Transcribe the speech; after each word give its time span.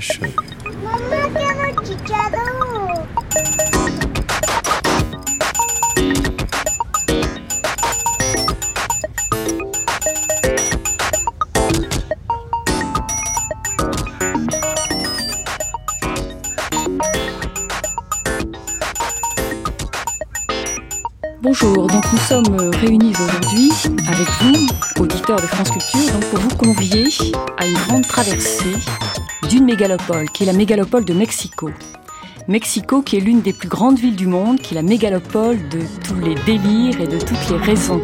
Chicharrón. 0.00 0.40
Bonjour, 21.42 21.86
donc 21.88 22.04
nous 22.10 22.18
sommes 22.18 22.70
réunis 22.80 23.12
aujourd'hui 23.12 23.70
avec 24.08 24.28
vous, 24.40 25.02
auditeurs 25.02 25.36
de 25.36 25.46
France 25.46 25.70
Culture, 25.70 26.12
donc 26.12 26.24
pour 26.30 26.40
vous 26.40 26.56
convier 26.56 27.08
à 27.58 27.66
une 27.66 27.76
grande 27.86 28.06
traversée 28.06 28.76
d'une 29.50 29.64
mégalopole, 29.64 30.30
qui 30.30 30.44
est 30.44 30.46
la 30.46 30.52
mégalopole 30.52 31.04
de 31.04 31.12
Mexico. 31.12 31.70
Mexico 32.46 33.02
qui 33.02 33.16
est 33.16 33.20
l'une 33.20 33.40
des 33.40 33.52
plus 33.52 33.68
grandes 33.68 33.98
villes 33.98 34.14
du 34.14 34.28
monde, 34.28 34.60
qui 34.60 34.74
est 34.74 34.76
la 34.76 34.82
mégalopole 34.82 35.56
de 35.70 35.80
tous 36.04 36.14
les 36.14 36.36
délires 36.46 37.00
et 37.00 37.08
de 37.08 37.18
toutes 37.18 37.50
les 37.50 37.56
raisons. 37.56 38.00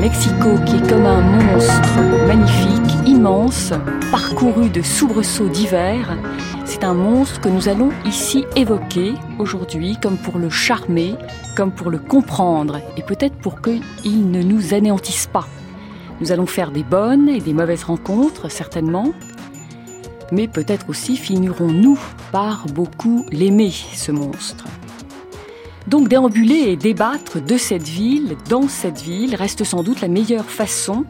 Mexico 0.00 0.50
qui 0.64 0.76
est 0.76 0.88
comme 0.88 1.04
un 1.04 1.20
monstre 1.20 2.00
magnifique, 2.28 3.08
immense, 3.08 3.72
parcouru 4.12 4.70
de 4.70 4.82
soubresauts 4.82 5.48
divers. 5.48 6.16
C'est 6.64 6.84
un 6.84 6.94
monstre 6.94 7.40
que 7.40 7.48
nous 7.48 7.68
allons 7.68 7.90
ici 8.06 8.44
évoquer 8.54 9.14
aujourd'hui 9.40 9.96
comme 10.00 10.16
pour 10.16 10.38
le 10.38 10.48
charmer, 10.48 11.16
comme 11.56 11.72
pour 11.72 11.90
le 11.90 11.98
comprendre 11.98 12.80
et 12.96 13.02
peut-être 13.02 13.34
pour 13.34 13.60
qu'il 13.60 14.30
ne 14.30 14.44
nous 14.44 14.74
anéantisse 14.74 15.26
pas. 15.26 15.48
Nous 16.20 16.30
allons 16.30 16.46
faire 16.46 16.70
des 16.70 16.84
bonnes 16.84 17.28
et 17.28 17.40
des 17.40 17.54
mauvaises 17.54 17.82
rencontres, 17.82 18.48
certainement, 18.48 19.12
mais 20.32 20.48
peut-être 20.48 20.88
aussi 20.88 21.16
finirons-nous 21.16 21.98
par 22.32 22.66
beaucoup 22.66 23.26
l'aimer, 23.30 23.72
ce 23.94 24.12
monstre. 24.12 24.64
Donc 25.86 26.08
déambuler 26.08 26.68
et 26.68 26.76
débattre 26.76 27.42
de 27.42 27.56
cette 27.56 27.88
ville, 27.88 28.36
dans 28.48 28.68
cette 28.68 29.00
ville, 29.00 29.34
reste 29.34 29.64
sans 29.64 29.82
doute 29.82 30.00
la 30.00 30.08
meilleure 30.08 30.50
façon 30.50 31.04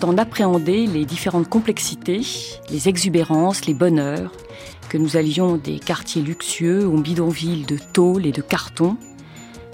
d'en 0.00 0.16
appréhender 0.16 0.86
les 0.86 1.04
différentes 1.04 1.48
complexités, 1.48 2.22
les 2.70 2.88
exubérances, 2.88 3.66
les 3.66 3.74
bonheurs, 3.74 4.32
que 4.88 4.98
nous 4.98 5.16
allions 5.16 5.56
des 5.56 5.78
quartiers 5.78 6.22
luxueux 6.22 6.86
aux 6.86 6.98
bidonvilles 6.98 7.66
de 7.66 7.78
tôle 7.92 8.26
et 8.26 8.32
de 8.32 8.42
carton, 8.42 8.96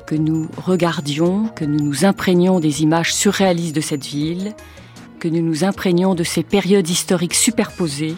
que 0.06 0.14
nous 0.14 0.48
regardions, 0.56 1.46
que 1.54 1.64
nous 1.64 1.82
nous 1.82 2.04
imprégnions 2.04 2.60
des 2.60 2.82
images 2.82 3.14
surréalistes 3.14 3.74
de 3.74 3.80
cette 3.80 4.04
ville, 4.04 4.54
que 5.20 5.28
nous 5.28 5.42
nous 5.42 5.64
imprégnions 5.64 6.14
de 6.14 6.24
ces 6.24 6.42
périodes 6.42 6.88
historiques 6.88 7.34
superposées. 7.34 8.16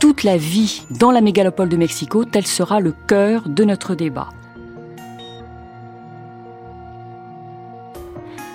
Toute 0.00 0.24
la 0.24 0.38
vie 0.38 0.86
dans 0.90 1.10
la 1.10 1.20
mégalopole 1.20 1.68
de 1.68 1.76
Mexico, 1.76 2.24
tel 2.24 2.46
sera 2.46 2.80
le 2.80 2.94
cœur 3.06 3.42
de 3.46 3.64
notre 3.64 3.94
débat. 3.94 4.30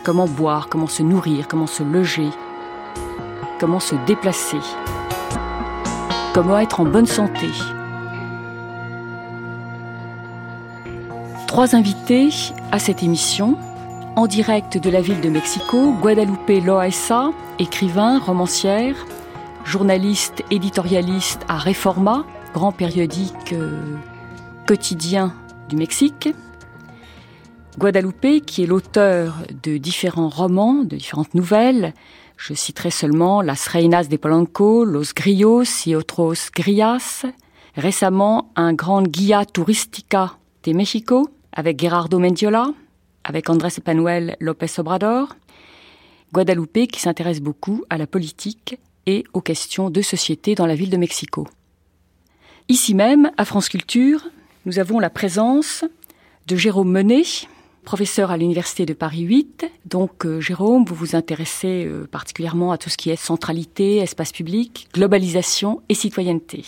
Comment 0.03 0.25
boire, 0.25 0.69
comment 0.69 0.88
se 0.88 1.03
nourrir, 1.03 1.47
comment 1.47 1.68
se 1.68 1.84
loger, 1.84 2.30
comment 3.59 3.80
se 3.80 3.94
déplacer, 4.08 4.58
comment 6.34 6.58
être 6.58 6.80
en 6.80 6.86
bonne 6.86 7.06
santé. 7.06 7.48
Trois 11.46 11.75
invités 11.75 12.30
à 12.72 12.80
cette 12.80 13.03
émission, 13.03 13.56
en 14.16 14.25
direct 14.25 14.80
de 14.80 14.90
la 14.90 15.00
ville 15.00 15.22
de 15.22 15.30
Mexico, 15.30 15.94
Guadalupe 16.02 16.66
Loaesa, 16.66 17.30
écrivain, 17.59 18.18
romancière, 18.18 18.96
journaliste, 19.66 20.44
éditorialiste 20.52 21.42
à 21.48 21.58
Reforma, 21.58 22.26
grand 22.53 22.72
périodique 22.72 23.52
euh, 23.52 23.98
quotidien 24.68 25.34
du 25.68 25.76
Mexique. 25.76 26.30
Guadalupe, 27.78 28.46
qui 28.46 28.64
est 28.64 28.68
l'auteur 28.68 29.36
de 29.64 29.78
différents 29.78 30.30
romans, 30.30 30.84
de 30.84 30.96
différentes 30.96 31.34
nouvelles. 31.34 31.94
Je 32.38 32.54
citerai 32.54 32.92
seulement 32.92 33.42
Las 33.42 33.68
Reinas 33.68 34.06
de 34.06 34.18
Polanco, 34.18 34.86
Los 34.86 35.14
Grillos 35.14 35.86
y 35.86 35.96
otros 35.96 36.52
Grillas. 36.56 37.25
Récemment, 37.75 38.52
un 38.56 38.74
grand 38.74 39.02
guia 39.02 39.46
turistica 39.46 40.38
de 40.64 40.74
Mexico 40.74 41.28
avec 41.52 41.80
Gerardo 41.81 42.20
Mendiola, 42.20 42.68
avec 43.24 43.50
Andrés 43.50 43.74
Emanuel 43.86 44.38
López 44.40 44.72
Obrador. 44.78 45.36
Guadalupe 46.31 46.88
qui 46.88 47.02
s'intéresse 47.02 47.42
beaucoup 47.42 47.84
à 47.90 47.98
la 47.98 48.08
politique 48.08 48.78
et 49.06 49.24
aux 49.34 49.42
questions 49.42 49.90
de 49.90 50.02
société 50.02 50.56
dans 50.56 50.66
la 50.66 50.76
ville 50.76 50.90
de 50.90 50.98
Mexico. 50.98 51.48
Ici 52.68 52.96
même, 52.96 53.32
à 53.38 53.46
France 53.46 53.70
Culture, 53.70 54.28
nous 54.66 54.80
avons 54.80 55.00
la 55.00 55.10
présence 55.10 55.86
de 56.48 56.56
Jérôme 56.56 56.92
Menet, 56.92 57.48
professeur 57.84 58.32
à 58.32 58.38
l'Université 58.38 58.86
de 58.86 58.94
Paris 58.94 59.22
8. 59.22 59.72
Donc, 59.86 60.26
euh, 60.26 60.42
Jérôme, 60.42 60.84
vous 60.86 60.96
vous 60.96 61.16
intéressez 61.16 61.86
euh, 61.86 62.08
particulièrement 62.08 62.72
à 62.72 62.78
tout 62.78 62.90
ce 62.90 62.98
qui 62.98 63.12
est 63.12 63.16
centralité, 63.16 63.98
espace 63.98 64.32
public, 64.32 64.88
globalisation 64.94 65.82
et 65.88 65.94
citoyenneté. 65.94 66.66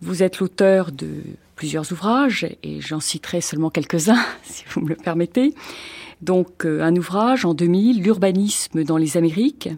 Vous 0.00 0.22
êtes 0.22 0.38
l'auteur 0.38 0.92
de 0.92 1.22
plusieurs 1.54 1.92
ouvrages, 1.92 2.46
et 2.62 2.80
j'en 2.80 3.00
citerai 3.00 3.40
seulement 3.40 3.70
quelques-uns, 3.70 4.24
si 4.42 4.64
vous 4.70 4.80
me 4.80 4.88
le 4.88 4.96
permettez. 4.96 5.54
Donc, 6.22 6.64
euh, 6.64 6.82
un 6.82 6.96
ouvrage 6.96 7.44
en 7.44 7.54
2000, 7.54 8.02
L'urbanisme 8.02 8.84
dans 8.84 8.96
les 8.96 9.16
Amériques, 9.16 9.68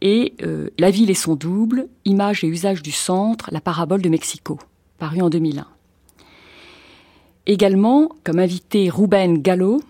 et 0.00 0.34
euh, 0.42 0.70
La 0.78 0.90
ville 0.90 1.10
et 1.10 1.14
son 1.14 1.34
double, 1.34 1.88
Images 2.04 2.44
et 2.44 2.48
usages 2.48 2.82
du 2.82 2.92
centre, 2.92 3.48
la 3.52 3.60
parabole 3.60 4.02
de 4.02 4.08
Mexico, 4.08 4.58
paru 4.98 5.20
en 5.20 5.30
2001. 5.30 5.66
Également, 7.46 8.10
comme 8.24 8.38
invité, 8.38 8.90
Ruben 8.90 9.40
Gallo, 9.40 9.80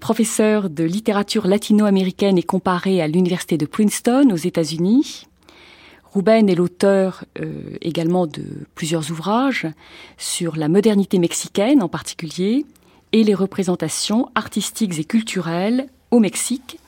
professeur 0.00 0.70
de 0.70 0.82
littérature 0.82 1.46
latino-américaine 1.46 2.38
et 2.38 2.42
comparée 2.42 3.00
à 3.00 3.06
l'université 3.06 3.56
de 3.56 3.66
Princeton 3.66 4.30
aux 4.32 4.36
États-Unis. 4.36 5.26
Ruben 6.12 6.48
est 6.48 6.54
l'auteur 6.54 7.24
euh, 7.40 7.76
également 7.80 8.26
de 8.26 8.44
plusieurs 8.74 9.10
ouvrages 9.10 9.66
sur 10.18 10.56
la 10.56 10.68
modernité 10.68 11.18
mexicaine 11.18 11.82
en 11.82 11.88
particulier 11.88 12.66
et 13.12 13.24
les 13.24 13.34
représentations 13.34 14.28
artistiques 14.34 14.98
et 14.98 15.04
culturelles 15.04 15.86
au 16.10 16.18
Mexique. 16.18 16.78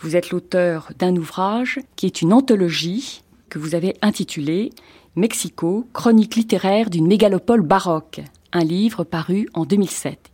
Vous 0.00 0.16
êtes 0.16 0.30
l'auteur 0.30 0.90
d'un 0.98 1.16
ouvrage 1.16 1.80
qui 1.96 2.06
est 2.06 2.22
une 2.22 2.32
anthologie 2.32 3.22
que 3.48 3.58
vous 3.58 3.74
avez 3.74 3.94
intitulée 4.02 4.70
Mexico, 5.16 5.86
chronique 5.92 6.34
littéraire 6.34 6.90
d'une 6.90 7.06
mégalopole 7.06 7.62
baroque, 7.62 8.20
un 8.52 8.64
livre 8.64 9.04
paru 9.04 9.48
en 9.54 9.64
2007. 9.64 10.30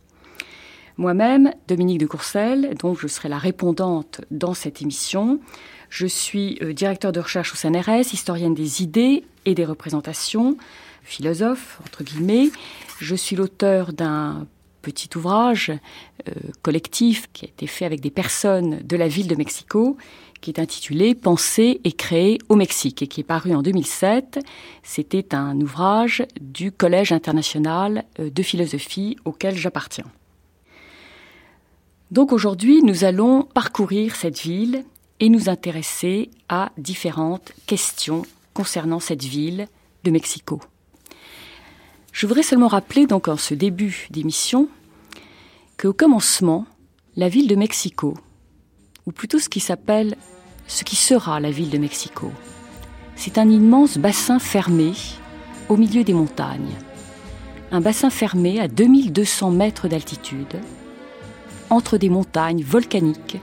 Moi-même, 0.97 1.53
Dominique 1.67 1.99
de 1.99 2.07
Courcelles, 2.07 2.75
dont 2.79 2.95
je 2.95 3.07
serai 3.07 3.29
la 3.29 3.37
répondante 3.37 4.21
dans 4.31 4.53
cette 4.53 4.81
émission, 4.81 5.39
je 5.89 6.07
suis 6.07 6.57
euh, 6.61 6.73
directeur 6.73 7.11
de 7.11 7.19
recherche 7.19 7.53
au 7.53 7.55
CNRS, 7.55 8.13
historienne 8.13 8.53
des 8.53 8.81
idées 8.81 9.23
et 9.45 9.55
des 9.55 9.65
représentations, 9.65 10.57
philosophe, 11.03 11.79
entre 11.85 12.03
guillemets. 12.03 12.49
Je 12.99 13.15
suis 13.15 13.35
l'auteur 13.35 13.93
d'un 13.93 14.47
petit 14.81 15.09
ouvrage 15.15 15.71
euh, 15.71 16.31
collectif 16.61 17.27
qui 17.33 17.45
a 17.45 17.47
été 17.49 17.67
fait 17.67 17.85
avec 17.85 18.01
des 18.01 18.09
personnes 18.11 18.79
de 18.83 18.97
la 18.97 19.07
ville 19.07 19.27
de 19.27 19.35
Mexico, 19.35 19.97
qui 20.41 20.49
est 20.49 20.59
intitulé 20.59 21.15
Penser 21.15 21.79
et 21.83 21.91
créer 21.91 22.39
au 22.49 22.55
Mexique 22.55 23.01
et 23.01 23.07
qui 23.07 23.21
est 23.21 23.25
paru 23.25 23.53
en 23.53 23.61
2007. 23.61 24.39
C'était 24.83 25.35
un 25.35 25.59
ouvrage 25.61 26.23
du 26.39 26.71
Collège 26.71 27.11
international 27.11 28.05
euh, 28.19 28.29
de 28.29 28.43
philosophie 28.43 29.17
auquel 29.25 29.55
j'appartiens. 29.55 30.05
Donc 32.11 32.33
aujourd'hui, 32.33 32.83
nous 32.83 33.05
allons 33.05 33.43
parcourir 33.43 34.15
cette 34.15 34.39
ville 34.39 34.83
et 35.21 35.29
nous 35.29 35.49
intéresser 35.49 36.29
à 36.49 36.71
différentes 36.77 37.53
questions 37.67 38.23
concernant 38.53 38.99
cette 38.99 39.23
ville 39.23 39.67
de 40.03 40.11
Mexico. 40.11 40.59
Je 42.11 42.27
voudrais 42.27 42.43
seulement 42.43 42.67
rappeler 42.67 43.07
donc 43.07 43.27
en 43.27 43.37
ce 43.37 43.53
début 43.53 44.07
d'émission 44.11 44.67
qu'au 45.79 45.93
commencement, 45.93 46.65
la 47.15 47.29
ville 47.29 47.47
de 47.47 47.55
Mexico, 47.55 48.15
ou 49.05 49.11
plutôt 49.11 49.39
ce 49.39 49.49
qui 49.49 49.59
s'appelle, 49.59 50.15
ce 50.67 50.83
qui 50.83 50.95
sera 50.95 51.39
la 51.39 51.51
ville 51.51 51.69
de 51.69 51.77
Mexico, 51.77 52.31
c'est 53.15 53.37
un 53.37 53.49
immense 53.49 53.97
bassin 53.97 54.39
fermé 54.39 54.93
au 55.69 55.77
milieu 55.77 56.03
des 56.03 56.13
montagnes. 56.13 56.75
Un 57.71 57.81
bassin 57.81 58.09
fermé 58.09 58.59
à 58.59 58.67
2200 58.67 59.51
mètres 59.51 59.87
d'altitude, 59.87 60.59
entre 61.69 61.97
des 61.97 62.09
montagnes 62.09 62.63
volcaniques 62.63 63.37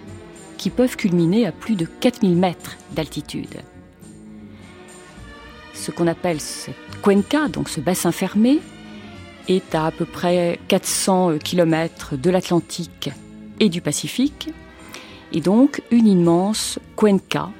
qui 0.58 0.68
peuvent 0.68 0.96
culminer 0.96 1.46
à 1.46 1.52
plus 1.52 1.76
de 1.76 1.86
4000 1.86 2.36
mètres 2.36 2.76
d'altitude. 2.92 3.62
Ce 5.72 5.90
qu'on 5.90 6.06
appelle 6.06 6.40
cette 6.40 6.87
cuenca, 7.02 7.48
donc 7.48 7.68
ce 7.68 7.80
bassin 7.80 8.12
fermé, 8.12 8.60
est 9.48 9.74
à 9.74 9.86
à 9.86 9.90
peu 9.90 10.04
près 10.04 10.58
400 10.68 11.38
km 11.42 12.16
de 12.16 12.30
l'Atlantique 12.30 13.10
et 13.60 13.68
du 13.68 13.80
Pacifique, 13.80 14.50
et 15.32 15.40
donc 15.40 15.82
une 15.90 16.06
immense 16.06 16.78
cuenca 16.96 17.50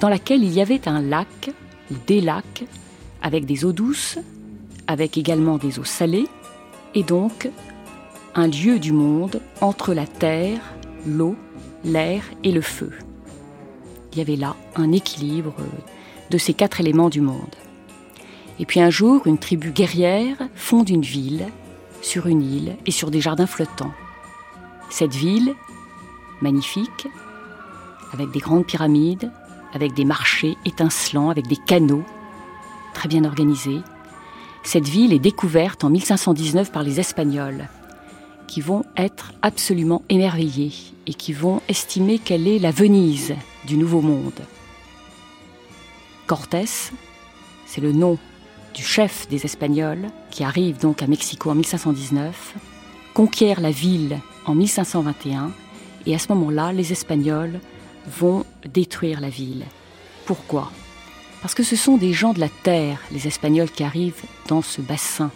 dans 0.00 0.08
laquelle 0.08 0.42
il 0.42 0.52
y 0.52 0.60
avait 0.60 0.88
un 0.88 1.00
lac 1.00 1.50
ou 1.90 1.94
des 2.06 2.20
lacs 2.20 2.64
avec 3.22 3.44
des 3.44 3.64
eaux 3.64 3.72
douces, 3.72 4.18
avec 4.86 5.18
également 5.18 5.58
des 5.58 5.78
eaux 5.78 5.84
salées, 5.84 6.28
et 6.94 7.02
donc 7.02 7.48
un 8.34 8.46
lieu 8.46 8.78
du 8.78 8.92
monde 8.92 9.40
entre 9.60 9.94
la 9.94 10.06
terre, 10.06 10.60
l'eau, 11.06 11.36
l'air 11.84 12.22
et 12.44 12.52
le 12.52 12.60
feu. 12.60 12.92
Il 14.12 14.18
y 14.18 14.20
avait 14.20 14.36
là 14.36 14.56
un 14.76 14.92
équilibre 14.92 15.54
de 16.30 16.38
ces 16.38 16.54
quatre 16.54 16.80
éléments 16.80 17.10
du 17.10 17.20
monde. 17.20 17.54
Et 18.60 18.66
puis 18.66 18.80
un 18.80 18.90
jour, 18.90 19.26
une 19.26 19.38
tribu 19.38 19.70
guerrière 19.70 20.36
fonde 20.54 20.88
une 20.90 21.02
ville 21.02 21.46
sur 22.02 22.26
une 22.26 22.42
île 22.42 22.76
et 22.86 22.90
sur 22.90 23.10
des 23.10 23.20
jardins 23.20 23.46
flottants. 23.46 23.92
Cette 24.90 25.14
ville, 25.14 25.54
magnifique, 26.40 27.08
avec 28.12 28.30
des 28.30 28.40
grandes 28.40 28.66
pyramides, 28.66 29.30
avec 29.72 29.94
des 29.94 30.04
marchés 30.04 30.56
étincelants, 30.64 31.30
avec 31.30 31.46
des 31.46 31.56
canaux, 31.56 32.04
très 32.94 33.08
bien 33.08 33.24
organisés. 33.24 33.80
Cette 34.62 34.88
ville 34.88 35.12
est 35.12 35.18
découverte 35.18 35.84
en 35.84 35.90
1519 35.90 36.72
par 36.72 36.82
les 36.82 37.00
Espagnols, 37.00 37.68
qui 38.46 38.60
vont 38.60 38.84
être 38.96 39.32
absolument 39.42 40.02
émerveillés 40.08 40.72
et 41.06 41.14
qui 41.14 41.32
vont 41.32 41.60
estimer 41.68 42.18
qu'elle 42.18 42.48
est 42.48 42.58
la 42.58 42.70
Venise 42.70 43.34
du 43.66 43.76
Nouveau 43.76 44.00
Monde. 44.00 44.40
Cortés, 46.26 46.64
c'est 47.66 47.80
le 47.80 47.92
nom 47.92 48.18
du 48.78 48.84
chef 48.84 49.26
des 49.28 49.44
Espagnols, 49.44 50.06
qui 50.30 50.44
arrive 50.44 50.78
donc 50.78 51.02
à 51.02 51.08
Mexico 51.08 51.50
en 51.50 51.56
1519, 51.56 52.54
conquiert 53.12 53.60
la 53.60 53.72
ville 53.72 54.20
en 54.46 54.54
1521, 54.54 55.50
et 56.06 56.14
à 56.14 56.18
ce 56.20 56.28
moment-là, 56.28 56.72
les 56.72 56.92
Espagnols 56.92 57.58
vont 58.06 58.44
détruire 58.72 59.20
la 59.20 59.30
ville. 59.30 59.64
Pourquoi? 60.26 60.70
Parce 61.42 61.54
que 61.54 61.64
ce 61.64 61.74
sont 61.74 61.96
des 61.96 62.12
gens 62.12 62.32
de 62.32 62.38
la 62.38 62.48
terre, 62.48 63.00
les 63.10 63.26
Espagnols, 63.26 63.68
qui 63.68 63.82
arrivent 63.82 64.22
dans 64.46 64.62
ce 64.62 64.80
bassin. 64.80 65.32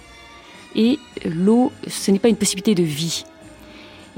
Et 0.76 1.00
l'eau, 1.24 1.72
ce 1.88 2.12
n'est 2.12 2.20
pas 2.20 2.28
une 2.28 2.36
possibilité 2.36 2.76
de 2.76 2.84
vie. 2.84 3.24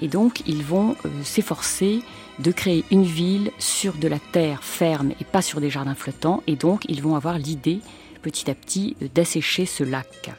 Et 0.02 0.08
donc, 0.08 0.42
ils 0.46 0.62
vont 0.62 0.96
euh, 1.06 1.08
s'efforcer 1.22 2.00
de 2.40 2.52
créer 2.52 2.84
une 2.90 3.04
ville 3.04 3.52
sur 3.58 3.94
de 3.94 4.08
la 4.08 4.18
terre 4.18 4.62
ferme 4.62 5.12
et 5.18 5.24
pas 5.24 5.40
sur 5.40 5.62
des 5.62 5.70
jardins 5.70 5.94
flottants. 5.94 6.42
Et 6.46 6.56
donc, 6.56 6.84
ils 6.90 7.00
vont 7.00 7.16
avoir 7.16 7.38
l'idée, 7.38 7.80
petit 8.24 8.50
à 8.50 8.54
petit, 8.54 8.96
d'assécher 9.14 9.66
ce 9.66 9.84
lac. 9.84 10.32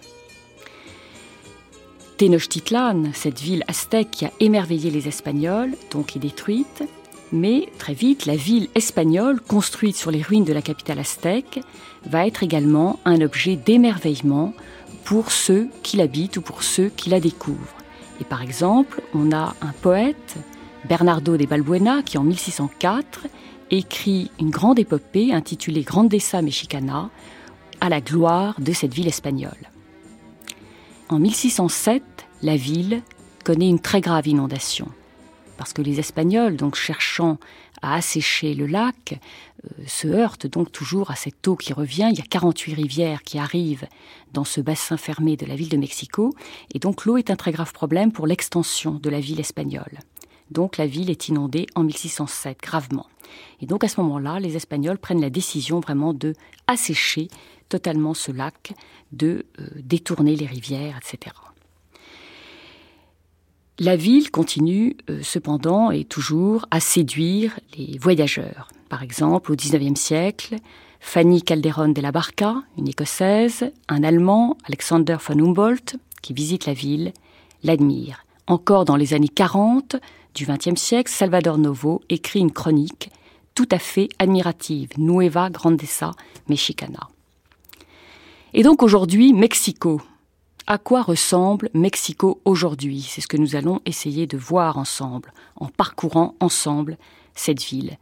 Tenochtitlan, 2.18 3.12
cette 3.14 3.40
ville 3.40 3.64
aztèque 3.68 4.10
qui 4.10 4.26
a 4.26 4.32
émerveillé 4.40 4.90
les 4.90 5.08
Espagnols, 5.08 5.76
donc 5.92 6.16
est 6.16 6.20
détruite. 6.20 6.84
Mais 7.32 7.70
très 7.78 7.94
vite, 7.94 8.26
la 8.26 8.36
ville 8.36 8.70
espagnole, 8.74 9.40
construite 9.40 9.96
sur 9.96 10.10
les 10.10 10.24
ruines 10.24 10.46
de 10.46 10.54
la 10.54 10.64
capitale 10.64 11.00
aztèque, 11.00 11.60
va 12.06 12.26
être 12.26 12.42
également 12.42 13.00
un 13.06 13.22
objet 13.22 13.56
d'émerveillement 13.56 14.54
pour 15.04 15.32
ceux 15.32 15.68
qui 15.84 15.98
l'habitent 15.98 16.38
ou 16.38 16.42
pour 16.42 16.64
ceux 16.64 16.90
qui 16.90 17.12
la 17.12 17.20
découvrent. 17.20 17.78
Et 18.20 18.24
par 18.24 18.42
exemple, 18.42 19.02
on 19.14 19.32
a 19.32 19.54
un 19.62 19.74
poète, 19.82 20.36
Bernardo 20.90 21.38
de 21.38 21.46
Balbuena, 21.46 22.02
qui 22.02 22.18
en 22.18 22.24
1604 22.24 23.28
écrit 23.70 24.32
une 24.40 24.50
grande 24.50 24.80
épopée 24.80 25.34
intitulée 25.34 25.82
Grandeza 25.82 26.42
Mexicana, 26.42 27.10
à 27.86 27.90
la 27.90 28.02
gloire 28.02 28.60
de 28.60 28.74
cette 28.74 28.94
ville 28.94 29.08
espagnole. 29.08 29.70
En 31.10 31.20
1607, 31.20 32.04
la 32.42 32.56
ville 32.56 33.04
connaît 33.44 33.70
une 33.70 33.80
très 33.80 34.02
grave 34.02 34.28
inondation 34.28 34.88
parce 35.58 35.74
que 35.74 35.82
les 35.82 36.00
Espagnols, 36.00 36.58
donc 36.58 36.76
cherchant 36.76 37.38
à 37.82 37.96
assécher 37.96 38.54
le 38.54 38.66
lac, 38.66 39.20
euh, 39.64 39.84
se 39.88 40.08
heurtent 40.08 40.48
donc 40.48 40.72
toujours 40.72 41.12
à 41.12 41.16
cette 41.16 41.48
eau 41.48 41.56
qui 41.56 41.74
revient. 41.74 42.10
Il 42.12 42.18
y 42.18 42.22
a 42.22 42.26
48 42.26 42.74
rivières 42.74 43.24
qui 43.24 43.38
arrivent 43.40 43.88
dans 44.34 44.44
ce 44.44 44.62
bassin 44.62 44.98
fermé 44.98 45.38
de 45.38 45.46
la 45.46 45.56
ville 45.56 45.70
de 45.70 45.78
Mexico, 45.78 46.34
et 46.74 46.80
donc 46.80 47.06
l'eau 47.06 47.18
est 47.18 47.30
un 47.30 47.36
très 47.36 47.52
grave 47.52 47.74
problème 47.74 48.12
pour 48.12 48.28
l'extension 48.28 48.92
de 48.96 49.10
la 49.10 49.20
ville 49.20 49.40
espagnole. 49.40 50.00
Donc 50.52 50.78
la 50.78 50.86
ville 50.86 51.10
est 51.10 51.28
inondée 51.28 51.66
en 51.76 51.84
1607 51.84 52.60
gravement. 52.62 53.08
Et 53.62 53.66
donc 53.66 53.84
à 53.84 53.88
ce 53.88 54.00
moment-là, 54.02 54.40
les 54.40 54.56
Espagnols 54.56 55.00
prennent 55.00 55.22
la 55.22 55.32
décision 55.32 55.80
vraiment 55.80 56.14
de 56.14 56.34
assécher 56.68 57.28
totalement 57.70 58.14
ce 58.14 58.32
lac, 58.32 58.74
de 59.12 59.46
euh, 59.60 59.68
détourner 59.76 60.36
les 60.36 60.46
rivières, 60.46 60.98
etc. 60.98 61.36
La 63.78 63.96
ville 63.98 64.32
continue 64.32 64.96
euh, 65.10 65.20
cependant 65.22 65.92
et 65.92 66.06
toujours 66.06 66.66
à 66.72 66.80
séduire 66.80 67.60
les 67.78 67.98
voyageurs. 67.98 68.70
Par 68.88 69.04
exemple, 69.04 69.52
au 69.52 69.56
XIXe 69.56 70.00
siècle, 70.00 70.56
Fanny 71.02 71.42
Calderon 71.42 71.90
de 71.90 72.02
la 72.02 72.12
Barca, 72.12 72.64
une 72.78 72.88
Écossaise, 72.88 73.72
un 73.90 74.04
Allemand, 74.04 74.58
Alexander 74.64 75.18
von 75.20 75.40
Humboldt, 75.40 75.98
qui 76.22 76.34
visite 76.34 76.66
la 76.66 76.74
ville, 76.74 77.12
l'admire. 77.64 78.26
Encore 78.48 78.86
dans 78.86 78.96
les 78.96 79.14
années 79.14 79.28
40 79.28 79.98
du 80.34 80.46
XXe 80.46 80.80
siècle, 80.80 81.12
Salvador 81.12 81.58
Novo 81.58 82.02
écrit 82.10 82.40
une 82.40 82.52
chronique 82.52 83.10
tout 83.56 83.68
à 83.72 83.80
fait 83.80 84.10
admirative, 84.20 84.90
Nueva 84.98 85.50
Grandeza 85.50 86.12
Mexicana. 86.48 87.10
Et 88.58 88.64
donc 88.64 88.84
aujourd'hui, 88.84 89.34
Mexico, 89.34 90.02
à 90.66 90.78
quoi 90.78 91.02
ressemble 91.02 91.70
Mexico 91.74 92.40
aujourd'hui? 92.46 93.02
C'est 93.02 93.20
ce 93.20 93.28
que 93.28 93.36
nous 93.36 93.58
allons 93.58 93.82
essayer 93.86 94.28
de 94.28 94.38
voir 94.38 94.78
ensemble, 94.78 95.34
en 95.58 95.68
parcourant 95.68 96.36
ensemble 96.40 96.98
cette 97.34 97.62
ville. 97.62 97.98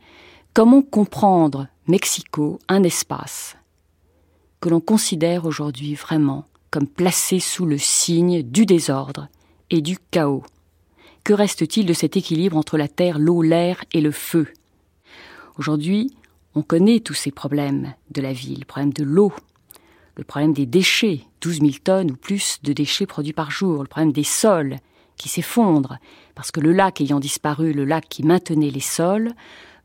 Comment 0.54 0.84
comprendre 0.84 1.70
Mexico, 1.88 2.60
un 2.68 2.84
espace 2.84 3.58
que 4.62 4.70
l'on 4.70 4.80
considère 4.80 5.46
aujourd'hui 5.46 5.96
vraiment 5.96 6.46
comme 6.70 6.86
placé 6.86 7.40
sous 7.40 7.66
le 7.66 7.80
signe 7.80 8.44
du 8.44 8.68
désordre 8.68 9.30
et 9.72 9.82
du 9.82 9.98
chaos? 10.12 10.44
Que 11.24 11.34
reste-t-il 11.34 11.88
de 11.88 11.94
cet 11.94 12.16
équilibre 12.16 12.58
entre 12.58 12.78
la 12.78 12.88
terre, 12.88 13.18
l'eau, 13.18 13.42
l'air 13.42 13.84
et 13.92 14.02
le 14.02 14.12
feu? 14.12 14.48
Aujourd'hui, 15.58 16.16
on 16.54 16.62
connaît 16.62 17.00
tous 17.00 17.16
ces 17.16 17.32
problèmes 17.32 17.96
de 18.12 18.22
la 18.22 18.34
ville, 18.34 18.60
le 18.60 18.66
problème 18.66 18.94
de 18.94 19.04
l'eau, 19.04 19.34
le 20.16 20.24
problème 20.24 20.54
des 20.54 20.66
déchets, 20.66 21.22
12 21.42 21.60
000 21.60 21.72
tonnes 21.84 22.12
ou 22.12 22.16
plus 22.16 22.60
de 22.64 22.74
déchets 22.74 23.06
produits 23.06 23.34
par 23.34 23.52
jour, 23.52 23.82
le 23.82 23.88
problème 23.88 24.12
des 24.12 24.24
sols 24.24 24.78
qui 25.18 25.30
s'effondrent, 25.30 25.98
parce 26.36 26.52
que 26.52 26.60
le 26.60 26.72
lac 26.72 27.02
ayant 27.02 27.20
disparu, 27.20 27.74
le 27.74 27.86
lac 27.86 28.08
qui 28.10 28.24
maintenait 28.24 28.72
les 28.72 28.80
sols, 28.80 29.34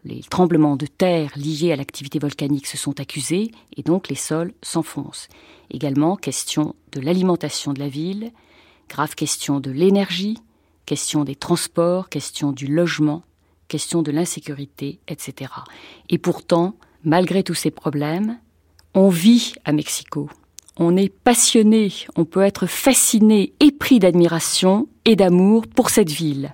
les 0.05 0.21
tremblements 0.23 0.77
de 0.77 0.87
terre 0.87 1.33
liés 1.37 1.73
à 1.73 1.77
l'activité 1.77 2.19
volcanique 2.19 2.67
se 2.67 2.77
sont 2.77 3.01
accusés 3.01 3.51
et 3.77 3.83
donc 3.83 4.09
les 4.09 4.15
sols 4.15 4.53
s'enfoncent. 4.63 5.29
Également, 5.71 6.17
question 6.17 6.75
de 6.93 7.01
l'alimentation 7.01 7.73
de 7.73 7.81
la 7.81 7.89
ville, 7.89 8.31
grave 8.89 9.15
question 9.15 9.61
de 9.61 9.71
l'énergie, 9.71 10.39
question 10.87 11.25
des 11.25 11.35
transports, 11.35 12.09
question 12.09 12.53
du 12.53 12.67
logement, 12.67 13.23
question 13.67 14.03
de 14.03 14.11
l'insécurité, 14.11 15.01
etc. 15.09 15.53
Et 16.09 16.19
pourtant, 16.19 16.75
malgré 17.05 17.43
tous 17.43 17.55
ces 17.55 17.71
problèmes, 17.71 18.39
on 18.95 19.09
vit 19.09 19.54
à 19.64 19.73
Mexico. 19.73 20.28
On 20.76 20.97
est 20.97 21.09
passionné, 21.09 21.92
on 22.16 22.25
peut 22.25 22.42
être 22.42 22.66
fasciné, 22.66 23.52
épris 23.61 23.99
d'admiration 23.99 24.88
et 25.04 25.16
d'amour 25.16 25.66
pour 25.66 25.90
cette 25.90 26.11
ville. 26.11 26.50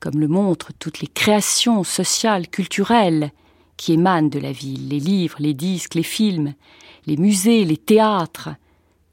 Comme 0.00 0.18
le 0.18 0.28
montrent 0.28 0.72
toutes 0.78 1.00
les 1.00 1.06
créations 1.06 1.84
sociales, 1.84 2.48
culturelles 2.48 3.30
qui 3.76 3.92
émanent 3.92 4.28
de 4.28 4.40
la 4.40 4.52
ville, 4.52 4.88
les 4.88 4.98
livres, 4.98 5.38
les 5.38 5.54
disques, 5.54 5.94
les 5.94 6.02
films, 6.02 6.54
les 7.06 7.16
musées, 7.16 7.64
les 7.64 7.76
théâtres, 7.76 8.50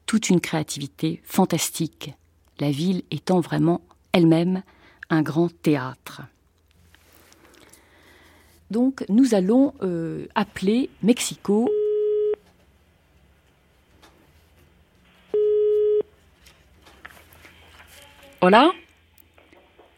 toute 0.06 0.30
une 0.30 0.42
créativité 0.42 1.22
fantastique, 1.24 2.14
la 2.60 2.72
ville 2.72 3.04
étant 3.12 3.40
vraiment 3.40 3.82
elle-même 4.12 4.64
un 5.12 5.22
grand 5.22 5.50
théâtre. 5.62 6.24
Donc 8.72 9.06
nous 9.10 9.34
allons 9.34 9.74
euh, 9.82 10.26
appeler 10.36 10.90
Mexico 11.04 11.70
Hola? 18.42 18.72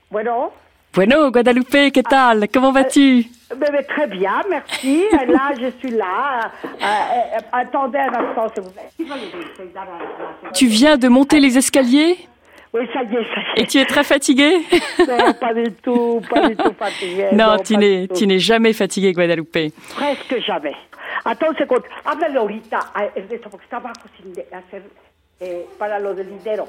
Bueno, 0.10 0.52
Bueno, 0.94 1.32
Guadalupe, 1.32 1.92
¿qué 1.92 2.04
tal? 2.04 2.50
Comment 2.52 2.74
vas-tu 2.74 3.26
Mais, 3.58 3.70
mais 3.72 3.84
très 3.84 4.08
bien, 4.08 4.42
merci. 4.50 5.06
là, 5.28 5.52
je 5.60 5.70
suis 5.80 5.92
là. 5.92 6.52
Euh, 6.66 6.68
euh, 6.82 7.40
attendez 7.52 8.00
un 8.00 8.14
instant, 8.14 8.48
s'il 8.54 8.64
vous 8.64 8.72
plaît. 8.72 8.90
Tu 10.54 10.66
viens 10.68 10.98
de 10.98 11.08
monter 11.08 11.40
les 11.40 11.58
escaliers? 11.58 12.18
Oui, 12.74 12.88
ça 12.94 13.04
y 13.04 13.16
est, 13.16 13.24
ça 13.24 13.42
y 13.58 13.62
et 13.62 13.68
tu 13.68 13.78
es 13.80 13.86
très 13.86 14.04
fatigué? 14.04 14.60
Non, 15.00 15.34
pas 15.34 15.54
du 15.54 15.72
tout, 15.74 16.22
pas 16.30 16.48
du 16.48 16.56
tout 16.56 16.74
fatigué. 16.78 17.28
Non, 17.34 17.58
tout. 17.58 17.76
tu 18.16 18.28
n'es 18.28 18.40
jamais 18.40 18.74
fatigué, 18.74 19.12
Guadalupe. 19.14 19.74
Presque 19.96 20.40
jamais. 20.46 20.76
Attends 21.26 21.52
un 21.52 21.56
segundo. 21.56 21.84
Háblale 22.06 22.38
ahorita 22.38 22.80
a 22.94 23.06
Ernesto, 23.16 23.50
porque 23.50 23.66
está 23.66 23.78
abajo 23.78 24.08
sin 24.18 24.34
de- 24.34 24.48
hacer 24.54 24.84
eh, 25.42 25.66
para 25.78 26.00
lo 26.00 26.14
del 26.14 26.28
dinero. 26.38 26.68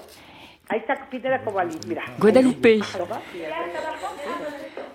Guadalupe. 2.19 2.83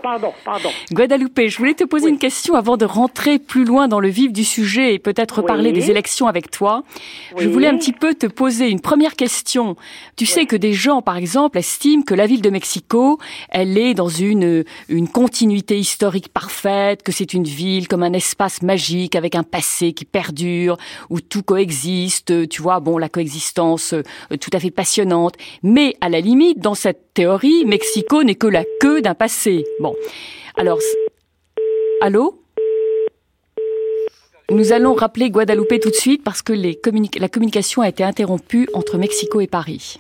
Pardon, 0.02 0.32
pardon. 0.46 0.70
Guadalupe, 0.94 1.48
je 1.48 1.58
voulais 1.58 1.74
te 1.74 1.84
poser 1.84 2.08
une 2.08 2.20
question 2.20 2.54
avant 2.54 2.78
de 2.78 2.86
rentrer 2.86 3.40
plus 3.40 3.66
loin 3.66 3.88
dans 3.88 4.00
le 4.00 4.08
vif 4.08 4.32
du 4.32 4.44
sujet 4.44 4.94
et 4.94 5.00
peut-être 5.00 5.42
Oui. 5.42 5.48
parler 5.48 5.72
des 5.74 5.90
élections 5.92 6.28
avec 6.28 6.50
toi. 6.52 6.84
Je 7.38 7.50
voulais 7.50 7.68
un 7.68 7.78
petit 7.78 7.92
peu 7.94 8.14
te 8.14 8.28
poser 8.28 8.70
une 8.70 8.80
première 8.80 9.16
question. 9.16 9.76
Tu 10.16 10.26
sais 10.26 10.46
que 10.46 10.56
des 10.56 10.72
gens, 10.72 11.02
par 11.02 11.18
exemple, 11.18 11.58
estiment 11.58 12.04
que 12.04 12.14
la 12.14 12.26
ville 12.26 12.42
de 12.42 12.50
Mexico, 12.50 13.20
elle 13.50 13.78
est 13.78 13.96
dans 13.96 14.08
une, 14.08 14.64
une 14.88 15.10
continuité 15.10 15.78
historique 15.78 16.30
parfaite, 16.30 17.04
que 17.04 17.12
c'est 17.12 17.34
une 17.34 17.44
ville 17.44 17.88
comme 17.88 18.04
un 18.04 18.14
espace 18.14 18.62
magique 18.62 19.16
avec 19.16 19.36
un 19.36 19.44
passé 19.44 19.94
qui 19.94 20.06
perdure, 20.06 20.78
où 21.10 21.20
tout 21.20 21.44
coexiste, 21.44 22.48
tu 22.50 22.62
vois, 22.62 22.80
bon, 22.80 22.98
la 22.98 23.10
coexistence 23.10 23.94
euh, 23.94 24.04
tout 24.40 24.52
à 24.54 24.60
fait 24.60 24.72
passionnante. 24.72 25.34
Mais 25.70 25.98
à 26.00 26.08
la 26.08 26.22
limite, 26.22 26.60
dans 26.60 26.76
cette 26.76 27.14
théorie, 27.14 27.66
Mexico 27.66 28.24
n'est 28.24 28.36
que 28.36 28.48
la 28.48 28.64
queue 28.80 29.02
d'un 29.02 29.16
passé. 29.16 29.66
Bon. 29.82 29.94
Alors, 30.56 30.80
allô? 32.00 32.42
Nous 34.50 34.72
allons 34.72 34.94
rappeler 34.94 35.30
Guadalupe 35.30 35.82
tout 35.82 35.90
de 35.90 35.96
suite 35.96 36.24
parce 36.24 36.42
que 36.42 36.54
la 36.54 37.28
communication 37.28 37.82
a 37.82 37.90
été 37.90 38.02
interrompue 38.06 38.70
entre 38.74 38.98
Mexico 38.98 39.42
et 39.42 39.48
Paris. 39.48 40.00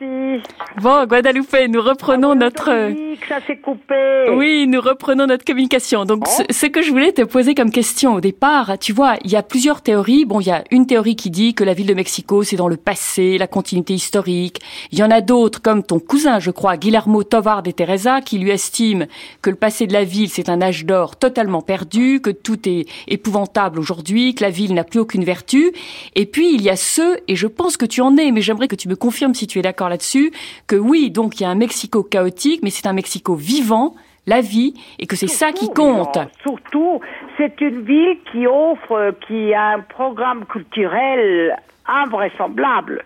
Merci. 0.00 0.42
Bon, 0.80 1.04
Guadalupe, 1.06 1.56
nous 1.68 1.80
reprenons 1.82 2.30
Ah, 2.32 2.34
notre... 2.36 2.70
Dominique, 2.70 3.24
ça 3.28 3.40
s'est 3.46 3.58
coupé. 3.58 4.30
Oui, 4.34 4.66
nous 4.66 4.80
reprenons 4.80 5.26
notre 5.26 5.44
communication. 5.44 6.04
Donc, 6.04 6.26
ce, 6.26 6.42
ce 6.50 6.66
que 6.66 6.80
je 6.80 6.90
voulais 6.90 7.12
te 7.12 7.22
poser 7.22 7.54
comme 7.54 7.70
question 7.70 8.14
au 8.14 8.20
départ, 8.20 8.78
tu 8.78 8.92
vois, 8.92 9.16
il 9.24 9.30
y 9.30 9.36
a 9.36 9.42
plusieurs 9.42 9.82
théories. 9.82 10.24
Bon, 10.24 10.40
il 10.40 10.46
y 10.46 10.50
a 10.50 10.64
une 10.70 10.86
théorie 10.86 11.16
qui 11.16 11.30
dit 11.30 11.54
que 11.54 11.64
la 11.64 11.74
ville 11.74 11.86
de 11.86 11.94
Mexico, 11.94 12.42
c'est 12.44 12.56
dans 12.56 12.68
le 12.68 12.76
passé, 12.76 13.36
la 13.36 13.46
continuité 13.46 13.92
historique. 13.94 14.60
Il 14.92 14.98
y 14.98 15.02
en 15.02 15.10
a 15.10 15.20
d'autres, 15.20 15.60
comme 15.60 15.82
ton 15.82 15.98
cousin, 15.98 16.38
je 16.38 16.50
crois, 16.50 16.76
Guillermo 16.76 17.22
Tovar 17.22 17.62
de 17.62 17.70
Teresa, 17.70 18.20
qui 18.20 18.38
lui 18.38 18.50
estime 18.50 19.06
que 19.42 19.50
le 19.50 19.56
passé 19.56 19.86
de 19.86 19.92
la 19.92 20.04
ville, 20.04 20.30
c'est 20.30 20.48
un 20.48 20.62
âge 20.62 20.86
d'or 20.86 21.16
totalement 21.16 21.62
perdu, 21.62 22.20
que 22.20 22.30
tout 22.30 22.68
est 22.68 22.86
épouvantable 23.08 23.78
aujourd'hui, 23.78 24.34
que 24.34 24.44
la 24.44 24.50
ville 24.50 24.72
n'a 24.74 24.84
plus 24.84 25.00
aucune 25.00 25.24
vertu. 25.24 25.72
Et 26.14 26.26
puis, 26.26 26.54
il 26.54 26.62
y 26.62 26.70
a 26.70 26.76
ceux, 26.76 27.18
et 27.28 27.36
je 27.36 27.46
pense 27.46 27.76
que 27.76 27.86
tu 27.86 28.00
en 28.00 28.16
es, 28.16 28.30
mais 28.30 28.40
j'aimerais 28.40 28.68
que 28.68 28.76
tu 28.76 28.88
me 28.88 28.96
confirmes 28.96 29.34
si 29.34 29.46
tu 29.46 29.58
es 29.58 29.62
d'accord 29.62 29.89
là-dessus, 29.90 30.32
que 30.66 30.76
oui, 30.76 31.10
donc 31.10 31.38
il 31.38 31.42
y 31.42 31.46
a 31.46 31.50
un 31.50 31.54
Mexico 31.54 32.02
chaotique, 32.02 32.60
mais 32.62 32.70
c'est 32.70 32.86
un 32.86 32.92
Mexico 32.94 33.34
vivant, 33.34 33.94
la 34.26 34.40
vie, 34.40 34.74
et 34.98 35.06
que 35.06 35.16
c'est 35.16 35.28
ça 35.28 35.52
qui 35.52 35.68
compte. 35.68 36.16
non, 36.16 36.28
Surtout, 36.42 37.00
c'est 37.36 37.60
une 37.60 37.82
ville 37.82 38.18
qui 38.30 38.46
offre, 38.46 39.14
qui 39.26 39.52
a 39.52 39.68
un 39.68 39.80
programme 39.80 40.44
culturel 40.46 41.56
invraisemblable. 41.86 43.04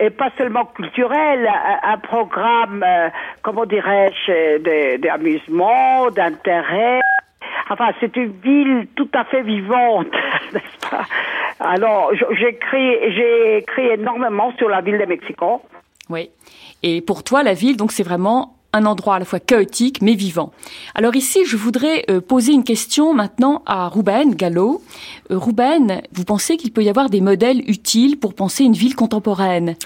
Et 0.00 0.10
pas 0.10 0.30
seulement 0.36 0.64
culturel, 0.64 1.46
un, 1.46 1.92
un 1.92 1.98
programme, 1.98 2.84
euh, 2.84 3.08
comment 3.42 3.64
dirais-je, 3.64 4.98
d'amusement, 4.98 6.10
d'intérêt. 6.10 7.00
Enfin, 7.70 7.90
c'est 8.00 8.16
une 8.16 8.32
ville 8.42 8.88
tout 8.96 9.08
à 9.14 9.24
fait 9.24 9.42
vivante, 9.42 10.08
n'est-ce 10.52 10.90
pas? 10.90 11.04
Alors, 11.60 12.12
j'écris, 12.32 13.12
j'ai 13.14 13.58
écrit 13.58 13.86
énormément 13.86 14.52
sur 14.58 14.68
la 14.68 14.80
ville 14.80 14.98
de 14.98 15.06
Mexico. 15.06 15.62
Oui. 16.10 16.30
Et 16.82 17.00
pour 17.00 17.22
toi, 17.22 17.42
la 17.42 17.54
ville, 17.54 17.76
donc, 17.76 17.92
c'est 17.92 18.02
vraiment 18.02 18.54
un 18.74 18.86
endroit 18.86 19.14
à 19.14 19.18
la 19.20 19.24
fois 19.24 19.38
chaotique 19.38 20.02
mais 20.02 20.14
vivant. 20.14 20.52
Alors 20.94 21.14
ici, 21.14 21.44
je 21.46 21.56
voudrais 21.56 22.04
euh, 22.10 22.20
poser 22.20 22.52
une 22.52 22.64
question 22.64 23.14
maintenant 23.14 23.62
à 23.66 23.88
Ruben 23.88 24.34
Gallo. 24.34 24.82
Euh, 25.30 25.38
Ruben, 25.38 26.02
vous 26.12 26.24
pensez 26.24 26.56
qu'il 26.56 26.72
peut 26.72 26.82
y 26.82 26.88
avoir 26.88 27.08
des 27.08 27.20
modèles 27.20 27.62
utiles 27.70 28.18
pour 28.18 28.34
penser 28.34 28.64
une 28.64 28.74
ville 28.74 28.96
contemporaine? 28.96 29.76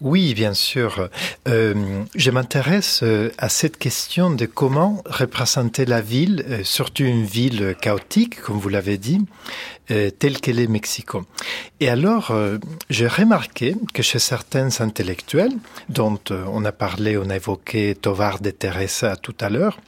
Oui, 0.00 0.32
bien 0.34 0.54
sûr. 0.54 1.08
Euh, 1.48 2.04
je 2.14 2.30
m'intéresse 2.30 3.00
euh, 3.02 3.30
à 3.36 3.48
cette 3.48 3.76
question 3.78 4.30
de 4.30 4.46
comment 4.46 5.02
représenter 5.06 5.86
la 5.86 6.00
ville, 6.00 6.44
euh, 6.48 6.62
surtout 6.62 7.02
une 7.02 7.24
ville 7.24 7.74
chaotique, 7.80 8.40
comme 8.40 8.58
vous 8.58 8.68
l'avez 8.68 8.96
dit, 8.96 9.20
euh, 9.90 10.10
telle 10.10 10.40
qu'elle 10.40 10.60
est 10.60 10.68
Mexico. 10.68 11.24
Et 11.80 11.88
alors, 11.88 12.30
euh, 12.30 12.58
j'ai 12.90 13.08
remarqué 13.08 13.74
que 13.92 14.02
chez 14.02 14.20
certains 14.20 14.68
intellectuels, 14.80 15.54
dont 15.88 16.20
euh, 16.30 16.44
on 16.52 16.64
a 16.64 16.72
parlé, 16.72 17.18
on 17.18 17.28
a 17.28 17.34
évoqué 17.36 17.96
Tovar 17.96 18.38
de 18.40 18.50
Teresa 18.50 19.16
tout 19.16 19.34
à 19.40 19.48
l'heure, 19.48 19.80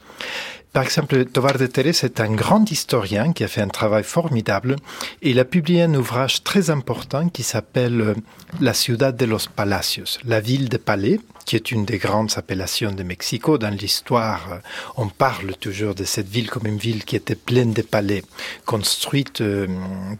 par 0.73 0.83
exemple, 0.83 1.25
Tovar 1.25 1.57
de 1.57 1.67
Teresa 1.67 2.07
est 2.07 2.21
un 2.21 2.33
grand 2.33 2.69
historien 2.71 3.33
qui 3.33 3.43
a 3.43 3.49
fait 3.49 3.61
un 3.61 3.67
travail 3.67 4.03
formidable. 4.03 4.77
Et 5.21 5.31
il 5.31 5.39
a 5.39 5.45
publié 5.45 5.83
un 5.83 5.93
ouvrage 5.95 6.43
très 6.43 6.69
important 6.69 7.27
qui 7.27 7.43
s'appelle 7.43 8.01
euh, 8.01 8.13
La 8.61 8.73
Ciudad 8.73 9.15
de 9.15 9.25
los 9.25 9.49
Palacios, 9.53 10.19
la 10.23 10.39
ville 10.39 10.69
des 10.69 10.77
palais, 10.77 11.19
qui 11.51 11.57
est 11.57 11.73
une 11.73 11.83
des 11.83 11.97
grandes 11.97 12.31
appellations 12.37 12.93
de 12.93 13.03
Mexico. 13.03 13.57
Dans 13.57 13.75
l'histoire, 13.75 14.61
on 14.95 15.09
parle 15.09 15.57
toujours 15.57 15.93
de 15.93 16.05
cette 16.05 16.29
ville 16.29 16.49
comme 16.49 16.65
une 16.65 16.77
ville 16.77 17.03
qui 17.03 17.17
était 17.17 17.35
pleine 17.35 17.73
de 17.73 17.81
palais, 17.81 18.23
construite 18.65 19.41
euh, 19.41 19.67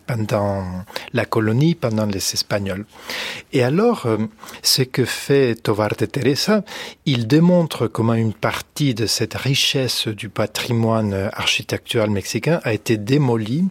pendant 0.07 0.83
la 1.13 1.23
colonie, 1.23 1.73
pendant 1.73 2.05
les 2.05 2.33
Espagnols. 2.33 2.85
Et 3.53 3.63
alors, 3.63 4.07
euh, 4.07 4.17
ce 4.61 4.81
que 4.81 5.05
fait 5.05 5.55
Tovar 5.55 5.95
de 5.97 6.05
Teresa, 6.05 6.65
il 7.05 7.27
démontre 7.27 7.87
comment 7.87 8.13
une 8.13 8.33
partie 8.33 8.93
de 8.93 9.05
cette 9.05 9.35
richesse 9.35 10.09
du 10.09 10.27
patrimoine 10.27 11.29
architectural 11.31 12.09
mexicain 12.09 12.59
a 12.65 12.73
été 12.73 12.97
démolie 12.97 13.69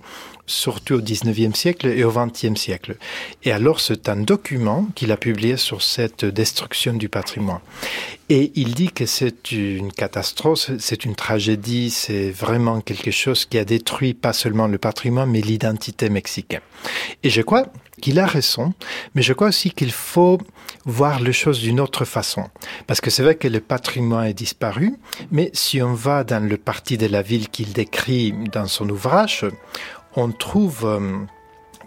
surtout 0.51 0.95
au 0.95 1.01
19e 1.01 1.55
siècle 1.55 1.87
et 1.87 2.05
au 2.05 2.13
20e 2.13 2.57
siècle. 2.57 2.97
Et 3.45 3.53
alors, 3.53 3.81
c'est 3.81 4.09
un 4.09 4.17
document 4.17 4.87
qu'il 4.95 5.13
a 5.13 5.17
publié 5.17 5.57
sur 5.57 5.83
cette 5.83 6.25
destruction 6.25 6.93
du 6.95 7.09
patrimoine. 7.09 7.61
Et 8.29 8.53
il 8.55 8.75
dit 8.75 8.91
que 8.91 9.07
c'est 9.07 9.53
une 9.53 9.93
catastrophe, 9.93 10.71
c'est 10.79 11.05
une 11.05 11.17
tragédie, 11.17 11.91
c'est 11.91 12.31
vraiment 12.31 12.81
quelque 12.81 13.11
chose 13.11 13.45
qui 13.45 13.59
a 13.59 13.65
détruit 13.65 14.15
pas 14.15 14.33
seulement 14.33 14.67
le 14.67 14.79
patrimoine, 14.79 15.31
mais 15.31 15.41
l'identité 15.41 16.09
mexicaine. 16.11 16.61
Et 17.23 17.31
je 17.31 17.43
crois 17.43 17.67
qu'il 18.01 18.19
a 18.19 18.27
raison, 18.27 18.73
mais 19.15 19.23
je 19.23 19.33
crois 19.33 19.49
aussi 19.49 19.71
qu'il 19.71 19.93
faut 19.93 20.39
voir 20.85 21.21
les 21.21 21.33
choses 21.33 21.61
d'une 21.61 21.81
autre 21.81 22.05
façon. 22.05 22.49
Parce 22.87 23.01
que 23.01 23.11
c'est 23.11 23.23
vrai 23.23 23.35
que 23.35 23.49
le 23.49 23.61
patrimoine 23.61 24.27
est 24.27 24.35
disparu, 24.35 24.95
mais 25.31 25.51
si 25.53 25.83
on 25.83 25.95
va 25.95 26.25
dans 26.25 26.43
le 26.43 26.57
parti 26.57 26.97
de 26.97 27.07
la 27.07 27.23
ville 27.23 27.49
qu'il 27.49 27.73
décrit 27.73 28.33
dans 28.53 28.67
son 28.67 28.89
ouvrage, 28.89 29.45
on 30.17 30.31
trouve 30.31 30.85
euh, 30.85 31.19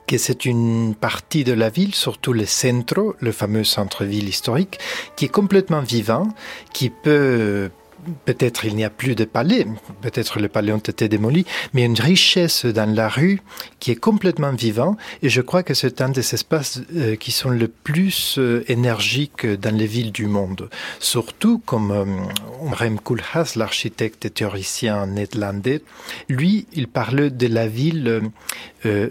que 0.08 0.18
c'est 0.18 0.46
une 0.46 0.96
partie 0.96 1.44
de 1.44 1.54
la 1.54 1.70
ville, 1.70 1.96
surtout 1.96 2.34
le 2.34 2.46
centro, 2.46 3.16
le 3.20 3.32
fameux 3.32 3.64
centre-ville 3.64 4.28
historique, 4.28 4.80
qui 5.16 5.26
est 5.26 5.30
complètement 5.30 5.82
vivant, 5.82 6.28
qui 6.74 6.90
peut 6.90 7.70
Peut-être 8.26 8.66
il 8.66 8.76
n'y 8.76 8.84
a 8.84 8.90
plus 8.90 9.16
de 9.16 9.26
palais, 9.26 9.66
peut-être 10.02 10.40
les 10.40 10.48
palais 10.48 10.72
ont 10.72 10.78
été 10.78 11.08
démolis, 11.08 11.46
mais 11.74 11.84
une 11.84 12.00
richesse 12.00 12.66
dans 12.66 12.90
la 12.94 13.10
rue 13.10 13.42
qui 13.80 13.92
est 13.92 13.96
complètement 13.96 14.52
vivant. 14.52 14.98
Et 15.22 15.30
je 15.30 15.42
crois 15.42 15.64
que 15.64 15.74
c'est 15.74 16.02
un 16.02 16.10
des 16.10 16.34
espaces 16.34 16.82
euh, 16.96 17.16
qui 17.16 17.32
sont 17.32 17.50
le 17.50 17.68
plus 17.68 18.38
euh, 18.38 18.64
énergiques 18.68 19.46
dans 19.46 19.76
les 19.76 19.88
villes 19.88 20.12
du 20.12 20.28
monde. 20.28 20.70
Surtout 21.00 21.60
comme 21.60 21.92
euh, 21.92 22.06
Rem 22.72 23.00
Koolhaas, 23.00 23.54
l'architecte 23.56 24.26
et 24.26 24.30
théoricien 24.30 25.08
néerlandais, 25.08 25.82
lui, 26.30 26.68
il 26.74 26.88
parle 26.88 27.36
de 27.36 27.48
la 27.48 27.68
ville 27.68 28.22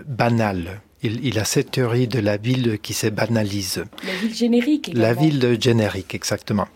banale. 0.07 0.81
Il, 1.03 1.25
il, 1.25 1.39
a 1.39 1.45
cette 1.45 1.73
théorie 1.73 2.07
de 2.07 2.21
la 2.21 2.37
ville 2.37 2.79
qui 2.81 2.93
se 2.93 3.09
banalise. 3.09 3.85
La 4.07 4.15
ville 4.15 4.35
générique. 4.35 4.89
Également. 4.89 5.09
La 5.09 5.15
ville 5.15 5.59
générique, 5.61 6.15
exactement. 6.15 6.69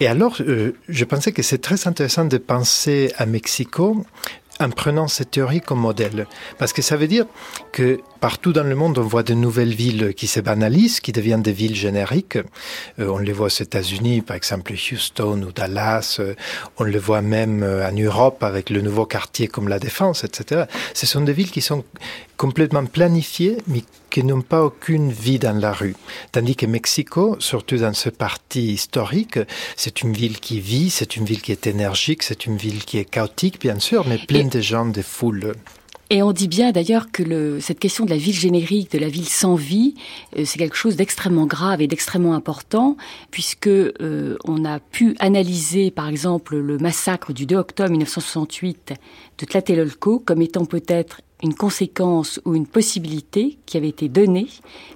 Et 0.00 0.06
alors, 0.06 0.36
euh, 0.40 0.72
je 0.88 1.04
pensais 1.04 1.32
que 1.32 1.42
c'est 1.42 1.58
très 1.58 1.86
intéressant 1.86 2.24
de 2.24 2.38
penser 2.38 3.12
à 3.18 3.26
Mexico 3.26 4.04
en 4.60 4.70
prenant 4.70 5.08
cette 5.08 5.32
théorie 5.32 5.60
comme 5.60 5.80
modèle. 5.80 6.26
Parce 6.58 6.72
que 6.72 6.82
ça 6.82 6.96
veut 6.96 7.06
dire 7.06 7.26
que 7.72 8.00
Partout 8.20 8.52
dans 8.52 8.64
le 8.64 8.74
monde, 8.74 8.98
on 8.98 9.02
voit 9.02 9.22
de 9.22 9.34
nouvelles 9.34 9.74
villes 9.74 10.12
qui 10.12 10.26
se 10.26 10.40
banalisent, 10.40 10.98
qui 10.98 11.12
deviennent 11.12 11.42
des 11.42 11.52
villes 11.52 11.76
génériques. 11.76 12.36
Euh, 12.98 13.06
on 13.08 13.18
les 13.18 13.32
voit 13.32 13.46
aux 13.46 13.62
États-Unis, 13.62 14.22
par 14.22 14.36
exemple 14.36 14.72
Houston 14.72 15.42
ou 15.42 15.52
Dallas. 15.52 16.16
Euh, 16.18 16.34
on 16.78 16.84
le 16.84 16.98
voit 16.98 17.22
même 17.22 17.62
euh, 17.62 17.88
en 17.88 17.92
Europe 17.92 18.42
avec 18.42 18.70
le 18.70 18.80
nouveau 18.80 19.06
quartier 19.06 19.46
comme 19.46 19.68
la 19.68 19.78
Défense, 19.78 20.24
etc. 20.24 20.64
Ce 20.94 21.06
sont 21.06 21.20
des 21.20 21.32
villes 21.32 21.52
qui 21.52 21.60
sont 21.60 21.84
complètement 22.36 22.84
planifiées, 22.86 23.58
mais 23.68 23.84
qui 24.10 24.24
n'ont 24.24 24.42
pas 24.42 24.64
aucune 24.64 25.12
vie 25.12 25.38
dans 25.38 25.56
la 25.56 25.72
rue. 25.72 25.94
Tandis 26.32 26.56
que 26.56 26.66
Mexico, 26.66 27.36
surtout 27.38 27.76
dans 27.76 27.94
ce 27.94 28.08
parti 28.08 28.72
historique, 28.72 29.38
c'est 29.76 30.02
une 30.02 30.12
ville 30.12 30.40
qui 30.40 30.60
vit, 30.60 30.90
c'est 30.90 31.14
une 31.14 31.24
ville 31.24 31.40
qui 31.40 31.52
est 31.52 31.68
énergique, 31.68 32.24
c'est 32.24 32.46
une 32.46 32.56
ville 32.56 32.84
qui 32.84 32.98
est 32.98 33.04
chaotique, 33.04 33.60
bien 33.60 33.78
sûr, 33.78 34.04
mais 34.08 34.18
pleine 34.18 34.48
de 34.48 34.60
gens, 34.60 34.86
de 34.86 35.02
foules. 35.02 35.54
Et 36.10 36.22
on 36.22 36.32
dit 36.32 36.48
bien 36.48 36.72
d'ailleurs 36.72 37.12
que 37.12 37.22
le, 37.22 37.60
cette 37.60 37.78
question 37.78 38.06
de 38.06 38.10
la 38.10 38.16
ville 38.16 38.34
générique, 38.34 38.92
de 38.92 38.98
la 38.98 39.10
ville 39.10 39.28
sans 39.28 39.56
vie, 39.56 39.94
euh, 40.38 40.44
c'est 40.46 40.58
quelque 40.58 40.76
chose 40.76 40.96
d'extrêmement 40.96 41.44
grave 41.44 41.82
et 41.82 41.86
d'extrêmement 41.86 42.32
important, 42.32 42.96
puisque 43.30 43.66
euh, 43.66 44.38
on 44.46 44.64
a 44.64 44.80
pu 44.80 45.16
analyser, 45.18 45.90
par 45.90 46.08
exemple, 46.08 46.56
le 46.56 46.78
massacre 46.78 47.34
du 47.34 47.44
2 47.44 47.56
octobre 47.56 47.90
1968 47.90 48.94
de 49.38 49.44
Tlatelolco 49.44 50.18
comme 50.20 50.40
étant 50.40 50.64
peut-être 50.64 51.20
une 51.42 51.54
conséquence 51.54 52.40
ou 52.46 52.54
une 52.54 52.66
possibilité 52.66 53.58
qui 53.66 53.76
avait 53.76 53.90
été 53.90 54.08
donnée 54.08 54.48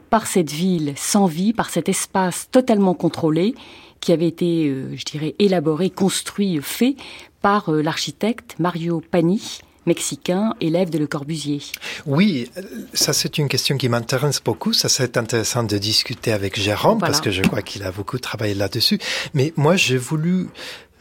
par 0.09 0.27
cette 0.27 0.51
ville 0.51 0.95
sans 0.97 1.27
vie, 1.27 1.53
par 1.53 1.69
cet 1.69 1.91
espace 1.91 2.49
totalement 2.51 2.95
contrôlé, 2.95 3.55
qui 4.01 4.13
avait 4.13 4.29
été, 4.29 4.67
euh, 4.67 4.97
je 4.97 5.05
dirais, 5.05 5.35
élaboré, 5.39 5.91
construit, 5.91 6.59
fait 6.63 6.97
par 7.43 7.71
l'architecte 7.71 8.55
Mario 8.59 9.03
Pani, 9.11 9.61
mexicain, 9.87 10.55
élève 10.61 10.91
de 10.91 10.99
Le 10.99 11.07
Corbusier. 11.07 11.61
Oui, 12.07 12.51
ça 12.93 13.13
c'est 13.13 13.39
une 13.39 13.49
question 13.49 13.77
qui 13.77 13.89
m'intéresse 13.89 14.41
beaucoup. 14.43 14.73
Ça 14.73 14.89
serait 14.89 15.17
intéressant 15.17 15.63
de 15.65 15.79
discuter 15.79 16.33
avec 16.33 16.59
Jérôme 16.59 16.99
parce 16.99 17.21
que 17.21 17.31
je 17.31 17.43
crois 17.43 17.63
qu'il 17.63 17.83
a 17.83 17.93
beaucoup 17.93 18.19
travaillé 18.19 18.55
là-dessus. 18.55 18.99
Mais 19.35 19.53
moi, 19.57 19.77
j'ai 19.77 19.97
voulu 19.97 20.49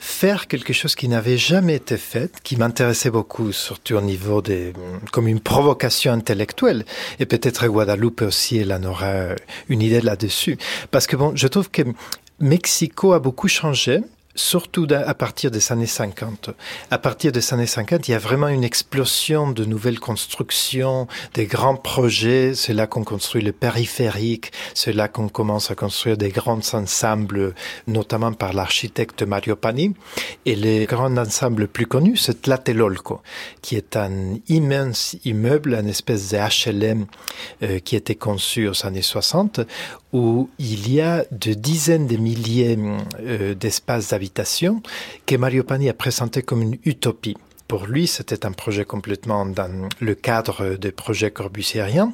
faire 0.02 0.48
quelque 0.48 0.74
chose 0.74 0.96
qui 0.96 1.08
n'avait 1.08 1.38
jamais 1.38 1.76
été 1.76 1.96
fait, 1.96 2.34
qui 2.42 2.58
m'intéressait 2.58 3.12
beaucoup, 3.12 3.52
surtout 3.52 3.96
au 3.96 4.02
niveau 4.02 4.42
des, 4.42 4.74
comme 5.12 5.28
une 5.28 5.40
provocation 5.40 6.12
intellectuelle. 6.12 6.86
Et 7.20 7.28
peut-être 7.28 7.68
Guadeloupe 7.68 8.22
aussi, 8.24 8.58
elle 8.58 8.74
en 8.74 8.84
aura 8.84 9.36
une 9.70 9.82
idée 9.82 10.02
là-dessus. 10.02 10.58
Parce 10.90 11.06
que 11.06 11.16
bon, 11.16 11.34
je 11.36 11.48
trouve 11.48 11.70
que 11.70 11.84
Mexico 12.40 13.14
a 13.14 13.20
beaucoup 13.20 13.48
changé 13.48 14.02
surtout 14.36 14.88
à 14.92 15.14
partir 15.14 15.52
des 15.52 15.72
années 15.72 15.86
50. 15.86 16.52
À 16.90 16.98
partir 16.98 17.32
des 17.32 17.54
années 17.54 17.68
50, 17.68 18.08
il 18.08 18.12
y 18.12 18.14
a 18.14 18.20
vraiment 18.20 18.48
une 18.48 18.64
explosion 18.64 19.52
de 19.52 19.66
nouvelles 19.66 20.00
constructions, 20.00 21.08
des 21.34 21.46
grands 21.46 21.76
projets. 21.76 22.54
C'est 22.56 22.74
là 22.74 22.88
qu'on 22.88 23.04
construit 23.04 23.42
le 23.42 23.52
périphérique, 23.52 24.52
c'est 24.74 24.94
là 24.94 25.08
qu'on 25.08 25.30
commence 25.30 25.72
à 25.72 25.76
construire 25.76 26.18
des 26.18 26.30
grands 26.30 26.60
ensembles, 26.74 27.54
notamment 27.88 28.34
par 28.34 28.54
l'architecte 28.54 29.24
Mario 29.24 29.56
Pani. 29.56 29.94
Et 30.46 30.56
les 30.56 30.86
grands 30.86 31.16
ensembles 31.18 31.68
plus 31.68 31.86
connus, 31.86 32.18
c'est 32.18 32.44
Tlatelolco, 32.44 33.22
qui 33.62 33.76
est 33.76 33.96
un 33.96 34.36
immense 34.48 35.16
immeuble, 35.26 35.76
une 35.76 35.90
espèce 35.90 36.30
de 36.30 36.38
HLM 36.38 37.06
euh, 37.64 37.80
qui 37.80 37.96
était 37.96 38.16
conçu 38.16 38.68
aux 38.68 38.86
années 38.86 39.02
60, 39.02 39.62
où 40.14 40.50
il 40.60 40.92
y 40.92 41.02
a 41.02 41.26
de 41.32 41.54
dizaines 41.54 42.08
de 42.08 42.18
milliers 42.18 42.78
euh, 43.22 43.54
d'espaces 43.54 44.10
d'habitation 44.10 44.21
que 45.26 45.36
Mario 45.36 45.64
Pani 45.64 45.90
a 45.90 45.94
présenté 45.94 46.42
comme 46.42 46.62
une 46.62 46.78
utopie. 46.86 47.38
Pour 47.68 47.86
lui, 47.86 48.06
c'était 48.06 48.46
un 48.46 48.52
projet 48.52 48.84
complètement 48.84 49.46
dans 49.46 49.88
le 50.02 50.14
cadre 50.14 50.76
des 50.76 50.92
projets 50.92 51.32
corbusiériens 51.32 52.12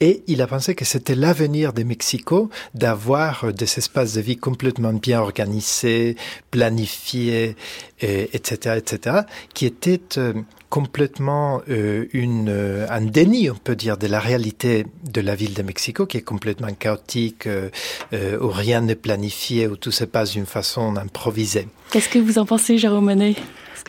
et 0.00 0.24
il 0.26 0.42
a 0.42 0.48
pensé 0.48 0.74
que 0.74 0.84
c'était 0.84 1.14
l'avenir 1.14 1.72
de 1.72 1.84
Mexico 1.84 2.50
d'avoir 2.74 3.52
des 3.52 3.78
espaces 3.78 4.14
de 4.14 4.20
vie 4.20 4.36
complètement 4.36 4.92
bien 4.92 5.20
organisés, 5.20 6.16
planifiés, 6.50 7.54
etc., 8.00 8.74
etc., 8.76 9.20
qui 9.54 9.66
étaient 9.66 10.18
euh, 10.18 10.32
complètement 10.70 11.62
euh, 11.68 12.06
une, 12.12 12.48
euh, 12.48 12.86
un 12.90 13.00
déni, 13.00 13.50
on 13.50 13.54
peut 13.54 13.76
dire, 13.76 13.96
de 13.96 14.06
la 14.06 14.20
réalité 14.20 14.86
de 15.04 15.20
la 15.20 15.34
ville 15.34 15.54
de 15.54 15.62
Mexico, 15.62 16.06
qui 16.06 16.18
est 16.18 16.22
complètement 16.22 16.72
chaotique, 16.74 17.46
euh, 17.46 17.70
euh 18.12 18.38
où 18.40 18.48
rien 18.48 18.82
n'est 18.82 18.94
planifié, 18.94 19.66
où 19.66 19.76
tout 19.76 19.90
se 19.90 20.04
passe 20.04 20.32
d'une 20.32 20.46
façon 20.46 20.96
improvisée. 20.96 21.68
Qu'est-ce 21.90 22.08
que 22.08 22.18
vous 22.18 22.38
en 22.38 22.44
pensez, 22.44 22.78
Jérôme 22.78 23.06
Monet 23.06 23.34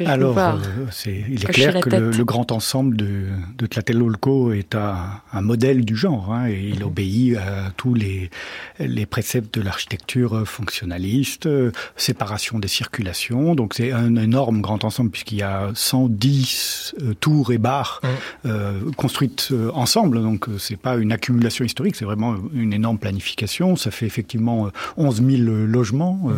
alors, 0.06 0.38
euh, 0.38 0.56
il 1.06 1.44
est 1.44 1.52
clair 1.52 1.80
que 1.80 1.90
le, 1.90 2.12
le, 2.12 2.26
grand 2.26 2.52
ensemble 2.52 2.96
de, 2.96 3.28
de 3.58 3.66
Tlatelolco 3.66 4.54
est 4.54 4.76
un, 4.76 5.22
un, 5.34 5.42
modèle 5.42 5.86
du 5.86 5.96
genre, 5.96 6.34
hein, 6.34 6.48
et 6.48 6.72
il 6.74 6.84
obéit 6.84 7.38
à 7.38 7.72
tous 7.78 7.94
les, 7.94 8.30
les 8.80 9.06
préceptes 9.06 9.54
de 9.58 9.62
l'architecture 9.62 10.48
fonctionnaliste, 10.48 11.46
euh, 11.46 11.72
séparation 11.96 12.60
des 12.60 12.68
circulations. 12.68 13.56
Donc 13.56 13.74
c'est 13.74 13.92
un 13.92 14.16
énorme 14.16 14.62
grand 14.62 14.84
ensemble 14.84 15.12
puisqu'il 15.12 15.38
y 15.38 15.44
a 15.44 15.70
110 15.74 16.96
euh, 17.02 17.14
tours 17.14 17.52
et 17.52 17.58
bars 17.58 18.02
euh, 18.46 18.80
construites 18.98 19.54
ensemble. 19.74 20.22
Donc 20.22 20.48
c'est 20.58 20.78
pas 20.78 20.98
une 20.98 21.12
accumulation 21.12 21.66
historique, 21.66 21.96
c'est 21.96 22.06
vraiment 22.06 22.36
une 22.54 22.74
énorme 22.74 22.98
planification. 22.98 23.76
Ça 23.76 23.92
fait 23.92 24.06
effectivement 24.06 24.70
11 24.98 25.24
000 25.24 25.42
logements. 25.66 26.32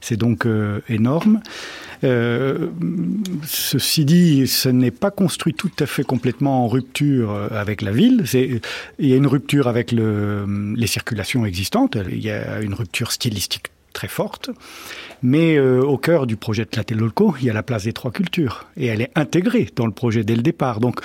c'est 0.00 0.16
donc 0.16 0.46
énorme. 0.88 1.40
Euh, 2.04 2.68
ceci 3.44 4.04
dit, 4.04 4.46
ce 4.46 4.68
n'est 4.68 4.90
pas 4.90 5.10
construit 5.10 5.54
tout 5.54 5.70
à 5.78 5.86
fait 5.86 6.04
complètement 6.04 6.64
en 6.64 6.68
rupture 6.68 7.30
euh, 7.30 7.48
avec 7.52 7.82
la 7.82 7.92
ville. 7.92 8.24
Il 8.98 9.06
y 9.06 9.12
a 9.12 9.16
une 9.16 9.26
rupture 9.26 9.68
avec 9.68 9.92
le, 9.92 10.74
les 10.76 10.86
circulations 10.86 11.46
existantes. 11.46 11.96
Il 12.10 12.22
y 12.22 12.30
a 12.30 12.60
une 12.60 12.74
rupture 12.74 13.12
stylistique 13.12 13.68
très 13.92 14.08
forte. 14.08 14.50
Mais 15.22 15.56
euh, 15.56 15.82
au 15.82 15.98
cœur 15.98 16.26
du 16.26 16.36
projet 16.36 16.64
de 16.64 16.70
Tlatelolco, 16.70 17.34
il 17.40 17.46
y 17.46 17.50
a 17.50 17.52
la 17.52 17.62
place 17.62 17.84
des 17.84 17.92
trois 17.92 18.10
cultures. 18.10 18.66
Et 18.76 18.86
elle 18.86 19.00
est 19.00 19.12
intégrée 19.14 19.68
dans 19.76 19.86
le 19.86 19.92
projet 19.92 20.24
dès 20.24 20.34
le 20.34 20.42
départ. 20.42 20.80
Donc 20.80 21.00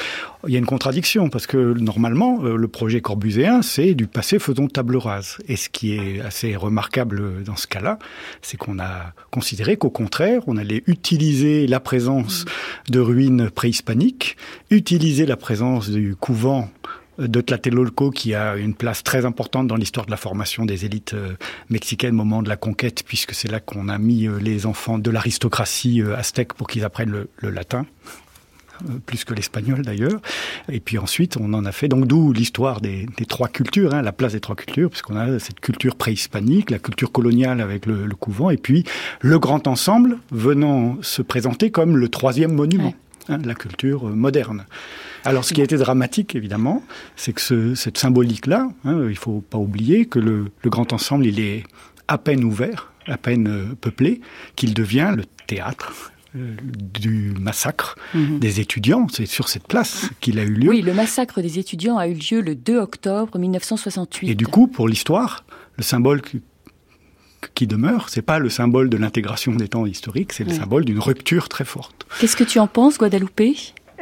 il 0.48 0.54
y 0.54 0.56
a 0.56 0.60
une 0.60 0.66
contradiction, 0.66 1.30
parce 1.30 1.46
que 1.46 1.74
normalement, 1.78 2.40
euh, 2.44 2.56
le 2.56 2.68
projet 2.68 3.02
corbuséen, 3.02 3.62
c'est 3.62 3.94
du 3.94 4.08
passé 4.08 4.40
faisons 4.40 4.68
table 4.68 4.98
rase. 4.98 5.38
Et 5.48 5.56
ce 5.56 5.70
qui 5.70 5.94
est 5.94 6.22
assez 6.22 6.56
remarquable 6.56 7.44
dans 7.44 7.56
ce 7.56 7.68
cas-là, 7.68 8.00
c'est 8.42 8.58
qu'on 8.58 8.80
a 8.80 9.14
considéré 9.32 9.78
qu'au 9.78 9.90
contraire, 9.90 10.42
on 10.48 10.58
allait 10.58 10.84
utiliser 10.88 11.68
la 11.68 11.80
présence 11.80 12.46
de 12.90 13.00
ruines 13.00 13.50
préhispaniques, 13.52 14.38
utiliser 14.72 15.26
la 15.26 15.38
présence 15.38 15.90
du 15.90 16.16
couvent 16.16 16.70
de 17.18 17.42
Tlatelolco 17.42 18.12
qui 18.12 18.36
a 18.36 18.56
une 18.58 18.74
place 18.74 19.04
très 19.04 19.26
importante 19.26 19.68
dans 19.68 19.76
l'histoire 19.76 20.06
de 20.06 20.12
la 20.12 20.18
formation 20.18 20.66
des 20.66 20.86
élites 20.86 21.14
euh, 21.14 21.36
mexicaines 21.70 22.14
au 22.14 22.18
moment 22.18 22.44
de 22.44 22.50
la 22.50 22.58
conquête, 22.58 23.04
puisque 23.06 23.34
c'est 23.34 23.50
là 23.50 23.60
qu'on 23.60 23.90
a 23.90 23.98
mis 23.98 24.28
euh, 24.28 24.38
les 24.40 24.66
enfants 24.66 25.00
de 25.00 25.12
l'aristocratie 25.12 26.02
euh, 26.02 26.16
aztèque 26.16 26.54
pour 26.54 26.68
qu'ils 26.68 26.84
apprennent 26.84 27.26
le, 27.38 27.50
latin 27.50 27.86
plus 29.08 29.24
que 29.24 29.34
l'espagnol 29.34 29.82
d'ailleurs. 29.82 30.22
Et 30.70 30.80
puis 30.80 31.00
ensuite, 31.00 31.38
on 31.38 31.52
en 31.54 31.66
a 31.66 31.72
fait 31.72 31.88
donc 31.88 32.06
d'où 32.06 32.32
l'histoire 32.32 32.80
des, 32.80 33.08
trois 33.28 33.48
cultures, 33.48 33.96
hein, 33.96 34.04
la 34.04 34.12
place 34.12 34.34
des 34.34 34.40
trois 34.40 34.56
cultures, 34.56 34.92
puisqu'on 34.92 35.16
a 35.16 35.40
cette 35.40 35.60
culture 35.60 35.96
préhispanique, 35.96 36.70
la 36.70 36.78
culture 36.78 37.12
coloniale 37.12 37.62
avec 37.62 37.88
le, 37.88 38.08
couvent, 38.10 38.52
et 38.52 38.58
puis 38.58 38.84
le 39.22 39.40
grand 39.40 39.66
ensemble 39.66 40.20
venant 40.32 40.98
se 41.02 41.24
présenter 41.24 41.72
comme 41.72 41.98
le 41.98 42.10
troisième 42.10 42.54
monument. 42.54 42.94
Hein, 43.30 43.40
la 43.44 43.56
culture 43.56 44.04
moderne. 44.04 44.66
Alors, 45.24 45.44
ce 45.44 45.54
qui 45.54 45.62
a 45.62 45.64
été 45.64 45.78
dramatique, 45.78 46.36
évidemment, 46.36 46.84
c'est 47.16 47.34
que 47.34 47.42
ce, 47.42 47.76
cette 47.76 47.98
symbolique-là, 47.98 48.70
hein, 48.86 49.08
il 49.10 49.18
faut 49.18 49.42
pas 49.42 49.58
oublier 49.58 50.06
que 50.06 50.20
le, 50.20 50.52
le, 50.64 50.70
grand 50.70 50.94
ensemble, 50.94 51.26
il 51.26 51.40
est 51.40 51.64
à 52.08 52.18
peine 52.18 52.44
ouvert, 52.44 52.92
à 53.08 53.18
peine 53.18 53.48
euh, 53.48 53.76
peuplé, 53.80 54.22
qu'il 54.56 54.74
devient 54.74 55.14
le 55.16 55.24
théâtre 55.48 56.12
euh, 56.36 56.56
du 56.94 57.34
massacre 57.40 57.96
-hmm. 58.14 58.40
des 58.40 58.60
étudiants. 58.60 59.08
C'est 59.10 59.26
sur 59.26 59.48
cette 59.50 59.68
place 59.68 60.10
qu'il 60.22 60.40
a 60.40 60.44
eu 60.44 60.54
lieu. 60.54 60.70
Oui, 60.70 60.82
le 60.82 60.94
massacre 60.94 61.42
des 61.42 61.60
étudiants 61.60 61.98
a 61.98 62.08
eu 62.08 62.14
lieu 62.14 62.42
le 62.42 62.56
2 62.56 62.78
octobre 62.78 63.38
1968. 63.38 64.30
Et 64.30 64.36
du 64.36 64.48
coup, 64.48 64.68
pour 64.68 64.88
l'histoire, 64.88 65.46
le 65.78 65.84
symbole 65.84 66.22
qui 67.54 67.68
demeure, 67.68 68.10
c'est 68.10 68.22
pas 68.22 68.40
le 68.40 68.50
symbole 68.50 68.90
de 68.90 68.98
l'intégration 68.98 69.54
des 69.54 69.68
temps 69.68 69.86
historiques, 69.86 70.34
c'est 70.34 70.44
le 70.44 70.52
oui. 70.52 70.58
symbole 70.58 70.86
d'une 70.86 71.00
rupture 71.00 71.50
très 71.50 71.66
forte. 71.66 72.06
Qu'est-ce 72.20 72.36
que 72.36 72.44
tu 72.44 72.60
en 72.60 72.68
penses, 72.68 72.98
Guadalupe? 72.98 73.42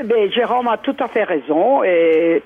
Mais 0.03 0.29
Jérôme 0.29 0.67
a 0.67 0.77
tout 0.77 0.95
à 0.99 1.07
fait 1.07 1.23
raison. 1.23 1.81
Et 1.83 2.43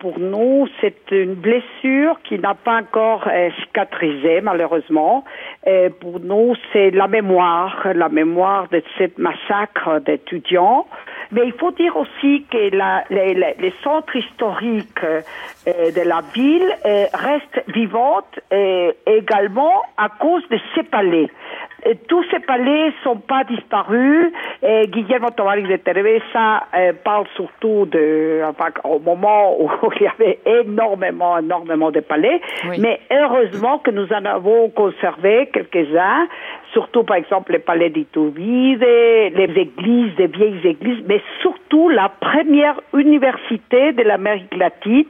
pour 0.00 0.18
nous, 0.18 0.66
c'est 0.80 1.10
une 1.10 1.34
blessure 1.34 2.18
qui 2.24 2.38
n'a 2.38 2.54
pas 2.54 2.80
encore 2.80 3.28
euh, 3.28 3.50
cicatrisé, 3.60 4.40
malheureusement. 4.40 5.24
Et 5.66 5.90
pour 5.90 6.18
nous, 6.18 6.54
c'est 6.72 6.92
la 6.92 7.08
mémoire, 7.08 7.86
la 7.94 8.08
mémoire 8.08 8.68
de 8.68 8.82
cette 8.96 9.18
massacre 9.18 10.00
d'étudiants. 10.00 10.86
Mais 11.30 11.42
il 11.44 11.52
faut 11.52 11.72
dire 11.72 11.94
aussi 11.96 12.46
que 12.50 12.56
les, 12.56 13.74
centres 13.84 14.16
historiques 14.16 15.04
euh, 15.04 15.20
de 15.66 16.08
la 16.08 16.22
ville 16.34 16.74
euh, 16.86 17.04
restent 17.12 17.62
vivantes 17.68 18.40
également 19.06 19.82
à 19.98 20.08
cause 20.08 20.42
de 20.48 20.58
ces 20.74 20.82
palais. 20.84 21.28
Tous 22.08 22.24
ces 22.30 22.40
palais 22.40 22.92
sont 23.02 23.16
pas 23.16 23.44
disparus. 23.44 24.32
Et 24.62 24.86
Guillermo 24.88 25.30
Tavares 25.30 25.62
de 25.62 25.76
Teresa 25.76 26.64
euh, 26.74 26.92
parle 27.04 27.26
surtout 27.34 27.86
de, 27.86 28.42
enfin, 28.46 28.68
au 28.84 28.98
moment 28.98 29.60
où 29.60 29.70
il 29.96 30.02
y 30.02 30.06
avait 30.06 30.38
énormément, 30.46 31.38
énormément 31.38 31.90
de 31.90 32.00
palais. 32.00 32.40
Mais 32.78 33.00
heureusement 33.10 33.78
que 33.78 33.90
nous 33.90 34.12
en 34.12 34.24
avons 34.24 34.70
conservé 34.70 35.48
quelques-uns, 35.52 36.28
surtout 36.72 37.04
par 37.04 37.16
exemple 37.16 37.52
les 37.52 37.58
palais 37.58 37.90
d'Iturbide, 37.90 38.80
les 38.80 39.52
églises, 39.56 40.14
des 40.16 40.26
vieilles 40.26 40.66
églises, 40.66 41.02
mais 41.06 41.20
surtout 41.40 41.88
la 41.88 42.08
première 42.08 42.80
université 42.94 43.92
de 43.92 44.02
l'Amérique 44.02 44.54
latine, 44.56 45.06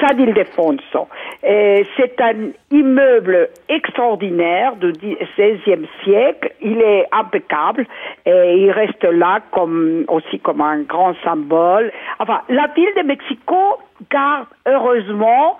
San 0.00 0.18
Ildefonso. 0.18 1.08
C'est 1.42 2.20
un 2.20 2.50
immeuble 2.70 3.48
extraordinaire 3.68 4.76
du 4.76 4.92
XVIe 4.92 5.86
siècle. 6.04 6.52
Il 6.60 6.80
est 6.80 7.06
impeccable 7.12 7.86
et 8.26 8.56
il 8.58 8.70
reste 8.70 9.04
là 9.04 9.40
comme 9.50 10.04
aussi 10.08 10.38
comme 10.40 10.60
un 10.60 10.82
grand 10.82 11.14
symbole. 11.24 11.92
Enfin, 12.18 12.42
la 12.48 12.68
ville 12.74 12.92
de 12.96 13.02
Mexico 13.02 13.78
garde 14.10 14.46
heureusement 14.66 15.58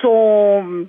son 0.00 0.86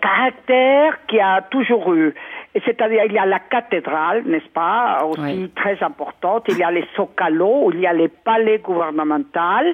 caractère 0.00 0.98
qui 1.06 1.20
a 1.20 1.42
toujours 1.42 1.94
eu. 1.94 2.14
C'est-à-dire, 2.54 3.04
il 3.06 3.12
y 3.12 3.18
a 3.18 3.24
la 3.24 3.38
cathédrale, 3.38 4.24
n'est-ce 4.26 4.48
pas, 4.52 5.04
aussi 5.06 5.50
très 5.56 5.82
importante. 5.82 6.44
Il 6.48 6.58
y 6.58 6.62
a 6.62 6.70
les 6.70 6.84
socalos, 6.94 7.70
il 7.72 7.80
y 7.80 7.86
a 7.86 7.94
les 7.94 8.08
palais 8.08 8.58
gouvernementaux. 8.58 9.72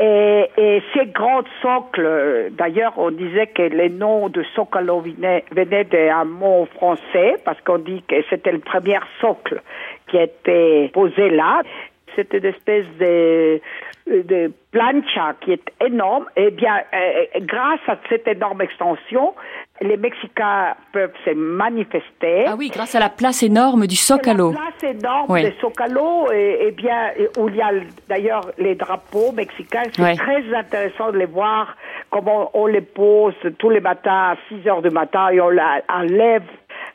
Et, 0.00 0.50
et 0.56 0.82
ces 0.94 1.06
grands 1.06 1.44
socles, 1.60 2.50
d'ailleurs, 2.52 2.94
on 2.96 3.10
disait 3.10 3.48
que 3.48 3.62
les 3.62 3.90
noms 3.90 4.28
de 4.30 4.42
socalo 4.54 5.00
venaient, 5.00 5.44
venaient 5.52 5.84
d'un 5.84 6.24
mot 6.24 6.66
français, 6.76 7.36
parce 7.44 7.60
qu'on 7.60 7.78
dit 7.78 8.02
que 8.08 8.16
c'était 8.30 8.52
le 8.52 8.60
premier 8.60 8.98
socle 9.20 9.60
qui 10.08 10.16
était 10.16 10.90
posé 10.92 11.30
là. 11.30 11.60
Une 12.18 12.44
espèce 12.44 12.86
de 12.98 13.60
de 14.06 14.52
plancha 14.70 15.34
qui 15.40 15.52
est 15.52 15.72
énorme, 15.80 16.26
eh 16.36 16.50
bien, 16.50 16.76
euh, 16.92 17.24
grâce 17.40 17.80
à 17.88 17.96
cette 18.08 18.28
énorme 18.28 18.60
extension, 18.60 19.34
les 19.80 19.96
Mexicains 19.96 20.74
peuvent 20.92 21.14
se 21.24 21.30
manifester. 21.30 22.44
Ah 22.46 22.54
oui, 22.56 22.68
grâce 22.68 22.94
à 22.94 23.00
la 23.00 23.08
place 23.08 23.42
énorme 23.42 23.86
du 23.86 23.96
Zocalo. 23.96 24.52
La 24.52 24.58
place 24.58 24.94
énorme 24.94 25.40
du 25.40 25.52
Zocalo, 25.60 26.30
et, 26.32 26.70
bien, 26.72 27.12
où 27.38 27.48
il 27.48 27.56
y 27.56 27.62
a 27.62 27.72
d'ailleurs 28.08 28.50
les 28.58 28.74
drapeaux 28.74 29.32
mexicains. 29.32 29.84
C'est 29.92 30.16
très 30.16 30.54
intéressant 30.54 31.10
de 31.10 31.18
les 31.18 31.26
voir, 31.26 31.74
comment 32.10 32.50
on 32.52 32.66
les 32.66 32.82
pose 32.82 33.34
tous 33.58 33.70
les 33.70 33.80
matins 33.80 34.32
à 34.32 34.36
6 34.48 34.68
heures 34.68 34.82
du 34.82 34.90
matin 34.90 35.30
et 35.30 35.40
on 35.40 35.52
enlève 35.88 36.42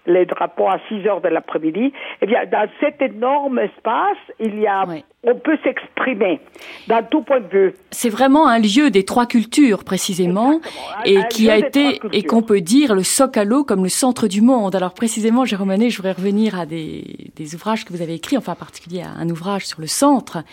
les 0.06 0.26
drapeaux 0.26 0.68
à 0.68 0.80
6 0.88 1.08
heures 1.08 1.22
de 1.22 1.30
l'après-midi. 1.30 1.94
Eh 2.22 2.26
bien, 2.26 2.46
dans 2.46 2.68
cet 2.80 3.02
énorme 3.02 3.60
espace, 3.60 4.18
il 4.40 4.60
y 4.60 4.68
a, 4.68 4.86
on 5.22 5.36
peut 5.36 5.58
s'exprimer 5.66 6.40
dans 6.88 7.04
tout 7.04 7.22
point 7.24 7.42
de 7.42 7.48
vue. 7.48 7.74
C'est 7.92 8.10
vraiment 8.10 8.48
un 8.48 8.60
lieu 8.60 8.90
des 8.90 9.04
trois 9.04 9.26
cultures, 9.26 9.84
précisément, 9.84 10.62
et 11.04 11.20
qui 11.30 11.50
a 11.50 11.58
été, 11.58 12.00
et 12.14 12.24
qu'on 12.24 12.42
peut 12.42 12.62
dire 12.62 12.96
le 12.96 13.04
Socalo 13.04 13.66
comme 13.66 13.84
le 13.84 13.90
centre 13.90 14.28
du 14.28 14.42
monde. 14.42 14.76
Alors, 14.76 14.94
précisément, 14.94 15.44
Jérôme 15.44 15.68
Manet, 15.70 15.90
je 15.90 15.98
voudrais 15.98 16.14
revenir 16.14 16.58
à 16.58 16.66
des, 16.66 17.32
des 17.36 17.54
ouvrages 17.54 17.84
que 17.84 17.92
vous 17.92 18.02
avez 18.02 18.14
écrits, 18.14 18.38
enfin, 18.38 18.54
en 18.54 18.56
particulier 18.56 19.02
à 19.02 19.10
un 19.10 19.30
ouvrage 19.30 19.68
sur 19.68 19.82
le 19.82 19.88
centre. 19.88 20.44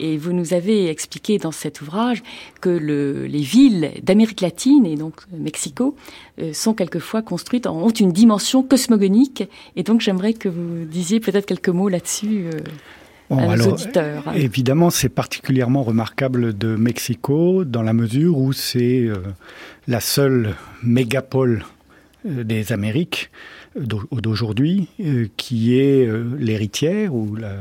Et 0.00 0.16
vous 0.16 0.32
nous 0.32 0.52
avez 0.52 0.90
expliqué 0.90 1.38
dans 1.38 1.52
cet 1.52 1.80
ouvrage 1.80 2.24
que 2.60 2.70
le, 2.70 3.26
les 3.26 3.42
villes 3.42 3.92
d'Amérique 4.02 4.40
latine, 4.40 4.84
et 4.84 4.96
donc 4.96 5.14
Mexico, 5.32 5.94
euh, 6.40 6.52
sont 6.52 6.74
quelquefois 6.74 7.22
construites, 7.22 7.68
ont 7.68 7.88
une 7.88 8.10
dimension 8.10 8.64
cosmogonique. 8.64 9.44
Et 9.76 9.84
donc, 9.84 10.00
j'aimerais 10.00 10.32
que 10.32 10.48
vous 10.48 10.84
disiez 10.86 11.20
peut-être 11.20 11.46
quelques 11.46 11.68
mots 11.68 11.88
là-dessus. 11.88 12.46
Euh, 12.52 12.58
à 13.30 13.56
nos 13.56 13.72
auditeurs. 13.72 14.24
Évidemment, 14.34 14.90
c'est 14.90 15.08
particulièrement 15.08 15.82
remarquable 15.82 16.56
de 16.56 16.76
Mexico 16.76 17.64
dans 17.64 17.82
la 17.82 17.92
mesure 17.92 18.38
où 18.38 18.52
c'est 18.52 19.02
euh, 19.02 19.16
la 19.86 20.00
seule 20.00 20.54
mégapole 20.82 21.64
des 22.24 22.72
Amériques 22.72 23.30
d'aujourd'hui 23.76 24.88
qui 25.36 25.78
est 25.78 26.10
l'héritière 26.36 27.14
ou 27.14 27.36
la, 27.36 27.52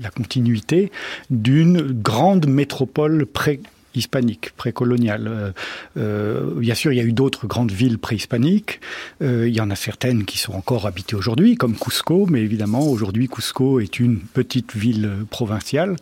la 0.00 0.10
continuité 0.10 0.90
d'une 1.30 1.92
grande 1.92 2.46
métropole 2.46 3.26
pré 3.26 3.60
hispanique, 3.94 4.52
précoloniale. 4.56 5.26
Euh, 5.28 5.52
euh, 5.96 6.60
bien 6.60 6.74
sûr, 6.74 6.92
il 6.92 6.96
y 6.96 7.00
a 7.00 7.04
eu 7.04 7.12
d'autres 7.12 7.46
grandes 7.46 7.72
villes 7.72 7.98
préhispaniques. 7.98 8.80
Euh, 9.22 9.48
il 9.48 9.54
y 9.54 9.60
en 9.60 9.70
a 9.70 9.76
certaines 9.76 10.24
qui 10.24 10.38
sont 10.38 10.54
encore 10.54 10.86
habitées 10.86 11.16
aujourd'hui, 11.16 11.56
comme 11.56 11.76
Cusco, 11.76 12.26
mais 12.28 12.40
évidemment, 12.40 12.86
aujourd'hui, 12.86 13.28
Cusco 13.28 13.80
est 13.80 14.00
une 14.00 14.20
petite 14.20 14.74
ville 14.76 15.10
provinciale, 15.30 15.96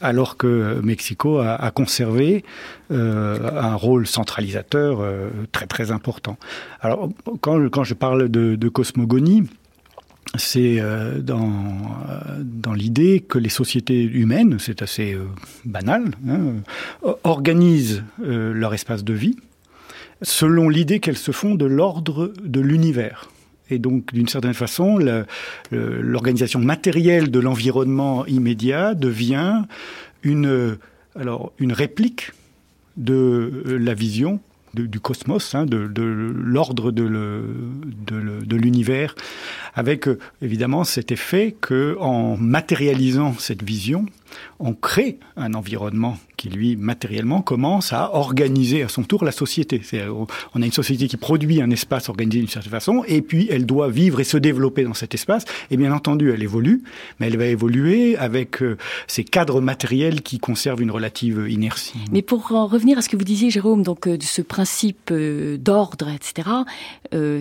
alors 0.00 0.36
que 0.36 0.80
Mexico 0.82 1.38
a, 1.38 1.54
a 1.54 1.70
conservé 1.70 2.44
euh, 2.90 3.50
un 3.58 3.74
rôle 3.74 4.06
centralisateur 4.06 5.00
euh, 5.00 5.30
très 5.50 5.66
très 5.66 5.92
important. 5.92 6.36
Alors, 6.80 7.08
quand, 7.40 7.68
quand 7.70 7.84
je 7.84 7.94
parle 7.94 8.28
de, 8.28 8.54
de 8.54 8.68
cosmogonie, 8.68 9.44
c'est 10.36 10.80
euh, 10.80 11.20
dans, 11.20 11.50
euh, 11.50 12.42
dans 12.42 12.72
l'idée 12.72 13.20
que 13.20 13.38
les 13.38 13.48
sociétés 13.48 14.02
humaines, 14.02 14.56
c'est 14.58 14.82
assez 14.82 15.12
euh, 15.12 15.24
banal, 15.64 16.12
hein, 16.28 16.54
organisent 17.24 18.04
leur 18.18 18.74
espace 18.74 19.04
de 19.04 19.12
vie 19.12 19.36
selon 20.22 20.68
l'idée 20.68 21.00
qu'elles 21.00 21.18
se 21.18 21.32
font 21.32 21.56
de 21.56 21.66
l'ordre 21.66 22.32
de 22.44 22.60
l'univers. 22.60 23.30
Et 23.70 23.78
donc, 23.78 24.12
d'une 24.12 24.28
certaine 24.28 24.54
façon, 24.54 24.98
l'organisation 25.70 26.60
matérielle 26.60 27.30
de 27.30 27.40
l'environnement 27.40 28.24
immédiat 28.26 28.94
devient 28.94 29.62
une, 30.22 30.76
alors, 31.18 31.52
une 31.58 31.72
réplique 31.72 32.32
de 32.96 33.64
la 33.66 33.94
vision 33.94 34.40
du 34.74 35.00
cosmos, 35.00 35.54
hein, 35.54 35.66
de, 35.66 35.90
l'ordre 35.96 36.90
de, 36.90 37.10
de 38.06 38.56
l'univers, 38.56 39.14
avec 39.74 40.08
euh, 40.08 40.18
évidemment 40.40 40.84
cet 40.84 41.12
effet 41.12 41.54
que, 41.60 41.96
en 42.00 42.36
matérialisant 42.36 43.34
cette 43.38 43.62
vision, 43.62 44.06
on 44.58 44.74
crée 44.74 45.18
un 45.36 45.54
environnement 45.54 46.18
qui, 46.36 46.48
lui, 46.48 46.76
matériellement, 46.76 47.40
commence 47.40 47.92
à 47.92 48.14
organiser 48.14 48.82
à 48.82 48.88
son 48.88 49.04
tour 49.04 49.24
la 49.24 49.32
société. 49.32 49.80
On 50.54 50.62
a 50.62 50.64
une 50.64 50.72
société 50.72 51.06
qui 51.06 51.16
produit 51.16 51.62
un 51.62 51.70
espace 51.70 52.08
organisé 52.08 52.40
d'une 52.40 52.48
certaine 52.48 52.72
façon, 52.72 53.04
et 53.06 53.22
puis 53.22 53.48
elle 53.50 53.66
doit 53.66 53.88
vivre 53.88 54.20
et 54.20 54.24
se 54.24 54.36
développer 54.36 54.84
dans 54.84 54.94
cet 54.94 55.14
espace. 55.14 55.44
Et 55.70 55.76
bien 55.76 55.92
entendu, 55.92 56.32
elle 56.32 56.42
évolue, 56.42 56.82
mais 57.18 57.28
elle 57.28 57.36
va 57.36 57.46
évoluer 57.46 58.16
avec 58.16 58.62
euh, 58.62 58.76
ces 59.06 59.24
cadres 59.24 59.60
matériels 59.60 60.22
qui 60.22 60.38
conservent 60.38 60.82
une 60.82 60.90
relative 60.90 61.46
inertie. 61.48 61.94
Mais 62.10 62.22
pour 62.22 62.52
en 62.52 62.66
revenir 62.66 62.98
à 62.98 63.02
ce 63.02 63.08
que 63.08 63.16
vous 63.16 63.24
disiez, 63.24 63.50
Jérôme, 63.50 63.82
donc 63.82 64.06
euh, 64.06 64.16
de 64.16 64.22
ce 64.22 64.42
principe 64.42 65.10
euh, 65.10 65.56
d'ordre, 65.58 66.08
etc., 66.08 66.48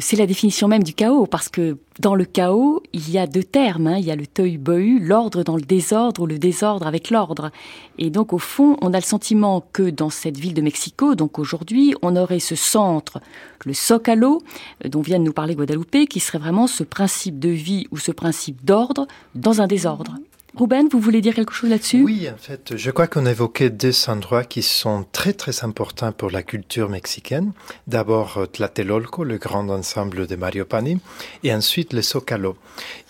c'est 0.02 0.18
la 0.18 0.26
définition 0.26 0.68
même 0.68 0.84
du 0.84 0.94
chaos, 0.94 1.28
parce 1.28 1.48
que 1.48 1.78
dans 2.00 2.16
le 2.16 2.26
chaos, 2.26 2.82
il 2.94 3.10
y 3.12 3.18
a 3.18 3.28
deux 3.28 3.44
termes. 3.44 3.88
Hein. 3.88 3.98
Il 3.98 4.06
y 4.06 4.12
a 4.12 4.16
le 4.16 4.26
tohu 4.26 4.60
l'ordre 5.00 5.44
dans 5.44 5.56
le 5.56 5.62
désordre 5.62 6.22
ou 6.22 6.26
le 6.26 6.40
désordre 6.40 6.88
avec 6.88 7.10
l'ordre. 7.10 7.52
Et 7.98 8.10
donc, 8.10 8.34
au 8.34 8.38
fond, 8.38 8.78
on 8.82 8.94
a 8.94 8.98
le 8.98 9.04
sentiment 9.04 9.64
que 9.74 9.90
dans 9.90 10.10
cette 10.10 10.38
ville 10.38 10.54
de 10.54 10.62
Mexico, 10.62 11.16
donc 11.16 11.38
aujourd'hui, 11.38 11.94
on 12.02 12.16
aurait 12.16 12.40
ce 12.40 12.56
centre, 12.56 13.20
le 13.66 13.74
Zocalo, 13.74 14.42
euh, 14.86 14.90
dont 14.90 15.02
vient 15.02 15.20
de 15.20 15.24
nous 15.24 15.34
parler 15.34 15.56
Guadalupe, 15.56 16.08
qui 16.10 16.20
serait 16.20 16.40
vraiment 16.40 16.68
ce 16.68 16.84
principe 16.84 17.40
de 17.40 17.50
vie 17.50 17.88
ou 17.92 17.98
ce 17.98 18.12
principe 18.12 18.64
d'ordre 18.64 19.08
dans 19.36 19.62
un 19.62 19.68
désordre. 19.68 20.16
Ruben, 20.54 20.90
vous 20.92 21.00
voulez 21.00 21.22
dire 21.22 21.34
quelque 21.34 21.54
chose 21.54 21.70
là-dessus? 21.70 22.04
Oui, 22.04 22.28
en 22.30 22.36
fait, 22.36 22.76
je 22.76 22.92
crois 22.92 23.08
qu'on 23.08 23.26
évoquait 23.26 23.70
deux 23.70 23.94
endroits 24.10 24.44
qui 24.44 24.62
sont 24.62 25.06
très 25.14 25.32
très 25.32 25.64
importants 25.64 26.12
pour 26.12 26.30
la 26.30 26.44
culture 26.44 26.90
mexicaine. 26.90 27.54
D'abord 27.88 28.38
euh, 28.38 28.46
Tlatelolco, 28.48 29.24
le 29.24 29.38
grand 29.38 29.70
ensemble 29.70 30.28
de 30.28 30.36
Mario 30.36 30.66
Pani, 30.66 31.00
et 31.46 31.54
ensuite 31.54 31.94
le 31.94 32.02
Zocalo. 32.02 32.58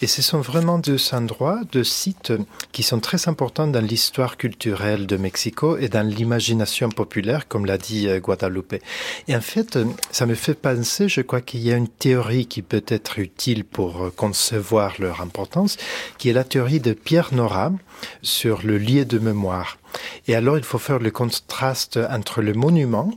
Et 0.03 0.07
ce 0.07 0.21
sont 0.21 0.39
vraiment 0.39 0.77
deux 0.77 0.99
endroits, 1.15 1.61
deux 1.71 1.83
sites 1.83 2.31
qui 2.71 2.83
sont 2.83 2.99
très 2.99 3.27
importants 3.27 3.67
dans 3.67 3.83
l'histoire 3.83 4.37
culturelle 4.37 5.07
de 5.07 5.17
Mexico 5.17 5.77
et 5.77 5.89
dans 5.89 6.07
l'imagination 6.07 6.89
populaire, 6.89 7.47
comme 7.47 7.65
l'a 7.65 7.79
dit 7.79 8.07
euh, 8.07 8.19
Guadalupe. 8.19 8.75
Et 9.27 9.35
en 9.35 9.41
fait, 9.41 9.77
euh, 9.77 9.85
ça 10.11 10.27
me 10.27 10.35
fait 10.35 10.53
penser, 10.53 11.09
je 11.09 11.21
crois 11.21 11.41
qu'il 11.41 11.61
y 11.61 11.71
a 11.71 11.75
une 11.75 11.87
théorie 11.87 12.45
qui 12.45 12.61
peut 12.61 12.85
être 12.87 13.17
utile 13.17 13.65
pour 13.65 14.11
concevoir 14.15 14.93
leur 14.99 15.21
importance, 15.21 15.77
qui 16.19 16.29
est 16.29 16.33
la 16.33 16.43
théorie 16.43 16.79
de 16.79 16.93
Pierre 16.93 17.30
Nora 17.31 17.71
sur 18.21 18.61
le 18.63 18.77
lieu 18.77 19.05
de 19.05 19.19
mémoire. 19.19 19.77
Et 20.27 20.35
alors, 20.35 20.57
il 20.57 20.63
faut 20.63 20.77
faire 20.77 20.99
le 20.99 21.11
contraste 21.11 21.99
entre 22.09 22.41
le 22.41 22.53
monument, 22.53 23.11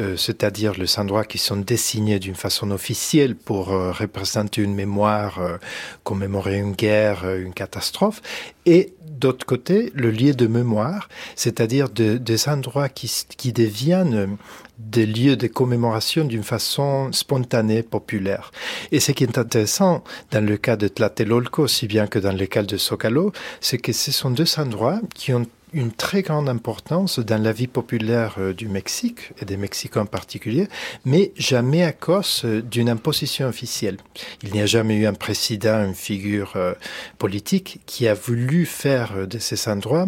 euh, 0.00 0.16
c'est-à-dire 0.16 0.74
les 0.74 0.98
endroits 0.98 1.24
qui 1.24 1.38
sont 1.38 1.56
désignés 1.56 2.18
d'une 2.18 2.34
façon 2.34 2.70
officielle 2.72 3.36
pour 3.36 3.72
euh, 3.72 3.92
représenter 3.92 4.62
une 4.62 4.74
mémoire, 4.74 5.38
euh, 5.38 5.56
commémorer 6.02 6.58
une 6.58 6.72
guerre, 6.72 7.28
une 7.36 7.54
catastrophe, 7.54 8.20
et 8.66 8.94
d'autre 9.02 9.46
côté, 9.46 9.92
le 9.94 10.10
lieu 10.10 10.34
de 10.34 10.46
mémoire, 10.48 11.08
c'est-à-dire 11.36 11.88
des 11.90 12.48
endroits 12.48 12.88
qui, 12.88 13.10
qui 13.36 13.52
deviennent 13.52 14.36
des 14.78 15.06
lieux 15.06 15.36
de 15.36 15.46
commémoration 15.46 16.24
d'une 16.24 16.42
façon 16.42 17.12
spontanée, 17.12 17.82
populaire. 17.82 18.50
Et 18.90 18.98
ce 18.98 19.12
qui 19.12 19.22
est 19.22 19.38
intéressant 19.38 20.02
dans 20.32 20.44
le 20.44 20.56
cas 20.56 20.76
de 20.76 20.88
Tlatelolco, 20.88 21.62
aussi 21.62 21.86
bien 21.86 22.08
que 22.08 22.18
dans 22.18 22.32
le 22.32 22.46
cas 22.46 22.64
de 22.64 22.76
Socalo, 22.76 23.32
c'est 23.60 23.78
que 23.78 23.92
ce 23.92 24.10
sont 24.10 24.30
deux 24.30 24.58
endroits 24.58 25.00
qui 25.14 25.32
ont 25.32 25.46
une 25.74 25.92
très 25.92 26.22
grande 26.22 26.48
importance 26.48 27.18
dans 27.18 27.42
la 27.42 27.52
vie 27.52 27.66
populaire 27.66 28.36
euh, 28.38 28.54
du 28.54 28.68
Mexique, 28.68 29.32
et 29.42 29.44
des 29.44 29.56
Mexicains 29.56 30.02
en 30.02 30.06
particulier, 30.06 30.68
mais 31.04 31.32
jamais 31.36 31.82
à 31.82 31.92
cause 31.92 32.42
euh, 32.44 32.62
d'une 32.62 32.88
imposition 32.88 33.48
officielle. 33.48 33.96
Il 34.42 34.52
n'y 34.52 34.60
a 34.60 34.66
jamais 34.66 34.96
eu 34.96 35.06
un 35.06 35.12
président, 35.12 35.84
une 35.84 35.94
figure 35.94 36.52
euh, 36.56 36.74
politique 37.18 37.80
qui 37.86 38.06
a 38.06 38.14
voulu 38.14 38.64
faire 38.66 39.26
de 39.26 39.38
ces 39.38 39.68
endroits 39.68 40.06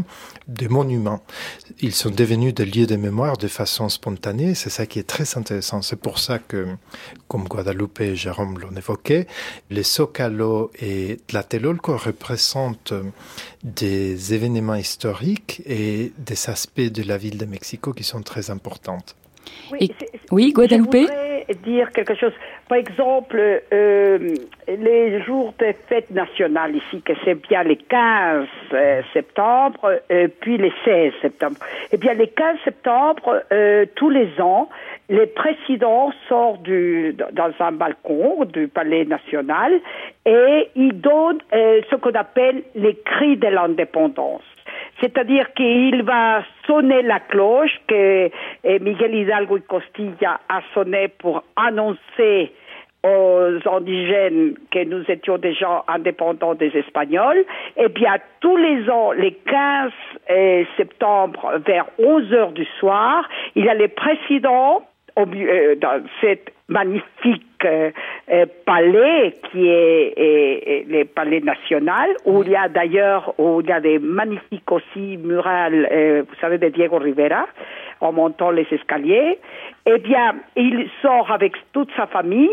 des 0.48 0.68
monuments. 0.68 1.20
Ils 1.80 1.94
sont 1.94 2.10
devenus 2.10 2.54
des 2.54 2.64
lieux 2.64 2.86
de 2.86 2.96
mémoire 2.96 3.36
de 3.36 3.48
façon 3.48 3.88
spontanée, 3.88 4.54
c'est 4.54 4.70
ça 4.70 4.86
qui 4.86 4.98
est 4.98 5.08
très 5.08 5.36
intéressant. 5.36 5.82
C'est 5.82 6.00
pour 6.00 6.18
ça 6.18 6.38
que, 6.38 6.66
comme 7.28 7.44
Guadalupe 7.44 8.00
et 8.00 8.14
Jérôme 8.14 8.58
l'ont 8.58 8.76
évoqué, 8.76 9.26
les 9.70 9.82
Zocalo 9.82 10.70
et 10.80 11.18
Tlatelolco 11.26 11.96
représentent 11.96 12.94
des 13.64 14.34
événements 14.34 14.76
historiques 14.76 15.62
et 15.66 16.12
des 16.18 16.48
aspects 16.48 16.80
de 16.80 17.02
la 17.02 17.18
ville 17.18 17.38
de 17.38 17.46
Mexico 17.46 17.92
qui 17.92 18.04
sont 18.04 18.22
très 18.22 18.50
importantes. 18.50 19.16
Oui, 19.72 19.92
oui 20.30 20.52
Guadalupe 20.52 20.92
Je 20.92 20.98
voudrais 21.00 21.46
dire 21.64 21.90
quelque 21.92 22.14
chose. 22.14 22.32
Par 22.68 22.78
exemple, 22.78 23.62
euh, 23.72 24.34
les 24.66 25.22
jours 25.22 25.54
des 25.56 25.72
fêtes 25.72 26.10
nationales 26.10 26.74
ici, 26.74 27.00
que 27.00 27.12
c'est 27.24 27.36
bien 27.48 27.62
les 27.62 27.76
15 27.76 28.46
euh, 28.72 29.02
septembre, 29.12 30.00
euh, 30.10 30.26
puis 30.40 30.58
les 30.58 30.72
16 30.84 31.12
septembre. 31.22 31.56
Eh 31.92 31.96
bien, 31.96 32.14
les 32.14 32.26
15 32.26 32.56
septembre, 32.64 33.44
tous 33.94 34.10
les 34.10 34.28
ans, 34.40 34.68
les 35.08 35.26
présidents 35.26 36.10
sortent 36.28 36.62
du, 36.62 37.16
dans 37.32 37.52
un 37.60 37.70
balcon 37.70 38.44
du 38.44 38.66
palais 38.66 39.04
national 39.04 39.74
et 40.24 40.68
ils 40.74 41.00
donnent 41.00 41.42
ce 41.52 41.94
qu'on 41.94 42.14
appelle 42.14 42.64
les 42.74 42.96
cris 42.96 43.36
de 43.36 43.46
l'indépendance. 43.46 44.42
C'est-à-dire 45.00 45.52
qu'il 45.54 46.02
va 46.02 46.42
sonner 46.66 47.02
la 47.02 47.20
cloche 47.20 47.78
que 47.86 48.30
Miguel 48.80 49.14
Hidalgo 49.14 49.58
y 49.58 49.62
Costilla 49.62 50.40
a 50.48 50.60
sonné 50.72 51.08
pour 51.08 51.44
annoncer 51.54 52.52
aux 53.06 53.68
indigènes 53.68 54.54
que 54.70 54.84
nous 54.84 55.04
étions 55.08 55.38
déjà 55.38 55.84
indépendants 55.88 56.54
des 56.54 56.76
Espagnols, 56.76 57.44
eh 57.76 57.88
bien, 57.88 58.16
tous 58.40 58.56
les 58.56 58.88
ans, 58.90 59.12
les 59.12 59.32
15 59.32 59.92
septembre, 60.76 61.60
vers 61.64 61.86
11 61.98 62.32
heures 62.32 62.52
du 62.52 62.66
soir, 62.80 63.28
il 63.54 63.64
y 63.64 63.68
a 63.68 63.74
les 63.74 63.88
présidents 63.88 64.82
euh, 65.18 65.76
dans 65.76 66.02
cette 66.20 66.52
magnifique 66.68 67.44
euh, 67.64 67.90
euh, 68.30 68.46
palais 68.64 69.36
qui 69.50 69.68
est, 69.68 70.84
le 70.88 71.04
palais 71.04 71.40
national, 71.40 72.10
où 72.24 72.42
il 72.42 72.50
y 72.50 72.56
a 72.56 72.68
d'ailleurs 72.68 73.34
où 73.38 73.60
il 73.60 73.68
y 73.68 73.72
a 73.72 73.80
des 73.80 73.98
magnifiques 73.98 74.70
aussi 74.70 75.16
murales, 75.16 76.24
vous 76.28 76.34
savez, 76.40 76.58
de 76.58 76.68
Diego 76.68 76.98
Rivera, 76.98 77.46
en 78.00 78.12
montant 78.12 78.50
les 78.50 78.66
escaliers. 78.70 79.38
Eh 79.86 79.98
bien, 79.98 80.36
il 80.56 80.88
sort 81.02 81.30
avec 81.30 81.52
toute 81.72 81.90
sa 81.96 82.06
famille 82.06 82.50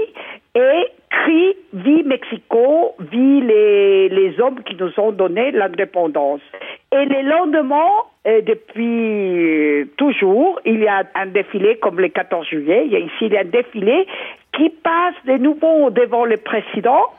et 0.56 0.84
crie 1.10 1.56
Vie 1.74 2.04
Mexico, 2.04 2.96
vie 3.00 3.42
les, 3.42 4.10
les 4.10 4.40
hommes 4.40 4.62
qui 4.64 4.76
nous 4.76 4.92
ont 5.00 5.12
donné 5.12 5.52
l'indépendance. 5.52 6.42
Et 6.92 7.06
le 7.06 7.22
lendemain, 7.28 7.90
et 8.26 8.42
depuis 8.44 9.90
toujours, 9.98 10.60
il 10.66 10.82
y 10.82 10.88
a 10.88 11.04
un 11.16 11.26
défilé 11.26 11.78
comme 11.78 12.00
le 12.00 12.10
14 12.10 12.48
juillet. 12.48 12.84
Il 12.86 12.92
y 12.92 12.96
a 12.96 13.00
ici 13.00 13.14
il 13.22 13.34
y 13.34 13.38
a 13.38 13.42
un 13.42 13.46
défilé 13.46 14.06
qui 14.54 14.70
passe 14.70 15.16
de 15.26 15.38
nouveau 15.38 15.90
devant 15.90 16.26
le 16.26 16.38
président. 16.38 17.10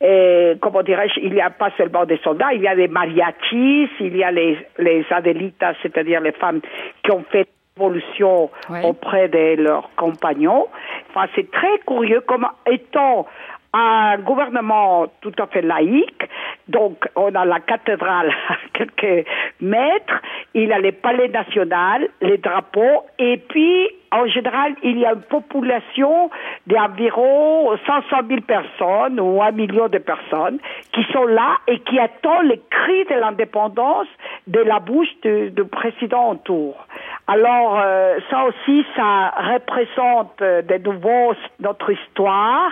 Et, 0.00 0.54
comment 0.60 0.82
dirais-je, 0.82 1.20
il 1.20 1.32
n'y 1.32 1.40
a 1.40 1.50
pas 1.50 1.70
seulement 1.76 2.04
des 2.04 2.18
soldats, 2.18 2.52
il 2.52 2.62
y 2.62 2.68
a 2.68 2.76
des 2.76 2.88
mariachis, 2.88 3.90
il 4.00 4.16
y 4.16 4.24
a 4.24 4.30
les, 4.30 4.58
les 4.78 5.04
adelitas, 5.10 5.74
c'est-à-dire 5.82 6.20
les 6.20 6.32
femmes 6.32 6.60
qui 7.02 7.10
ont 7.10 7.24
fait 7.30 7.48
l'évolution 7.76 8.50
auprès 8.84 9.28
de 9.28 9.62
leurs 9.62 9.90
compagnons. 9.96 10.66
Enfin, 11.10 11.26
c'est 11.34 11.50
très 11.50 11.78
curieux 11.86 12.20
comme 12.22 12.46
étant 12.70 13.26
un 13.72 14.18
gouvernement 14.18 15.06
tout 15.20 15.32
à 15.38 15.46
fait 15.46 15.62
laïque. 15.62 16.28
Donc, 16.68 17.08
on 17.16 17.34
a 17.34 17.44
la 17.44 17.60
cathédrale 17.60 18.30
à 18.48 18.56
quelques 18.72 19.26
mètres, 19.60 20.22
il 20.54 20.68
y 20.68 20.72
a 20.72 20.78
les 20.78 20.92
palais 20.92 21.28
nationaux, 21.28 22.08
les 22.20 22.38
drapeaux, 22.38 23.04
et 23.18 23.36
puis, 23.36 23.88
en 24.10 24.26
général, 24.26 24.74
il 24.82 24.98
y 24.98 25.06
a 25.06 25.12
une 25.12 25.22
population 25.22 26.30
d'environ 26.66 27.76
500 27.86 28.16
000 28.28 28.40
personnes 28.42 29.20
ou 29.20 29.42
un 29.42 29.50
million 29.52 29.88
de 29.88 29.98
personnes 29.98 30.58
qui 30.92 31.04
sont 31.12 31.26
là 31.26 31.56
et 31.66 31.78
qui 31.80 31.98
attendent 31.98 32.46
les 32.46 32.60
cris 32.70 33.04
de 33.04 33.14
l'indépendance 33.20 34.06
de 34.46 34.60
la 34.60 34.80
bouche 34.80 35.08
du, 35.22 35.52
président 35.64 36.30
en 36.30 36.36
tour. 36.36 36.74
Alors, 37.26 37.80
euh, 37.84 38.18
ça 38.30 38.44
aussi, 38.44 38.84
ça 38.96 39.34
représente 39.36 40.40
euh, 40.40 40.62
de 40.62 40.78
nouveau 40.78 41.34
notre 41.60 41.90
histoire, 41.90 42.70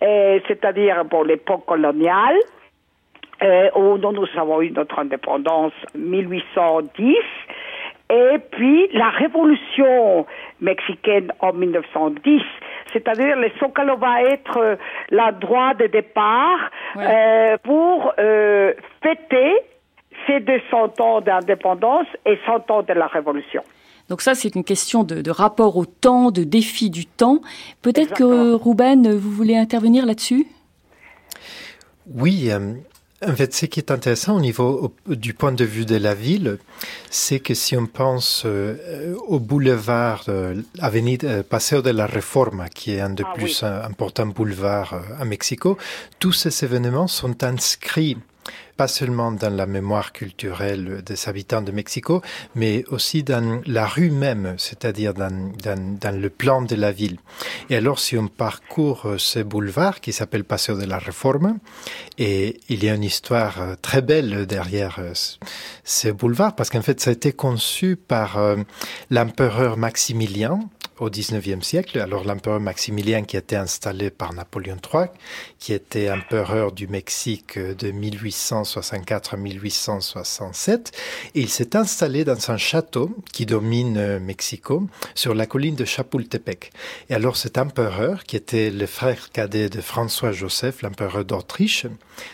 c'est-à-dire 0.00 1.04
pour 1.08 1.24
l'époque 1.24 1.64
coloniale, 1.64 2.36
euh, 3.42 3.70
où 3.74 3.98
nous 3.98 4.26
avons 4.36 4.62
eu 4.62 4.70
notre 4.70 5.00
indépendance 5.00 5.72
1810, 5.96 7.16
et 8.10 8.38
puis 8.50 8.88
la 8.92 9.10
révolution 9.10 10.26
mexicaine 10.60 11.32
en 11.40 11.52
1910. 11.52 12.42
C'est-à-dire 12.92 13.36
le 13.36 13.50
Zócalo 13.58 13.96
va 13.96 14.22
être 14.22 14.58
euh, 14.58 14.76
l'endroit 15.10 15.74
de 15.74 15.86
départ 15.86 16.70
euh, 16.96 17.56
pour 17.62 18.12
euh, 18.18 18.74
fêter 19.02 19.52
ces 20.26 20.40
200 20.40 20.92
ans 21.00 21.20
d'indépendance 21.20 22.06
et 22.26 22.38
100 22.46 22.70
ans 22.70 22.82
de 22.82 22.92
la 22.92 23.06
révolution. 23.06 23.62
Donc 24.08 24.20
ça, 24.20 24.34
c'est 24.34 24.54
une 24.54 24.64
question 24.64 25.04
de, 25.04 25.22
de, 25.22 25.30
rapport 25.30 25.76
au 25.76 25.86
temps, 25.86 26.30
de 26.30 26.44
défi 26.44 26.90
du 26.90 27.06
temps. 27.06 27.40
Peut-être 27.80 28.14
que 28.14 28.54
Ruben, 28.54 29.16
vous 29.16 29.30
voulez 29.30 29.56
intervenir 29.56 30.04
là-dessus? 30.04 30.46
Oui, 32.14 32.50
en 33.26 33.34
fait, 33.36 33.54
ce 33.54 33.66
qui 33.66 33.80
est 33.80 33.90
intéressant 33.90 34.36
au 34.36 34.40
niveau 34.40 34.94
du 35.06 35.34
point 35.34 35.52
de 35.52 35.64
vue 35.64 35.84
de 35.84 35.96
la 35.96 36.14
ville, 36.14 36.58
c'est 37.10 37.40
que 37.40 37.54
si 37.54 37.76
on 37.76 37.86
pense 37.86 38.42
euh, 38.44 39.14
au 39.28 39.38
boulevard 39.38 40.24
euh, 40.28 40.60
Avenida 40.78 41.42
Paseo 41.42 41.82
de 41.82 41.90
la 41.90 42.06
Reforma, 42.06 42.68
qui 42.68 42.92
est 42.92 43.00
un 43.00 43.10
des 43.10 43.24
ah 43.26 43.32
plus 43.34 43.62
importants 43.62 44.26
boulevards 44.26 44.94
euh, 44.94 45.20
à 45.20 45.24
Mexico, 45.24 45.78
tous 46.18 46.32
ces 46.32 46.64
événements 46.64 47.06
sont 47.06 47.44
inscrits 47.44 48.16
pas 48.76 48.88
seulement 48.88 49.32
dans 49.32 49.54
la 49.54 49.66
mémoire 49.66 50.12
culturelle 50.12 51.02
des 51.04 51.28
habitants 51.28 51.62
de 51.62 51.72
Mexico, 51.72 52.22
mais 52.54 52.84
aussi 52.88 53.22
dans 53.22 53.62
la 53.66 53.86
rue 53.86 54.10
même, 54.10 54.54
c'est-à-dire 54.58 55.14
dans, 55.14 55.52
dans, 55.62 55.98
dans, 55.98 56.20
le 56.20 56.30
plan 56.30 56.62
de 56.62 56.74
la 56.74 56.92
ville. 56.92 57.18
Et 57.70 57.76
alors, 57.76 57.98
si 57.98 58.16
on 58.16 58.28
parcourt 58.28 59.14
ce 59.18 59.40
boulevard 59.40 60.00
qui 60.00 60.12
s'appelle 60.12 60.44
Paseo 60.44 60.76
de 60.76 60.86
la 60.86 60.98
Reforma, 60.98 61.54
et 62.18 62.60
il 62.68 62.84
y 62.84 62.88
a 62.88 62.94
une 62.94 63.04
histoire 63.04 63.60
euh, 63.60 63.74
très 63.80 64.02
belle 64.02 64.46
derrière 64.46 64.96
euh, 64.98 65.12
ce 65.84 66.08
boulevard, 66.08 66.54
parce 66.54 66.70
qu'en 66.70 66.82
fait, 66.82 67.00
ça 67.00 67.10
a 67.10 67.12
été 67.12 67.32
conçu 67.32 67.96
par 67.96 68.38
euh, 68.38 68.56
l'empereur 69.10 69.76
Maximilien, 69.76 70.60
au 71.02 71.10
XIXe 71.10 71.66
siècle. 71.66 71.98
Alors 71.98 72.24
l'empereur 72.24 72.60
Maximilien 72.60 73.22
qui 73.22 73.36
été 73.36 73.56
installé 73.56 74.10
par 74.10 74.32
Napoléon 74.32 74.76
III, 74.76 75.06
qui 75.58 75.72
était 75.72 76.10
empereur 76.10 76.72
du 76.72 76.86
Mexique 76.86 77.58
de 77.58 77.90
1864 77.90 79.34
à 79.34 79.36
1867, 79.36 80.92
et 81.34 81.40
il 81.40 81.48
s'est 81.48 81.76
installé 81.76 82.24
dans 82.24 82.50
un 82.50 82.56
château 82.56 83.10
qui 83.32 83.46
domine 83.46 83.96
euh, 83.96 84.20
Mexico 84.20 84.86
sur 85.14 85.34
la 85.34 85.46
colline 85.46 85.74
de 85.74 85.84
Chapultepec. 85.84 86.72
Et 87.10 87.14
alors 87.14 87.36
cet 87.36 87.58
empereur, 87.58 88.24
qui 88.24 88.36
était 88.36 88.70
le 88.70 88.86
frère 88.86 89.30
cadet 89.30 89.68
de 89.68 89.80
François-Joseph, 89.80 90.82
l'empereur 90.82 91.24
d'Autriche, 91.24 91.86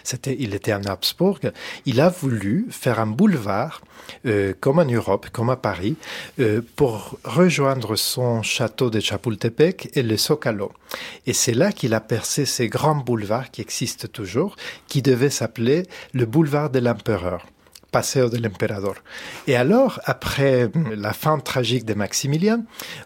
c'était, 0.04 0.36
il 0.38 0.54
était 0.54 0.74
en 0.74 0.84
Habsbourg, 0.84 1.38
il 1.86 2.00
a 2.00 2.10
voulu 2.10 2.66
faire 2.70 3.00
un 3.00 3.06
boulevard 3.06 3.80
euh, 4.26 4.52
comme 4.58 4.78
en 4.78 4.84
Europe, 4.84 5.28
comme 5.32 5.50
à 5.50 5.56
Paris, 5.56 5.96
euh, 6.40 6.60
pour 6.76 7.18
rejoindre 7.24 7.96
son 7.96 8.42
château 8.42 8.57
de 8.58 9.00
Chapultepec 9.00 9.90
et 9.94 10.02
le 10.02 10.16
Zocalo. 10.16 10.72
Et 11.26 11.32
c'est 11.32 11.54
là 11.54 11.72
qu'il 11.72 11.94
a 11.94 12.00
percé 12.00 12.44
ces 12.44 12.68
grands 12.68 12.96
boulevards 12.96 13.50
qui 13.50 13.60
existent 13.60 14.08
toujours, 14.08 14.56
qui 14.88 15.02
devaient 15.02 15.30
s'appeler 15.30 15.84
le 16.12 16.26
boulevard 16.26 16.70
de 16.70 16.80
l'empereur 16.80 17.46
Paseo 17.90 18.28
de 18.28 18.36
l'Emperador. 18.36 18.96
Et 19.46 19.56
alors, 19.56 20.00
après 20.04 20.70
la 20.94 21.12
fin 21.12 21.38
tragique 21.38 21.86
de 21.86 21.94
Maximilien, 21.94 22.64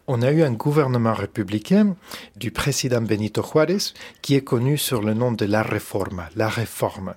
on 0.09 0.23
a 0.23 0.33
eu 0.33 0.43
un 0.43 0.53
gouvernement 0.53 1.15
républicain 1.15 1.95
du 2.37 2.51
président 2.51 3.01
Benito 3.01 3.43
Juárez 3.43 3.95
qui 4.23 4.35
est 4.35 4.43
connu 4.43 4.77
sur 4.77 5.03
le 5.03 5.15
nom 5.15 5.31
de 5.33 5.45
la 5.45 5.63
Reforma, 5.63 6.29
la 6.35 6.49
réforme. 6.49 7.15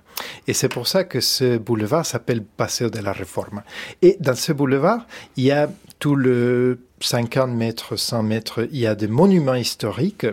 Et 0.48 0.54
c'est 0.54 0.69
pour 0.69 0.88
ça 0.88 1.06
que 1.06 1.21
ce 1.21 1.58
boulevard 1.58 2.06
s'appelle 2.06 2.43
Paseo 2.43 2.89
de 2.89 3.00
la 3.00 3.13
Reforma. 3.13 3.63
Et 4.02 4.17
dans 4.19 4.36
ce 4.36 4.54
boulevard, 4.54 5.08
il 5.36 5.45
y 5.45 5.52
a 5.52 5.69
tout 5.98 6.15
le 6.15 6.80
50 7.01 7.51
mètres, 7.51 7.97
100 7.97 8.23
mètres, 8.23 8.67
il 8.71 8.79
y 8.79 8.88
a 8.88 8.95
des 8.95 9.08
monuments 9.08 9.55
historiques 9.55 10.27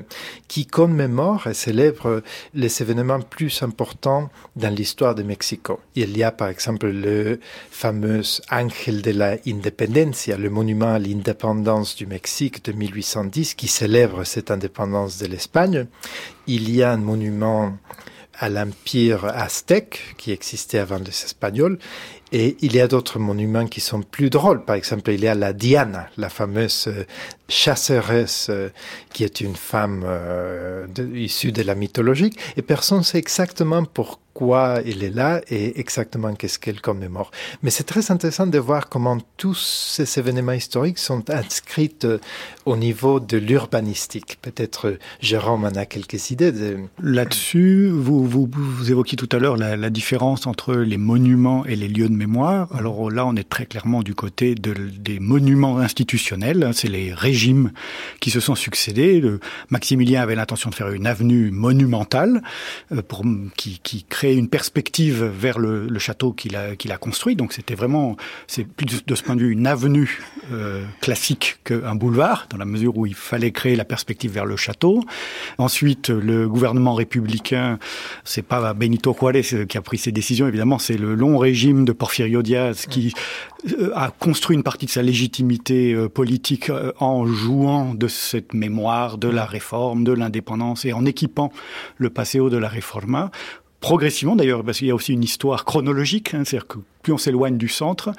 qui 0.48 0.66
commémorent 0.66 1.46
et 1.48 1.54
célèbrent 1.54 2.22
les 2.54 2.82
événements 2.82 3.20
plus 3.20 3.62
importants 3.62 4.30
dans 4.54 4.72
l'histoire 4.72 5.14
de 5.14 5.22
Mexico. 5.22 5.80
Il 5.96 6.16
y 6.16 6.22
a 6.22 6.30
par 6.30 6.48
exemple 6.48 6.88
le 6.88 7.40
fameux 7.70 8.22
Ángel 8.48 9.02
de 9.02 9.10
la 9.10 9.36
Independencia, 9.46 10.36
le 10.36 10.50
monument 10.50 10.94
à 10.94 10.98
l'indépendance 10.98 11.96
du 11.96 12.06
Mexique 12.06 12.64
de 12.64 12.72
1810 12.72 13.54
qui 13.54 13.68
célèbre 13.68 14.24
cette 14.24 14.50
indépendance 14.50 15.18
de 15.18 15.26
l'Espagne. 15.26 15.86
Il 16.46 16.74
y 16.74 16.82
a 16.82 16.92
un 16.92 16.96
monument 16.96 17.76
à 18.38 18.48
l'empire 18.48 19.24
aztèque 19.24 20.14
qui 20.16 20.32
existait 20.32 20.78
avant 20.78 20.98
les 20.98 21.10
Espagnols. 21.10 21.78
Et 22.34 22.56
il 22.62 22.74
y 22.74 22.80
a 22.80 22.88
d'autres 22.88 23.18
monuments 23.18 23.66
qui 23.66 23.80
sont 23.80 24.02
plus 24.02 24.30
drôles. 24.30 24.64
Par 24.64 24.74
exemple, 24.74 25.10
il 25.10 25.20
y 25.20 25.28
a 25.28 25.34
la 25.34 25.52
Diana, 25.52 26.08
la 26.16 26.30
fameuse 26.30 26.86
euh, 26.88 27.04
chasseresse 27.48 28.46
euh, 28.48 28.70
qui 29.12 29.22
est 29.22 29.42
une 29.42 29.54
femme 29.54 30.02
euh, 30.06 30.86
issue 31.14 31.52
de 31.52 31.62
la 31.62 31.74
mythologie. 31.74 32.30
Et 32.56 32.62
personne 32.62 32.98
ne 32.98 33.02
sait 33.02 33.18
exactement 33.18 33.84
pourquoi 33.84 34.21
elle 34.40 35.02
est 35.02 35.14
là 35.14 35.40
et 35.48 35.78
exactement 35.78 36.34
qu'est-ce 36.34 36.58
qu'elle 36.58 36.80
commémore. 36.80 37.30
Mais 37.62 37.70
c'est 37.70 37.84
très 37.84 38.10
intéressant 38.10 38.46
de 38.46 38.58
voir 38.58 38.88
comment 38.88 39.18
tous 39.36 39.54
ces 39.54 40.18
événements 40.18 40.52
historiques 40.52 40.98
sont 40.98 41.30
inscrits 41.30 41.94
au 42.64 42.76
niveau 42.76 43.20
de 43.20 43.36
l'urbanistique. 43.36 44.38
Peut-être 44.42 44.98
Jérôme 45.20 45.64
en 45.64 45.68
a 45.76 45.86
quelques 45.86 46.30
idées. 46.30 46.52
De... 46.52 46.78
Là-dessus, 47.02 47.88
vous, 47.88 48.26
vous, 48.26 48.48
évoquiez 48.90 49.16
tout 49.16 49.28
à 49.32 49.38
l'heure 49.38 49.56
la, 49.56 49.90
différence 49.90 50.46
entre 50.46 50.74
les 50.74 50.96
monuments 50.96 51.66
et 51.66 51.76
les 51.76 51.88
lieux 51.88 52.08
de 52.08 52.14
mémoire. 52.14 52.68
Alors 52.74 53.10
là, 53.10 53.26
on 53.26 53.36
est 53.36 53.48
très 53.48 53.66
clairement 53.66 54.02
du 54.02 54.14
côté 54.14 54.54
de, 54.54 54.72
des 54.72 55.20
monuments 55.20 55.78
institutionnels. 55.78 56.70
C'est 56.72 56.88
les 56.88 57.12
régimes 57.12 57.72
qui 58.20 58.30
se 58.30 58.40
sont 58.40 58.54
succédés. 58.54 59.22
Maximilien 59.70 60.22
avait 60.22 60.34
l'intention 60.34 60.70
de 60.70 60.74
faire 60.74 60.90
une 60.90 61.06
avenue 61.06 61.50
monumentale 61.50 62.42
euh, 62.92 63.02
pour, 63.02 63.22
qui, 63.56 63.80
qui 63.82 64.04
crée 64.04 64.21
une 64.30 64.48
perspective 64.48 65.24
vers 65.24 65.58
le, 65.58 65.88
le 65.88 65.98
château 65.98 66.32
qu'il 66.32 66.56
a, 66.56 66.76
qu'il 66.76 66.92
a 66.92 66.98
construit. 66.98 67.36
Donc 67.36 67.52
c'était 67.52 67.74
vraiment, 67.74 68.16
c'est 68.46 68.64
plus 68.64 69.04
de 69.04 69.14
ce 69.14 69.22
point 69.22 69.36
de 69.36 69.40
vue 69.40 69.50
une 69.50 69.66
avenue 69.66 70.20
euh, 70.52 70.84
classique 71.00 71.58
qu'un 71.64 71.94
boulevard, 71.94 72.46
dans 72.50 72.58
la 72.58 72.64
mesure 72.64 72.96
où 72.96 73.06
il 73.06 73.14
fallait 73.14 73.52
créer 73.52 73.76
la 73.76 73.84
perspective 73.84 74.32
vers 74.32 74.46
le 74.46 74.56
château. 74.56 75.04
Ensuite, 75.58 76.10
le 76.10 76.48
gouvernement 76.48 76.94
républicain, 76.94 77.78
c'est 78.24 78.42
pas 78.42 78.74
Benito 78.74 79.16
Juárez 79.18 79.66
qui 79.68 79.78
a 79.78 79.82
pris 79.82 79.98
ces 79.98 80.12
décisions, 80.12 80.46
évidemment, 80.46 80.78
c'est 80.78 80.96
le 80.96 81.14
long 81.14 81.38
régime 81.38 81.84
de 81.84 81.92
Porfirio 81.92 82.42
Diaz 82.42 82.86
qui 82.86 83.14
euh, 83.70 83.92
a 83.94 84.10
construit 84.10 84.56
une 84.56 84.62
partie 84.62 84.86
de 84.86 84.90
sa 84.90 85.02
légitimité 85.02 85.92
euh, 85.92 86.08
politique 86.08 86.70
euh, 86.70 86.92
en 86.98 87.26
jouant 87.26 87.94
de 87.94 88.08
cette 88.08 88.54
mémoire 88.54 89.18
de 89.18 89.28
la 89.28 89.44
réforme, 89.44 90.04
de 90.04 90.12
l'indépendance 90.12 90.84
et 90.84 90.92
en 90.92 91.04
équipant 91.04 91.52
le 91.96 92.10
Paseo 92.10 92.50
de 92.50 92.56
la 92.56 92.68
Reforma 92.68 93.30
progressivement 93.82 94.36
d'ailleurs, 94.36 94.64
parce 94.64 94.78
qu'il 94.78 94.86
y 94.86 94.90
a 94.90 94.94
aussi 94.94 95.12
une 95.12 95.24
histoire 95.24 95.66
chronologique, 95.66 96.32
hein, 96.32 96.44
que 96.66 96.78
plus 97.02 97.12
on 97.12 97.18
s'éloigne 97.18 97.58
du 97.58 97.68
centre, 97.68 98.12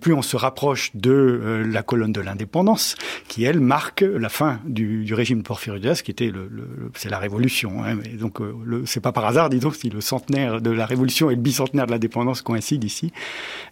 plus 0.00 0.14
on 0.14 0.22
se 0.22 0.36
rapproche 0.36 0.90
de 0.94 1.10
euh, 1.10 1.66
la 1.66 1.82
colonne 1.82 2.12
de 2.12 2.20
l'indépendance, 2.20 2.96
qui 3.28 3.44
elle 3.44 3.60
marque 3.60 4.00
la 4.00 4.28
fin 4.28 4.60
du, 4.64 5.04
du 5.04 5.14
régime 5.14 5.42
Porfirio 5.42 5.72
qui 6.04 6.10
était 6.10 6.30
le, 6.30 6.48
le 6.50 6.90
c'est 6.94 7.08
la 7.08 7.18
révolution. 7.18 7.84
Hein, 7.84 7.96
mais 8.02 8.10
donc 8.10 8.40
euh, 8.40 8.82
c'est 8.86 9.00
pas 9.00 9.12
par 9.12 9.24
hasard, 9.24 9.50
disons, 9.50 9.70
si 9.70 9.90
le 9.90 10.00
centenaire 10.00 10.60
de 10.60 10.70
la 10.70 10.86
révolution 10.86 11.30
et 11.30 11.34
le 11.34 11.40
bicentenaire 11.40 11.86
de 11.86 11.92
l'indépendance 11.92 12.42
coïncident 12.42 12.86
ici. 12.86 13.12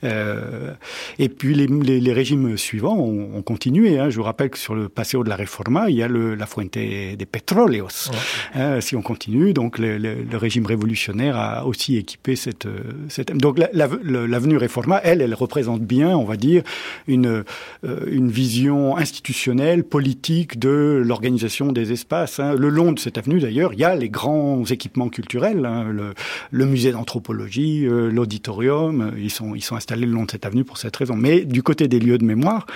Euh, 0.04 0.74
et 1.18 1.28
puis 1.28 1.54
les, 1.54 1.66
les, 1.66 2.00
les, 2.00 2.12
régimes 2.12 2.56
suivants 2.56 2.96
ont, 2.96 3.36
ont 3.36 3.42
continué. 3.42 3.98
Hein. 3.98 4.10
Je 4.10 4.16
vous 4.16 4.22
rappelle 4.22 4.50
que 4.50 4.58
sur 4.58 4.74
le 4.74 4.88
Paseo 4.88 5.24
de 5.24 5.28
la 5.28 5.36
Reforma, 5.36 5.88
il 5.88 5.96
y 5.96 6.02
a 6.02 6.08
le, 6.08 6.34
la 6.34 6.46
Fuente 6.46 6.74
de 6.74 7.24
Petroleos. 7.24 8.10
Hein, 8.54 8.80
si 8.80 8.96
on 8.96 9.02
continue, 9.02 9.52
donc 9.52 9.78
le, 9.78 9.98
le, 9.98 10.36
régime 10.36 10.64
révolutionnaire 10.64 11.36
a 11.36 11.66
aussi 11.66 11.96
équipé 11.96 12.34
cette, 12.34 12.66
cette 13.08 13.30
donc 13.36 13.58
l'avenue 13.72 14.49
la, 14.49 14.49
Réforma, 14.56 15.00
elle, 15.04 15.20
elle 15.20 15.34
représente 15.34 15.82
bien, 15.82 16.16
on 16.16 16.24
va 16.24 16.36
dire, 16.36 16.62
une, 17.06 17.44
euh, 17.84 18.04
une 18.06 18.30
vision 18.30 18.96
institutionnelle, 18.96 19.84
politique 19.84 20.58
de 20.58 21.02
l'organisation 21.04 21.72
des 21.72 21.92
espaces. 21.92 22.40
Hein. 22.40 22.54
Le 22.54 22.68
long 22.68 22.92
de 22.92 22.98
cette 22.98 23.18
avenue, 23.18 23.40
d'ailleurs, 23.40 23.72
il 23.72 23.80
y 23.80 23.84
a 23.84 23.94
les 23.94 24.08
grands 24.08 24.64
équipements 24.64 25.08
culturels, 25.08 25.64
hein, 25.66 25.84
le, 25.90 26.14
le, 26.50 26.66
musée 26.66 26.92
d'anthropologie, 26.92 27.86
euh, 27.86 28.10
l'auditorium, 28.10 29.00
euh, 29.00 29.10
ils 29.18 29.30
sont, 29.30 29.54
ils 29.54 29.62
sont 29.62 29.76
installés 29.76 30.06
le 30.06 30.12
long 30.12 30.24
de 30.24 30.30
cette 30.30 30.46
avenue 30.46 30.64
pour 30.64 30.78
cette 30.78 30.96
raison. 30.96 31.16
Mais 31.16 31.44
du 31.44 31.62
côté 31.62 31.88
des 31.88 31.98
lieux 31.98 32.18
de 32.18 32.24
mémoire, 32.24 32.66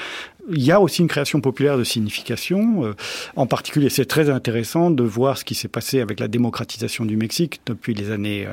il 0.50 0.62
y 0.62 0.72
a 0.72 0.80
aussi 0.80 1.02
une 1.02 1.08
création 1.08 1.40
populaire 1.40 1.78
de 1.78 1.84
signification. 1.84 2.84
Euh, 2.84 2.94
en 3.36 3.46
particulier, 3.46 3.88
c'est 3.88 4.04
très 4.04 4.30
intéressant 4.30 4.90
de 4.90 5.02
voir 5.02 5.38
ce 5.38 5.44
qui 5.44 5.54
s'est 5.54 5.68
passé 5.68 6.00
avec 6.00 6.20
la 6.20 6.28
démocratisation 6.28 7.04
du 7.04 7.16
Mexique 7.16 7.60
depuis 7.66 7.94
les 7.94 8.10
années 8.10 8.46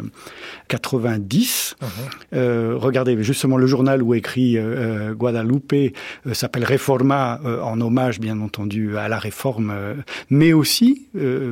90. 0.68 1.76
Euh, 1.82 1.86
uh-huh. 1.86 1.90
euh, 2.34 2.76
regardez, 2.78 3.22
justement, 3.24 3.58
le 3.58 3.68
journal 3.68 4.02
où 4.02 4.14
écrit 4.14 4.58
euh, 4.58 5.14
Guadalupe 5.14 5.74
s'appelle 6.34 6.66
Reforma, 6.66 7.40
en 7.64 7.80
hommage, 7.82 8.20
bien 8.20 8.40
entendu, 8.42 8.98
à 8.98 9.08
la 9.08 9.20
réforme, 9.20 9.74
mais 10.30 10.54
aussi, 10.54 11.08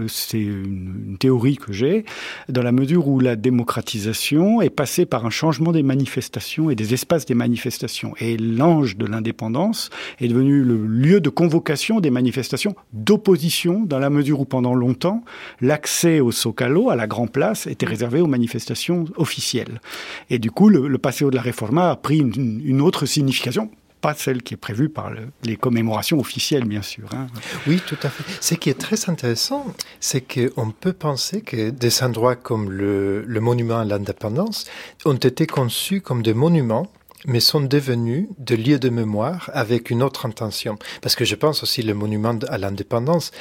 c'est 0.08 0.40
une, 0.40 1.10
une, 1.10 1.18
théorie 1.18 1.58
que 1.58 1.74
j'ai, 1.74 2.06
dans 2.48 2.62
la 2.62 2.72
mesure 2.72 3.08
où 3.08 3.20
la 3.20 3.36
démocratisation 3.36 4.62
est 4.62 4.70
passée 4.70 5.06
par 5.06 5.26
un 5.26 5.30
changement 5.30 5.72
des 5.72 5.84
manifestations 5.84 6.70
et 6.70 6.76
des 6.76 6.94
espaces 6.94 7.26
des 7.26 7.34
manifestations. 7.34 8.14
Et 8.20 8.38
l'ange 8.38 8.98
de 8.98 9.06
l'indépendance 9.06 9.90
est 10.20 10.28
devenu 10.30 10.64
le 10.64 10.86
lieu 10.88 11.20
de 11.20 11.30
convocation 11.30 12.00
des 12.00 12.10
manifestations 12.10 12.76
d'opposition, 12.94 13.82
dans 13.82 14.00
la 14.00 14.10
mesure 14.10 14.40
où 14.40 14.46
pendant 14.46 14.74
longtemps, 14.74 15.24
l'accès 15.62 16.20
au 16.22 16.32
Zocalo, 16.32 16.90
à 16.90 16.96
la 16.96 17.08
Grand 17.08 17.28
Place, 17.28 17.68
était 17.68 17.86
réservé 17.86 18.22
aux 18.22 18.28
manifestations 18.28 19.06
officielles. 19.18 19.82
Et 20.30 20.40
du 20.40 20.52
coup, 20.52 20.70
le, 20.70 20.88
le 20.88 20.98
de 20.98 21.36
la 21.36 21.42
Reforma 21.42 21.90
a 21.90 21.96
pris 21.96 22.20
une, 22.20 22.82
autre 22.82 23.06
signification, 23.06 23.72
pas 24.00 24.14
celle 24.14 24.44
qui 24.44 24.54
est 24.54 24.58
prévue 24.58 24.88
par 24.88 25.10
le, 25.10 25.30
les 25.44 25.56
commémorations 25.56 26.20
officielles, 26.20 26.66
bien 26.66 26.84
sûr. 26.84 27.10
Hein. 27.14 27.28
Oui, 27.68 27.82
tout 27.86 27.98
à 28.04 28.10
fait. 28.10 28.24
Ce 28.40 28.54
qui 28.54 28.70
est 28.70 28.80
très 28.80 29.10
intéressant, 29.10 29.66
c'est 30.00 30.22
qu'on 30.22 30.72
peut 30.72 30.94
penser 30.94 31.42
que 31.42 31.72
des 31.72 32.04
endroits 32.04 32.36
comme 32.36 32.70
le 32.70 33.40
monument 33.40 33.80
à 33.80 33.86
l'indépendance 33.86 34.66
ont 35.06 35.16
été 35.16 35.48
conçus 35.48 36.02
comme 36.02 36.22
des 36.22 36.34
monuments 36.34 36.88
mais 37.26 37.40
sont 37.40 37.62
devenus 37.62 38.28
des 38.38 38.58
lieux 38.58 38.80
de 38.80 38.90
mémoire 38.90 39.50
avec 39.54 39.90
une 39.90 40.04
autre 40.04 40.26
intention. 40.26 40.78
Parce 41.02 41.16
que 41.16 41.26
je 41.26 41.36
pense 41.36 41.64
aussi 41.64 41.82
le 41.82 41.94
monument 41.94 42.38
à 42.48 42.58
l'indépendance 42.58 43.32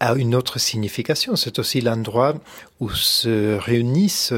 a 0.00 0.14
une 0.14 0.34
autre 0.34 0.58
signification. 0.58 1.36
C'est 1.36 1.58
aussi 1.58 1.80
l'endroit 1.80 2.34
où 2.80 2.90
se 2.90 3.56
réunissent 3.56 4.34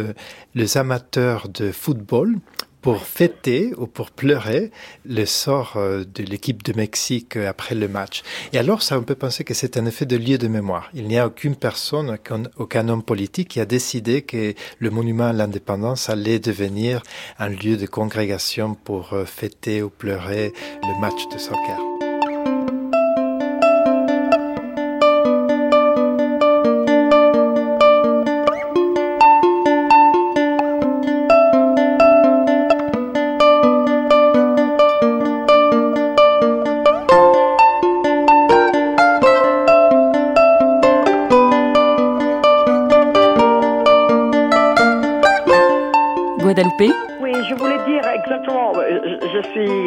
les 0.54 0.76
amateurs 0.76 1.48
de 1.48 1.72
football 1.72 2.36
pour 2.82 3.02
fêter 3.02 3.72
ou 3.76 3.86
pour 3.86 4.10
pleurer 4.10 4.70
le 5.04 5.24
sort 5.26 5.74
euh, 5.76 6.04
de 6.04 6.22
l'équipe 6.22 6.62
de 6.62 6.72
Mexique 6.72 7.36
euh, 7.36 7.48
après 7.48 7.74
le 7.74 7.88
match. 7.88 8.22
Et 8.52 8.58
alors, 8.58 8.82
ça, 8.82 8.98
on 8.98 9.02
peut 9.02 9.14
penser 9.14 9.44
que 9.44 9.54
c'est 9.54 9.76
un 9.76 9.86
effet 9.86 10.06
de 10.06 10.16
lieu 10.16 10.38
de 10.38 10.48
mémoire. 10.48 10.90
Il 10.94 11.06
n'y 11.06 11.18
a 11.18 11.26
aucune 11.26 11.56
personne, 11.56 12.18
aucun 12.56 12.88
homme 12.88 13.02
politique 13.02 13.48
qui 13.48 13.60
a 13.60 13.66
décidé 13.66 14.22
que 14.22 14.54
le 14.78 14.90
monument 14.90 15.28
à 15.28 15.32
l'indépendance 15.32 16.08
allait 16.08 16.38
devenir 16.38 17.02
un 17.38 17.48
lieu 17.48 17.76
de 17.76 17.86
congrégation 17.86 18.74
pour 18.74 19.12
euh, 19.12 19.24
fêter 19.24 19.82
ou 19.82 19.90
pleurer 19.90 20.52
le 20.82 21.00
match 21.00 21.28
de 21.32 21.38
soccer. 21.38 21.89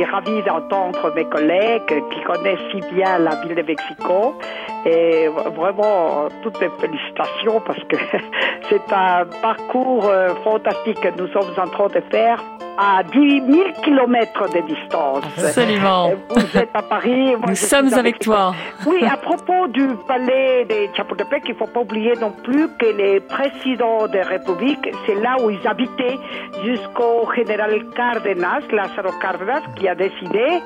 Ravi 0.05 0.41
d'entendre 0.43 1.13
mes 1.15 1.25
collègues 1.25 2.03
qui 2.11 2.21
connaissent 2.21 2.59
si 2.71 2.79
bien 2.93 3.19
la 3.19 3.35
ville 3.41 3.55
de 3.55 3.61
Mexico. 3.61 4.39
Et 4.85 5.27
vraiment, 5.27 6.27
toutes 6.41 6.59
mes 6.59 6.69
félicitations 6.79 7.61
parce 7.61 7.79
que 7.85 7.95
c'est 8.69 8.93
un 8.93 9.25
parcours 9.41 10.05
euh, 10.05 10.29
fantastique 10.43 10.99
que 11.01 11.09
nous 11.19 11.27
sommes 11.29 11.53
en 11.57 11.67
train 11.67 11.87
de 11.87 12.01
faire 12.11 12.41
à 12.77 13.03
10 13.03 13.41
000 13.51 13.71
kilomètres 13.83 14.49
de 14.49 14.61
distance. 14.61 15.23
Absolument. 15.37 16.11
Vous 16.29 16.57
êtes 16.57 16.69
à 16.73 16.81
Paris. 16.81 17.35
Nous 17.47 17.55
sommes 17.55 17.93
avec 17.93 18.19
toi. 18.19 18.53
Oui, 18.87 19.03
à 19.05 19.17
propos 19.17 19.67
du 19.67 19.87
palais 20.07 20.65
de 20.65 20.95
Chapultepec, 20.95 21.43
il 21.45 21.51
ne 21.51 21.57
faut 21.57 21.67
pas 21.67 21.81
oublier 21.81 22.13
non 22.19 22.31
plus 22.31 22.67
que 22.79 22.85
les 22.85 23.19
présidents 23.19 24.07
des 24.07 24.21
républiques, 24.21 24.89
c'est 25.05 25.15
là 25.15 25.35
où 25.41 25.49
ils 25.49 25.67
habitaient 25.67 26.17
jusqu'au 26.63 27.31
général 27.35 27.83
Cárdenas, 27.95 28.61
Lázaro 28.71 29.11
Cárdenas, 29.21 29.61
qui 29.75 29.87
a 29.87 29.95
décidé 29.95 30.61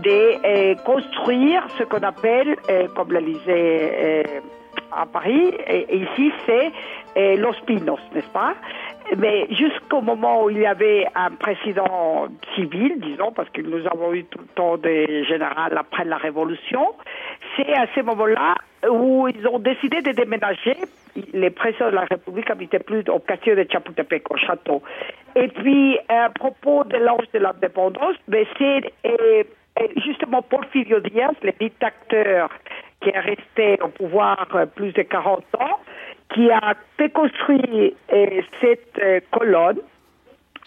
de 0.00 0.44
euh, 0.44 0.74
construire 0.84 1.64
ce 1.78 1.84
qu'on 1.84 2.02
appelle, 2.02 2.56
euh, 2.68 2.88
comme 2.94 3.12
l'Elysée 3.12 3.44
euh, 3.48 4.22
à 4.90 5.06
Paris, 5.06 5.54
et 5.66 5.96
ici 5.96 6.32
c'est 6.44 6.72
Los 7.16 7.54
Pinos, 7.66 8.00
n'est-ce 8.14 8.30
pas? 8.30 8.54
Mais 9.16 9.46
jusqu'au 9.50 10.00
moment 10.00 10.44
où 10.44 10.50
il 10.50 10.58
y 10.58 10.66
avait 10.66 11.06
un 11.14 11.30
président 11.32 12.28
civil, 12.54 12.94
disons, 12.98 13.32
parce 13.32 13.50
que 13.50 13.60
nous 13.60 13.86
avons 13.86 14.14
eu 14.14 14.24
tout 14.24 14.38
le 14.38 14.46
temps 14.54 14.76
des 14.76 15.24
généraux 15.24 15.76
après 15.76 16.04
la 16.04 16.16
Révolution, 16.16 16.94
c'est 17.56 17.74
à 17.74 17.86
ce 17.94 18.00
moment-là 18.00 18.54
où 18.90 19.28
ils 19.28 19.46
ont 19.46 19.58
décidé 19.58 20.00
de 20.00 20.12
déménager. 20.12 20.76
Les 21.34 21.50
présidents 21.50 21.90
de 21.90 21.96
la 21.96 22.06
République 22.10 22.50
habitaient 22.50 22.78
plus 22.78 23.04
au 23.08 23.18
quartier 23.18 23.54
de 23.54 23.66
Chapultepec, 23.70 24.30
au 24.30 24.36
château. 24.36 24.82
Et 25.36 25.48
puis, 25.48 25.98
à 26.08 26.30
propos 26.30 26.84
de 26.84 26.96
l'âge 26.96 27.30
de 27.34 27.38
l'indépendance, 27.40 28.16
c'est 28.58 28.94
justement 30.04 30.40
Porfirio 30.42 31.00
Diaz, 31.00 31.34
le 31.42 31.52
dictateur 31.60 32.48
qui 33.02 33.10
est 33.10 33.18
resté 33.18 33.78
au 33.82 33.88
pouvoir 33.88 34.46
plus 34.74 34.92
de 34.92 35.02
40 35.02 35.44
ans, 35.60 35.80
qui 36.32 36.50
a 36.50 36.74
déconstruit 36.98 37.94
euh, 38.12 38.42
cette 38.60 38.98
euh, 38.98 39.20
colonne 39.30 39.80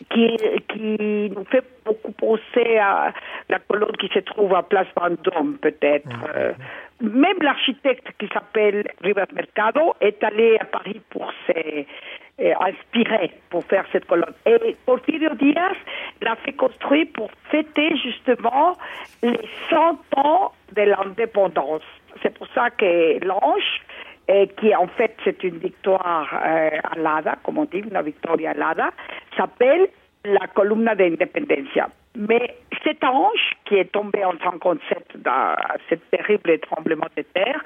qui, 0.09 0.37
qui 0.69 1.31
nous 1.33 1.45
fait 1.45 1.63
beaucoup 1.85 2.11
penser 2.11 2.77
à 2.77 3.13
la 3.49 3.59
colonne 3.59 3.95
qui 3.97 4.09
se 4.09 4.19
trouve 4.19 4.53
à 4.53 4.63
Place 4.63 4.87
Vendôme, 4.95 5.57
peut-être. 5.61 6.09
Euh, 6.35 6.53
même 7.01 7.37
l'architecte 7.41 8.07
qui 8.19 8.27
s'appelle 8.27 8.85
Rivas 9.01 9.27
Mercado 9.33 9.93
est 10.01 10.21
allé 10.23 10.57
à 10.59 10.65
Paris 10.65 11.01
pour 11.09 11.31
s'inspirer 11.47 13.31
pour 13.49 13.63
faire 13.65 13.85
cette 13.91 14.05
colonne. 14.05 14.33
Et 14.45 14.75
Porfirio 14.85 15.33
Diaz 15.35 15.77
l'a 16.21 16.35
fait 16.37 16.53
construire 16.53 17.07
pour 17.13 17.31
fêter 17.49 17.95
justement 17.97 18.77
les 19.23 19.39
100 19.69 19.99
ans 20.17 20.51
de 20.73 20.81
l'indépendance. 20.81 21.83
C'est 22.21 22.37
pour 22.37 22.47
ça 22.53 22.69
que 22.69 23.25
l'ange 23.25 23.81
et 24.27 24.47
qui 24.59 24.75
en 24.75 24.87
fait 24.87 25.15
c'est 25.23 25.43
une 25.43 25.57
victoire 25.57 26.27
euh, 26.33 26.69
alada, 26.91 27.35
comme 27.43 27.57
on 27.57 27.65
dit, 27.65 27.79
une 27.79 28.01
victoire 28.01 28.37
alada, 28.47 28.91
s'appelle 29.37 29.87
la 30.23 30.47
columna 30.47 30.95
d'independencia. 30.95 31.89
Mais 32.17 32.55
cet 32.83 33.03
ange 33.03 33.51
qui 33.65 33.75
est 33.75 33.91
tombé 33.91 34.23
en 34.23 34.33
57 34.41 35.17
dans 35.17 35.55
ce 35.89 35.95
terrible 35.95 36.57
tremblement 36.59 37.07
de 37.15 37.23
terre, 37.23 37.61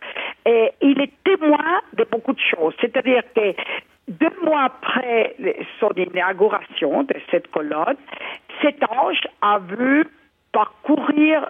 il 0.81 0.99
est 0.99 1.11
témoin 1.23 1.81
de 1.93 2.03
beaucoup 2.05 2.33
de 2.33 2.39
choses. 2.39 2.73
C'est-à-dire 2.81 3.21
que 3.35 3.53
deux 4.09 4.33
mois 4.43 4.63
après 4.63 5.35
son 5.79 5.91
inauguration 5.95 7.03
de 7.03 7.15
cette 7.29 7.49
colonne, 7.51 7.97
cet 8.61 8.83
ange 8.89 9.21
a 9.41 9.59
vu 9.59 10.05
parcourir 10.51 11.47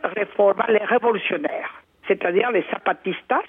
les 0.68 0.84
révolutionnaires, 0.84 1.82
c'est-à-dire 2.10 2.52
les 2.52 2.66
zapatistas, 2.72 3.44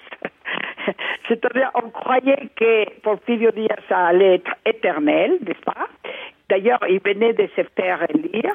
C'est-à-dire, 1.27 1.71
on 1.75 1.89
croyait 1.89 2.49
que 2.55 2.89
Porfirio 3.01 3.51
Diaz 3.51 3.83
allait 3.89 4.35
être 4.35 4.51
éternel, 4.65 5.37
n'est-ce 5.45 5.63
pas? 5.63 5.87
D'ailleurs, 6.49 6.79
il 6.89 6.99
venait 6.99 7.33
de 7.33 7.47
se 7.55 7.61
faire 7.75 8.05
élire, 8.09 8.53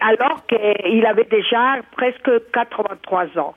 alors 0.00 0.44
qu'il 0.46 1.06
avait 1.06 1.24
déjà 1.24 1.76
presque 1.92 2.30
83 2.52 3.38
ans. 3.38 3.54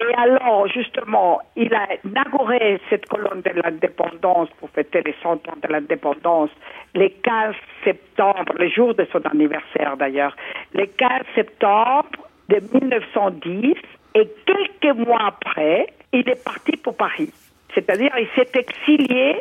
Et 0.00 0.14
alors, 0.14 0.66
justement, 0.68 1.40
il 1.56 1.74
a 1.74 1.86
inauguré 2.04 2.80
cette 2.88 3.06
colonne 3.06 3.42
de 3.42 3.50
l'indépendance 3.62 4.48
pour 4.58 4.70
fêter 4.70 5.02
les 5.04 5.14
100 5.22 5.32
ans 5.48 5.56
de 5.62 5.68
l'indépendance 5.68 6.50
le 6.94 7.08
15 7.08 7.54
septembre, 7.84 8.54
le 8.58 8.68
jour 8.68 8.94
de 8.94 9.06
son 9.12 9.20
anniversaire 9.26 9.96
d'ailleurs, 9.96 10.34
le 10.74 10.86
15 10.86 11.22
septembre 11.34 12.08
de 12.48 12.60
1910, 12.72 13.74
et 14.14 14.28
quelques 14.46 14.96
mois 14.96 15.26
après, 15.26 15.86
il 16.12 16.28
est 16.28 16.42
parti 16.42 16.76
pour 16.76 16.96
Paris. 16.96 17.32
C'est-à-dire, 17.74 18.10
il 18.18 18.26
s'est 18.34 18.50
exilié 18.54 19.36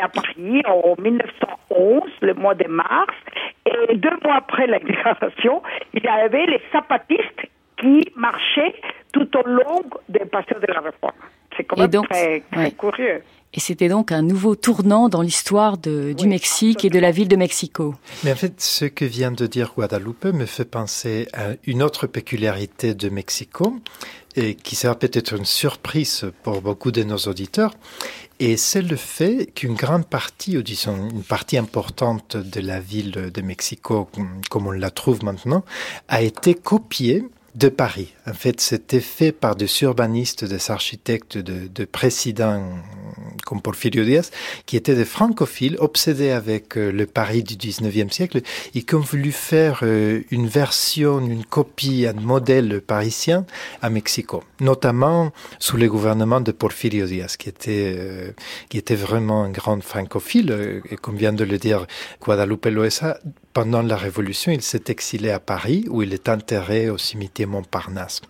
à 0.00 0.08
Paris 0.08 0.62
en 0.66 0.94
1911, 1.00 2.02
le 2.20 2.34
mois 2.34 2.54
de 2.54 2.68
mars, 2.68 3.14
et 3.66 3.96
deux 3.96 4.16
mois 4.24 4.36
après 4.36 4.66
la 4.66 4.78
déclaration, 4.78 5.62
il 5.94 6.02
y 6.02 6.08
avait 6.08 6.46
les 6.46 6.60
zapatistes 6.72 7.48
qui 7.76 8.02
marchaient 8.16 8.74
tout 9.12 9.28
au 9.36 9.46
long 9.46 9.82
des 10.08 10.24
passions 10.26 10.58
de 10.60 10.72
la 10.72 10.80
réforme. 10.80 11.12
C'est 11.56 11.64
quand 11.64 11.76
même 11.78 12.06
très, 12.06 12.42
curieux. 12.72 13.22
Et 13.56 13.60
c'était 13.60 13.88
donc 13.88 14.10
un 14.10 14.22
nouveau 14.22 14.56
tournant 14.56 15.08
dans 15.08 15.22
l'histoire 15.22 15.78
du 15.78 16.26
Mexique 16.26 16.84
et 16.84 16.90
de 16.90 16.98
la 16.98 17.12
ville 17.12 17.28
de 17.28 17.36
Mexico. 17.36 17.94
Mais 18.24 18.32
en 18.32 18.36
fait, 18.36 18.60
ce 18.60 18.84
que 18.84 19.04
vient 19.04 19.30
de 19.30 19.46
dire 19.46 19.72
Guadalupe 19.76 20.24
me 20.24 20.44
fait 20.44 20.64
penser 20.64 21.28
à 21.32 21.50
une 21.64 21.80
autre 21.80 22.08
peculiarité 22.08 22.94
de 22.94 23.08
Mexico, 23.08 23.76
et 24.36 24.56
qui 24.56 24.74
sera 24.74 24.96
peut-être 24.96 25.34
une 25.34 25.44
surprise 25.44 26.26
pour 26.42 26.60
beaucoup 26.60 26.90
de 26.90 27.04
nos 27.04 27.16
auditeurs, 27.16 27.72
et 28.40 28.56
c'est 28.56 28.82
le 28.82 28.96
fait 28.96 29.48
qu'une 29.54 29.74
grande 29.74 30.06
partie, 30.06 30.58
ou 30.58 30.62
disons 30.62 31.08
une 31.10 31.22
partie 31.22 31.56
importante 31.56 32.36
de 32.36 32.60
la 32.60 32.80
ville 32.80 33.30
de 33.32 33.42
Mexico, 33.42 34.08
comme 34.50 34.66
on 34.66 34.72
la 34.72 34.90
trouve 34.90 35.22
maintenant, 35.22 35.64
a 36.08 36.22
été 36.22 36.54
copiée 36.54 37.24
de 37.54 37.68
Paris. 37.68 38.14
En 38.26 38.34
fait, 38.34 38.60
c'était 38.60 39.00
fait 39.00 39.32
par 39.32 39.54
des 39.54 39.68
urbanistes, 39.82 40.44
des 40.44 40.70
architectes, 40.70 41.38
de, 41.38 41.68
de 41.68 41.84
présidents 41.84 42.62
comme 43.44 43.60
Porfirio 43.60 44.04
Diaz, 44.04 44.30
qui 44.66 44.76
étaient 44.76 44.94
des 44.94 45.04
francophiles 45.04 45.76
obsédés 45.78 46.30
avec 46.30 46.76
euh, 46.76 46.90
le 46.90 47.06
Paris 47.06 47.42
du 47.42 47.54
19e 47.54 48.10
siècle 48.10 48.40
et 48.74 48.82
qui 48.82 48.94
ont 48.94 49.00
voulu 49.00 49.32
faire 49.32 49.80
euh, 49.82 50.22
une 50.30 50.48
version, 50.48 51.20
une 51.20 51.44
copie, 51.44 52.06
un 52.06 52.20
modèle 52.20 52.80
parisien 52.80 53.46
à 53.82 53.90
Mexico, 53.90 54.42
notamment 54.60 55.32
sous 55.58 55.76
le 55.76 55.88
gouvernement 55.88 56.40
de 56.40 56.52
Porfirio 56.52 57.06
Diaz, 57.06 57.36
qui 57.36 57.48
était, 57.48 57.94
euh, 57.98 58.32
qui 58.68 58.78
était 58.78 58.94
vraiment 58.94 59.44
un 59.44 59.50
grand 59.50 59.82
francophile, 59.82 60.82
et 60.90 60.96
comme 60.96 61.16
vient 61.16 61.32
de 61.32 61.44
le 61.44 61.58
dire 61.58 61.86
Guadalupe 62.20 62.66
Loesa, 62.66 63.18
pendant 63.54 63.82
la 63.82 63.96
Révolution, 63.96 64.52
il 64.52 64.62
s'est 64.62 64.84
exilé 64.88 65.30
à 65.30 65.40
Paris, 65.40 65.86
où 65.88 66.02
il 66.02 66.12
est 66.12 66.28
enterré 66.28 66.90
au 66.90 66.98
cimetière 66.98 67.48
Montparnasse. 67.48 68.20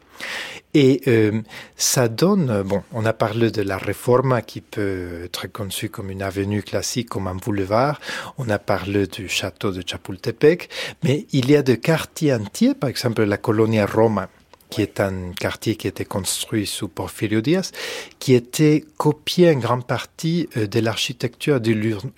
Et 0.75 1.01
euh, 1.07 1.41
ça 1.77 2.09
donne, 2.09 2.62
bon, 2.62 2.83
on 2.93 3.05
a 3.05 3.12
parlé 3.12 3.51
de 3.51 3.62
la 3.62 3.79
réforme 3.79 4.41
qui 4.43 4.61
peut 4.61 5.25
être 5.25 5.47
conçue 5.47 5.89
comme 5.89 6.11
une 6.11 6.22
avenue 6.22 6.62
classique, 6.62 7.09
comme 7.09 7.27
un 7.27 7.37
boulevard. 7.37 8.01
On 8.39 8.49
a 8.49 8.59
parlé 8.59 9.07
du 9.07 9.29
château 9.29 9.72
de 9.72 9.83
Chapultepec, 9.85 10.68
mais 11.03 11.27
il 11.33 11.51
y 11.51 11.57
a 11.57 11.62
des 11.62 11.79
quartiers 11.79 12.35
entiers, 12.35 12.75
par 12.75 12.91
exemple 12.91 13.22
la 13.25 13.39
colonie 13.39 13.83
Roma, 13.83 14.29
qui 14.75 14.83
est 14.83 14.99
un 14.99 15.31
quartier 15.39 15.77
qui 15.77 15.87
a 15.87 15.91
été 15.91 16.05
construit 16.05 16.66
sous 16.66 16.89
Porfirio 16.89 17.41
Diaz, 17.41 17.70
qui 18.18 18.35
était 18.35 18.85
copié 18.97 19.51
en 19.51 19.59
grande 19.61 19.87
partie 19.87 20.49
euh, 20.57 20.66
de 20.66 20.81
l'architecture 20.81 21.61
de 21.61 21.70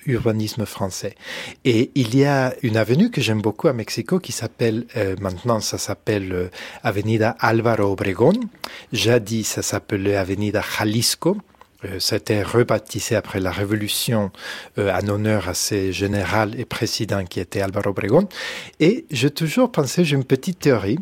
l'urbanisme 0.07 0.65
français. 0.65 1.17
Et 1.67 1.91
il 1.95 2.17
y 2.17 2.25
a 2.25 2.55
une 2.63 2.79
avenue 2.79 3.11
que 3.11 3.21
j'aime 3.21 3.43
beaucoup 3.43 3.69
à 3.69 3.75
Mexico 3.75 4.19
qui 4.19 4.33
s'appelle, 4.33 4.87
euh, 4.97 5.17
maintenant 5.21 5.61
ça 5.61 5.77
s'appelle 5.77 6.33
euh, 6.33 6.49
Avenida 6.83 7.37
Álvaro 7.41 7.93
Obregón. 7.93 8.41
Jadis 8.91 9.45
ça 9.45 9.61
s'appelait 9.61 10.17
Avenida 10.17 10.63
Jalisco. 10.63 11.37
Euh, 11.85 12.01
ça 12.01 12.17
a 12.17 12.19
été 12.19 12.43
rebaptisé 12.43 13.17
après 13.17 13.41
la 13.41 13.51
Révolution 13.51 14.31
euh, 14.79 14.93
en 14.93 15.09
honneur 15.09 15.49
à 15.49 15.55
ce 15.55 15.93
général 15.93 16.59
et 16.59 16.65
président 16.65 17.25
qui 17.25 17.41
était 17.41 17.61
Álvaro 17.61 17.91
Obregón. 17.91 18.29
Et 18.81 19.07
j'ai 19.11 19.31
toujours 19.31 19.71
pensé, 19.71 20.05
j'ai 20.05 20.17
une 20.17 20.25
petite 20.25 20.61
théorie, 20.61 20.99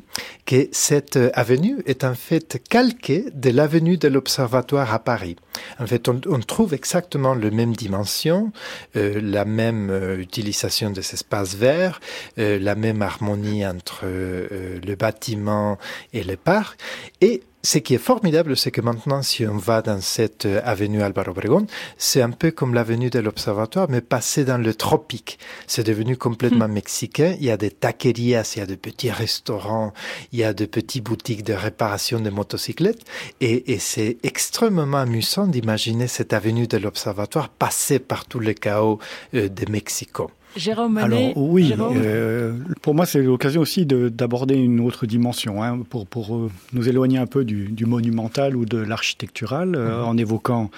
que 0.46 0.68
cette 0.72 1.16
euh, 1.16 1.30
avenue 1.34 1.82
est 1.86 2.04
en 2.04 2.14
fait 2.14 2.62
calquée 2.68 3.26
de 3.32 3.50
l'avenue 3.50 3.96
de 3.96 4.08
l'Observatoire 4.08 4.92
à 4.92 4.98
Paris. 4.98 5.36
En 5.78 5.86
fait, 5.86 6.08
on, 6.08 6.40
trouve 6.40 6.74
exactement 6.74 7.34
la 7.34 7.50
même 7.50 7.74
dimension, 7.74 8.52
euh, 8.96 9.20
la 9.22 9.44
même 9.44 9.90
euh, 9.90 10.18
utilisation 10.18 10.90
des 10.90 11.00
espaces 11.00 11.54
verts, 11.54 12.00
euh, 12.38 12.58
la 12.58 12.74
même 12.74 13.02
harmonie 13.02 13.66
entre 13.66 14.04
le 14.04 14.94
bâtiment 14.94 15.78
et 16.12 16.22
le 16.22 16.36
parc. 16.36 16.78
Et 17.20 17.42
ce 17.64 17.78
qui 17.78 17.94
est 17.94 17.98
formidable, 17.98 18.58
c'est 18.58 18.70
que 18.70 18.82
maintenant, 18.82 19.22
si 19.22 19.46
on 19.46 19.56
va 19.56 19.80
dans 19.80 20.00
cette 20.02 20.44
euh, 20.44 20.60
avenue 20.64 21.02
Álvaro 21.02 21.30
Obregón, 21.30 21.66
c'est 21.96 22.20
un 22.20 22.30
peu 22.30 22.50
comme 22.50 22.74
l'avenue 22.74 23.08
de 23.08 23.18
l'Observatoire, 23.18 23.88
mais 23.88 24.02
passé 24.02 24.44
dans 24.44 24.58
le 24.58 24.74
tropique. 24.74 25.38
C'est 25.66 25.82
devenu 25.82 26.18
complètement 26.18 26.68
hmm. 26.68 26.72
mexicain. 26.72 27.34
Il 27.40 27.46
y 27.46 27.50
a 27.50 27.56
des 27.56 27.70
taquerias, 27.70 28.52
il 28.54 28.58
y 28.58 28.62
a 28.62 28.66
de 28.66 28.74
petits 28.74 29.10
restaurants, 29.10 29.94
il 30.32 30.40
y 30.40 30.44
a 30.44 30.52
de 30.52 30.66
petites 30.66 31.04
boutiques 31.04 31.42
de 31.42 31.54
réparation 31.54 32.20
de 32.20 32.28
motocyclettes. 32.28 33.02
Et, 33.40 33.72
et 33.72 33.78
c'est 33.78 34.18
extrêmement 34.22 34.98
amusant 34.98 35.46
d'imaginer 35.46 36.06
cette 36.06 36.34
avenue 36.34 36.66
de 36.66 36.76
l'Observatoire 36.76 37.48
passer 37.48 37.98
par 37.98 38.26
tout 38.26 38.40
le 38.40 38.52
chaos 38.52 38.98
euh, 39.32 39.48
de 39.48 39.70
Mexico. 39.70 40.30
Jérôme 40.56 40.98
Alors 40.98 41.36
oui, 41.36 41.74
euh, 41.78 42.52
pour 42.80 42.94
moi 42.94 43.06
c'est 43.06 43.22
l'occasion 43.22 43.60
aussi 43.60 43.86
d'aborder 43.86 44.54
une 44.54 44.80
autre 44.80 45.06
dimension, 45.06 45.62
hein, 45.62 45.80
pour, 45.88 46.06
pour 46.06 46.36
euh, 46.36 46.50
nous 46.72 46.88
éloigner 46.88 47.18
un 47.18 47.26
peu 47.26 47.44
du, 47.44 47.66
du 47.70 47.86
monumental 47.86 48.56
ou 48.56 48.64
de 48.64 48.78
l'architectural, 48.78 49.74
euh, 49.74 49.98
mhm. 49.98 50.08
en 50.08 50.16
évoquant 50.16 50.70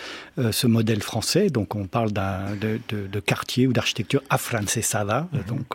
ce 0.51 0.67
modèle 0.67 1.03
français. 1.03 1.51
Donc 1.51 1.75
on 1.75 1.87
parle 1.87 2.13
de, 2.13 2.79
de, 2.89 3.07
de, 3.07 3.21
quartier 3.21 3.67
ou 3.67 3.73
d'architecture 3.73 4.23
afrancesada. 4.31 5.29
Mhm, 5.33 5.41
donc 5.49 5.67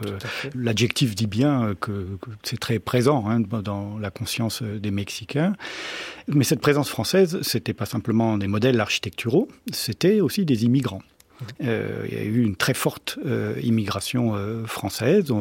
l'adjectif 0.56 1.16
dit 1.16 1.28
bien 1.28 1.76
que, 1.80 1.92
que 2.22 2.30
c'est 2.44 2.60
très 2.60 2.80
présent 2.80 3.26
hein, 3.28 3.40
dans 3.40 3.98
la 4.00 4.10
conscience 4.10 4.62
des 4.64 4.92
Mexicains. 4.92 5.54
Mais 6.28 6.44
cette 6.44 6.62
présence 6.62 6.90
française, 6.90 7.40
c'était 7.42 7.74
pas 7.74 7.86
simplement 7.86 8.38
des 8.38 8.48
modèles 8.48 8.80
architecturaux, 8.80 9.48
c'était 9.72 10.22
aussi 10.22 10.46
des 10.46 10.66
immigrants. 10.66 11.02
Euh, 11.64 12.06
il 12.10 12.14
y 12.14 12.18
a 12.18 12.24
eu 12.24 12.42
une 12.44 12.56
très 12.56 12.74
forte 12.74 13.20
euh, 13.26 13.56
immigration 13.64 14.36
euh, 14.36 14.66
française, 14.66 15.34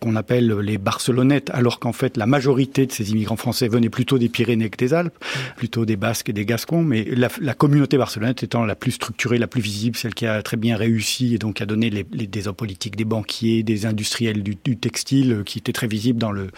qu'on 0.00 0.16
appelle 0.16 0.58
les 0.58 0.78
Barcelonettes, 0.78 1.50
alors 1.50 1.78
qu'en 1.78 1.92
fait 1.92 2.16
la 2.16 2.26
majorité 2.26 2.86
de 2.86 2.92
ces 2.92 3.10
immigrants 3.12 3.36
français 3.36 3.68
venaient 3.68 3.90
plutôt 3.90 4.18
des 4.18 4.28
Pyrénées 4.28 4.70
que 4.70 4.76
des 4.76 4.94
Alpes, 4.94 5.16
mm. 5.18 5.56
plutôt 5.56 5.84
des 5.84 5.96
Basques 5.96 6.28
et 6.28 6.32
des 6.32 6.44
Gascons, 6.44 6.82
mais 6.82 7.04
la, 7.04 7.28
la, 7.40 7.54
communauté 7.54 7.96
barcelonette 7.96 8.42
étant 8.42 8.64
la 8.64 8.74
plus 8.74 8.92
structurée, 8.92 9.38
la 9.38 9.46
plus 9.46 9.60
visible, 9.60 9.96
celle 9.96 10.14
qui 10.14 10.26
a 10.26 10.42
très 10.42 10.56
bien 10.56 10.76
réussi 10.76 11.34
et 11.34 11.38
donc 11.38 11.60
a 11.60 11.66
donné 11.66 11.90
les, 11.90 12.06
les, 12.12 12.26
des 12.26 12.48
hommes 12.48 12.54
politiques, 12.54 12.96
des 12.96 13.04
banquiers, 13.04 13.62
des 13.62 13.86
industriels 13.86 14.42
du, 14.42 14.56
du, 14.62 14.76
textile, 14.76 15.42
qui 15.44 15.58
étaient 15.58 15.72
très 15.72 15.86
visibles 15.86 16.18
dans, 16.18 16.32
le, 16.32 16.48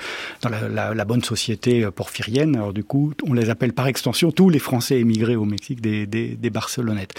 dans 0.42 0.48
la, 0.48 0.68
la, 0.68 0.94
la, 0.94 1.04
bonne 1.04 1.22
société 1.22 1.88
porphyrienne. 1.94 2.56
Alors 2.56 2.72
du 2.72 2.84
coup, 2.84 3.12
on 3.26 3.32
les 3.32 3.50
appelle 3.50 3.72
par 3.72 3.86
extension 3.86 4.30
tous 4.32 4.50
les 4.50 4.58
Français 4.58 4.98
émigrés 4.98 5.36
au 5.36 5.44
Mexique 5.44 5.80
des, 5.80 6.06
des, 6.06 6.28
des 6.36 6.50
Barcelonettes. 6.50 7.14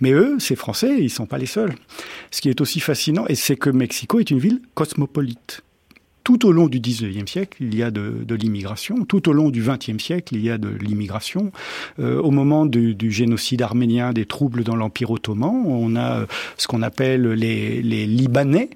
Mais 0.00 0.12
eux, 0.12 0.36
ces 0.38 0.56
Français, 0.56 0.81
ils 0.88 1.04
ne 1.04 1.08
sont 1.08 1.26
pas 1.26 1.38
les 1.38 1.46
seuls. 1.46 1.74
Ce 2.30 2.40
qui 2.40 2.48
est 2.48 2.60
aussi 2.60 2.80
fascinant, 2.80 3.24
c'est 3.34 3.56
que 3.56 3.70
Mexico 3.70 4.20
est 4.20 4.30
une 4.30 4.38
ville 4.38 4.60
cosmopolite. 4.74 5.62
Tout 6.24 6.46
au 6.46 6.52
long 6.52 6.68
du 6.68 6.78
19e 6.78 7.26
siècle, 7.26 7.58
il 7.60 7.74
y 7.74 7.82
a 7.82 7.90
de, 7.90 8.34
l'immigration. 8.34 9.04
Tout 9.04 9.28
au 9.28 9.32
long 9.32 9.50
du 9.50 9.62
20e 9.62 9.98
siècle, 9.98 10.36
il 10.36 10.44
y 10.44 10.50
a 10.50 10.58
de 10.58 10.68
l'immigration. 10.68 11.50
Euh, 11.98 12.20
au 12.20 12.30
moment 12.30 12.64
du, 12.64 13.10
génocide 13.10 13.60
arménien, 13.62 14.12
des 14.12 14.24
troubles 14.24 14.62
dans 14.62 14.76
l'Empire 14.76 15.10
ottoman, 15.10 15.64
on 15.66 15.96
a 15.96 16.20
euh, 16.20 16.26
ce 16.58 16.68
qu'on 16.68 16.82
appelle 16.82 17.26
les, 17.32 18.06
Libanais. 18.06 18.70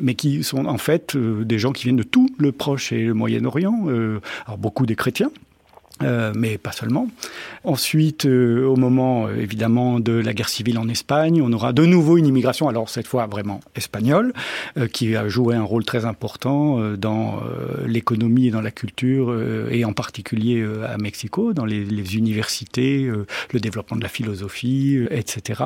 mais 0.00 0.14
qui 0.14 0.42
sont 0.42 0.66
en 0.66 0.78
fait 0.78 1.14
euh, 1.14 1.44
des 1.44 1.58
gens 1.58 1.70
qui 1.70 1.84
viennent 1.84 1.96
de 1.96 2.02
tout 2.02 2.28
le 2.38 2.50
Proche 2.50 2.92
et 2.92 3.04
le 3.04 3.14
Moyen-Orient, 3.14 3.86
alors 4.46 4.58
beaucoup 4.58 4.86
des 4.86 4.96
chrétiens, 4.96 5.30
euh, 6.02 6.32
mais 6.34 6.58
pas 6.58 6.72
seulement. 6.72 7.08
Ensuite, 7.64 8.26
euh, 8.26 8.66
au 8.66 8.76
moment 8.76 9.26
euh, 9.26 9.36
évidemment 9.36 10.00
de 10.00 10.12
la 10.12 10.34
guerre 10.34 10.48
civile 10.48 10.78
en 10.78 10.88
Espagne, 10.88 11.42
on 11.42 11.52
aura 11.52 11.72
de 11.72 11.84
nouveau 11.84 12.16
une 12.16 12.26
immigration, 12.26 12.68
alors 12.68 12.88
cette 12.88 13.06
fois 13.06 13.26
vraiment 13.26 13.60
espagnole, 13.76 14.32
qui 14.92 15.16
a 15.16 15.28
joué 15.28 15.54
un 15.54 15.62
rôle 15.62 15.84
très 15.84 16.04
important 16.04 16.78
dans 16.96 17.40
l'économie 17.86 18.48
et 18.48 18.50
dans 18.50 18.60
la 18.60 18.70
culture, 18.70 19.34
et 19.70 19.84
en 19.84 19.92
particulier 19.92 20.64
à 20.86 20.96
Mexico, 20.98 21.52
dans 21.52 21.64
les, 21.64 21.84
les 21.84 22.16
universités, 22.16 23.10
le 23.52 23.60
développement 23.60 23.96
de 23.96 24.02
la 24.02 24.08
philosophie, 24.08 24.98
etc. 25.10 25.62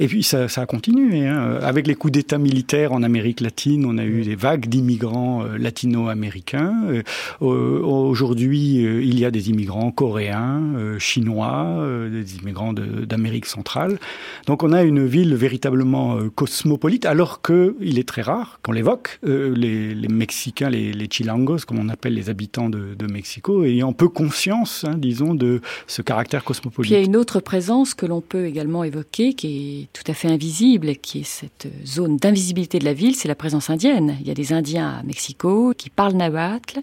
Et 0.00 0.06
puis 0.06 0.22
ça, 0.22 0.48
ça 0.48 0.62
a 0.62 0.66
continué. 0.66 1.26
Hein. 1.26 1.58
Avec 1.62 1.86
les 1.86 1.94
coups 1.94 2.12
d'État 2.12 2.38
militaires 2.38 2.92
en 2.92 3.02
Amérique 3.02 3.40
latine, 3.40 3.84
on 3.86 3.98
a 3.98 4.04
eu 4.04 4.22
des 4.22 4.36
vagues 4.36 4.66
d'immigrants 4.66 5.44
latino-américains. 5.58 7.02
Aujourd'hui, 7.40 8.82
il 8.82 9.18
y 9.18 9.24
a 9.24 9.30
des 9.30 9.50
immigrants 9.50 9.77
coréens, 9.90 10.62
euh, 10.76 10.98
chinois, 10.98 11.64
euh, 11.78 12.10
des 12.10 12.36
immigrants 12.36 12.72
d'Amérique 12.72 13.46
centrale. 13.46 13.98
Donc 14.46 14.62
on 14.62 14.72
a 14.72 14.82
une 14.82 15.06
ville 15.06 15.34
véritablement 15.34 16.16
euh, 16.16 16.30
cosmopolite, 16.30 17.06
alors 17.06 17.42
qu'il 17.42 17.98
est 17.98 18.08
très 18.08 18.22
rare 18.22 18.60
qu'on 18.62 18.72
l'évoque. 18.72 19.18
Les, 19.22 19.94
Mexicains, 20.08 20.70
les, 20.70 21.08
chilangos, 21.10 21.58
comme 21.66 21.78
on 21.78 21.88
appelle 21.88 22.14
les 22.14 22.30
habitants 22.30 22.68
de, 22.68 23.06
Mexico, 23.10 23.64
ayant 23.64 23.92
peu 23.92 24.08
conscience, 24.08 24.84
hein, 24.84 24.94
disons, 24.96 25.34
de 25.34 25.60
ce 25.86 26.02
caractère 26.02 26.44
cosmopolite. 26.44 26.90
il 26.90 26.94
y 26.94 26.96
a 26.96 27.02
une 27.02 27.16
autre 27.16 27.40
présence 27.40 27.94
que 27.94 28.04
l'on 28.06 28.20
peut 28.20 28.46
également 28.46 28.84
évoquer, 28.84 29.34
qui 29.34 29.82
est 29.82 29.88
tout 29.92 30.10
à 30.10 30.14
fait 30.14 30.28
invisible, 30.28 30.96
qui 30.96 31.20
est 31.20 31.26
cette 31.26 31.68
zone 31.86 32.16
d'invisibilité 32.16 32.78
de 32.78 32.84
la 32.84 32.92
ville, 32.92 33.14
c'est 33.14 33.28
la 33.28 33.34
présence 33.34 33.70
indienne. 33.70 34.16
Il 34.20 34.28
y 34.28 34.30
a 34.30 34.34
des 34.34 34.52
Indiens 34.52 34.98
à 35.00 35.02
Mexico 35.02 35.72
qui 35.76 35.90
parlent 35.90 36.14
nahuatl 36.14 36.80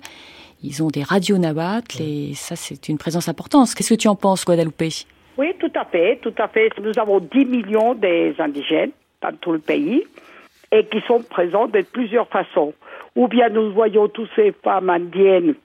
ils 0.65 0.83
ont 0.83 0.87
des 0.87 1.03
radios 1.03 1.37
nahuatl 1.37 2.01
et 2.01 2.33
ça, 2.33 2.55
c'est 2.55 2.89
une 2.89 2.97
présence 2.97 3.29
importante. 3.29 3.73
Qu'est-ce 3.73 3.93
que 3.93 3.99
tu 3.99 4.07
en 4.07 4.15
penses, 4.15 4.45
Guadalupe? 4.45 4.83
Oui, 5.37 5.53
tout 5.59 5.71
à 5.75 5.85
fait, 5.85 6.17
tout 6.21 6.33
à 6.37 6.47
fait. 6.47 6.69
Nous 6.81 6.97
avons 6.97 7.19
10 7.19 7.45
millions 7.45 7.93
d'indigènes 7.93 8.91
dans 9.21 9.35
tout 9.39 9.51
le 9.51 9.59
pays 9.59 10.03
et 10.71 10.85
qui 10.85 11.01
sont 11.07 11.21
présents 11.21 11.67
de 11.67 11.81
plusieurs 11.81 12.27
façons. 12.27 12.73
Ou 13.15 13.27
bien 13.27 13.49
nous 13.49 13.71
voyons 13.71 14.07
toutes 14.07 14.29
ces 14.35 14.53
femmes 14.63 14.89
indiennes 14.89 15.55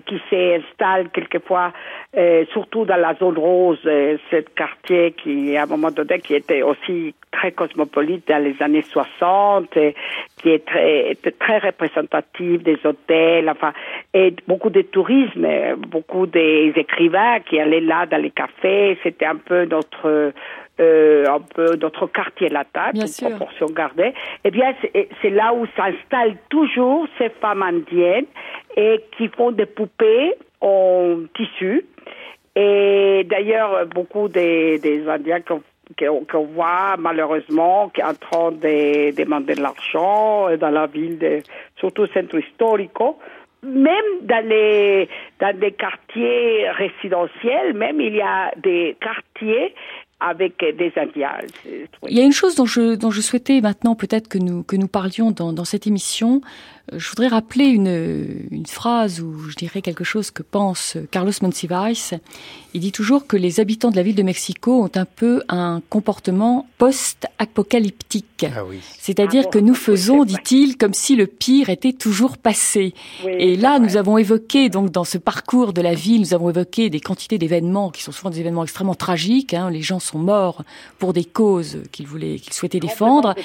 qui 0.00 0.20
s'installe 0.30 1.10
quelquefois, 1.10 1.72
euh, 2.16 2.44
surtout 2.52 2.84
dans 2.84 2.96
la 2.96 3.14
zone 3.14 3.38
rose, 3.38 3.78
euh, 3.86 4.16
ce 4.30 4.36
quartier 4.36 5.12
qui, 5.12 5.56
à 5.56 5.64
un 5.64 5.66
moment 5.66 5.90
donné, 5.90 6.20
qui 6.20 6.34
était 6.34 6.62
aussi 6.62 7.14
très 7.30 7.52
cosmopolite 7.52 8.28
dans 8.28 8.42
les 8.42 8.54
années 8.60 8.82
60, 8.82 9.76
et 9.76 9.94
qui 10.38 10.50
est 10.50 10.64
très, 10.64 11.10
était 11.10 11.32
très 11.32 11.58
représentatif 11.58 12.62
des 12.62 12.78
hôtels, 12.84 13.48
enfin, 13.50 13.72
et 14.12 14.34
beaucoup 14.46 14.70
de 14.70 14.82
tourisme, 14.82 15.46
beaucoup 15.88 16.26
des 16.26 16.72
écrivains 16.76 17.40
qui 17.40 17.58
allaient 17.58 17.80
là 17.80 18.06
dans 18.06 18.20
les 18.20 18.30
cafés, 18.30 18.98
c'était 19.02 19.26
un 19.26 19.36
peu 19.36 19.64
notre 19.64 20.32
euh, 20.80 21.24
un 21.28 21.38
peu 21.38 21.76
notre 21.76 22.08
quartier 22.08 22.48
latin, 22.48 22.90
une 22.94 23.36
proportion 23.36 23.66
gardée, 23.66 24.12
eh 24.42 24.50
bien, 24.50 24.74
c'est 25.22 25.30
là 25.30 25.54
où 25.54 25.66
s'installent 25.76 26.36
toujours 26.48 27.06
ces 27.16 27.28
femmes 27.28 27.62
indiennes 27.62 28.26
et 28.76 29.04
qui 29.16 29.28
font 29.28 29.52
des 29.52 29.66
poupées 29.66 30.34
en 30.60 31.16
tissu. 31.36 31.86
Et 32.56 33.26
d'ailleurs, 33.28 33.86
beaucoup 33.86 34.28
des, 34.28 35.04
Indiens 35.08 35.40
qu'on 35.40 36.44
voit 36.44 36.96
malheureusement 36.98 37.88
qui 37.88 38.02
en 38.02 38.14
train 38.14 38.52
de 38.52 39.14
demander 39.14 39.54
de 39.54 39.62
l'argent 39.62 40.56
dans 40.56 40.70
la 40.70 40.86
ville, 40.86 41.18
de, 41.18 41.40
surtout 41.78 42.06
centre 42.06 42.38
historico, 42.38 43.18
même 43.62 44.20
dans 44.22 44.46
les 44.46 45.08
dans 45.40 45.58
des 45.58 45.72
quartiers 45.72 46.70
résidentiels, 46.70 47.74
même 47.74 48.00
il 48.00 48.14
y 48.14 48.20
a 48.20 48.52
des 48.56 48.96
quartiers 49.00 49.74
avec 50.20 50.58
des 50.58 50.92
Indiens. 50.96 51.38
Il 52.08 52.16
y 52.16 52.20
a 52.20 52.24
une 52.24 52.32
chose 52.32 52.54
dont 52.54 52.64
je, 52.64 52.94
dont 52.94 53.10
je 53.10 53.20
souhaitais 53.20 53.60
maintenant 53.60 53.94
peut-être 53.94 54.28
que 54.28 54.38
nous, 54.38 54.62
que 54.62 54.76
nous 54.76 54.88
parlions 54.88 55.30
dans, 55.32 55.52
dans 55.52 55.64
cette 55.64 55.86
émission, 55.86 56.40
euh, 56.40 56.73
je 56.92 57.08
voudrais 57.08 57.28
rappeler 57.28 57.64
une, 57.66 58.46
une, 58.50 58.66
phrase 58.66 59.20
ou 59.20 59.48
je 59.48 59.56
dirais 59.56 59.80
quelque 59.80 60.04
chose 60.04 60.30
que 60.30 60.42
pense 60.42 60.96
Carlos 61.10 61.32
Monsiváis. 61.40 62.12
Il 62.74 62.80
dit 62.80 62.92
toujours 62.92 63.28
que 63.28 63.36
les 63.36 63.60
habitants 63.60 63.92
de 63.92 63.96
la 63.96 64.02
ville 64.02 64.16
de 64.16 64.22
Mexico 64.24 64.82
ont 64.82 64.90
un 64.96 65.04
peu 65.04 65.42
un 65.48 65.80
comportement 65.88 66.66
post-apocalyptique. 66.76 68.46
Ah 68.52 68.64
oui. 68.68 68.80
C'est-à-dire 68.98 69.44
ah 69.46 69.50
que 69.50 69.58
nous 69.60 69.76
faisons, 69.76 70.24
dit-il, 70.24 70.76
comme 70.76 70.92
si 70.92 71.14
le 71.14 71.28
pire 71.28 71.70
était 71.70 71.92
toujours 71.92 72.36
passé. 72.36 72.92
Et 73.24 73.56
là, 73.56 73.78
nous 73.78 73.96
avons 73.96 74.18
évoqué, 74.18 74.70
donc, 74.70 74.90
dans 74.90 75.04
ce 75.04 75.18
parcours 75.18 75.72
de 75.72 75.80
la 75.80 75.94
ville, 75.94 76.20
nous 76.20 76.34
avons 76.34 76.50
évoqué 76.50 76.90
des 76.90 76.98
quantités 76.98 77.38
d'événements 77.38 77.90
qui 77.90 78.02
sont 78.02 78.10
souvent 78.10 78.30
des 78.30 78.40
événements 78.40 78.64
extrêmement 78.64 78.96
tragiques. 78.96 79.54
Hein. 79.54 79.70
Les 79.70 79.82
gens 79.82 80.00
sont 80.00 80.18
morts 80.18 80.64
pour 80.98 81.12
des 81.12 81.24
causes 81.24 81.78
qu'ils 81.92 82.08
voulaient, 82.08 82.40
qu'ils 82.40 82.54
souhaitaient 82.54 82.80
défendre. 82.80 83.36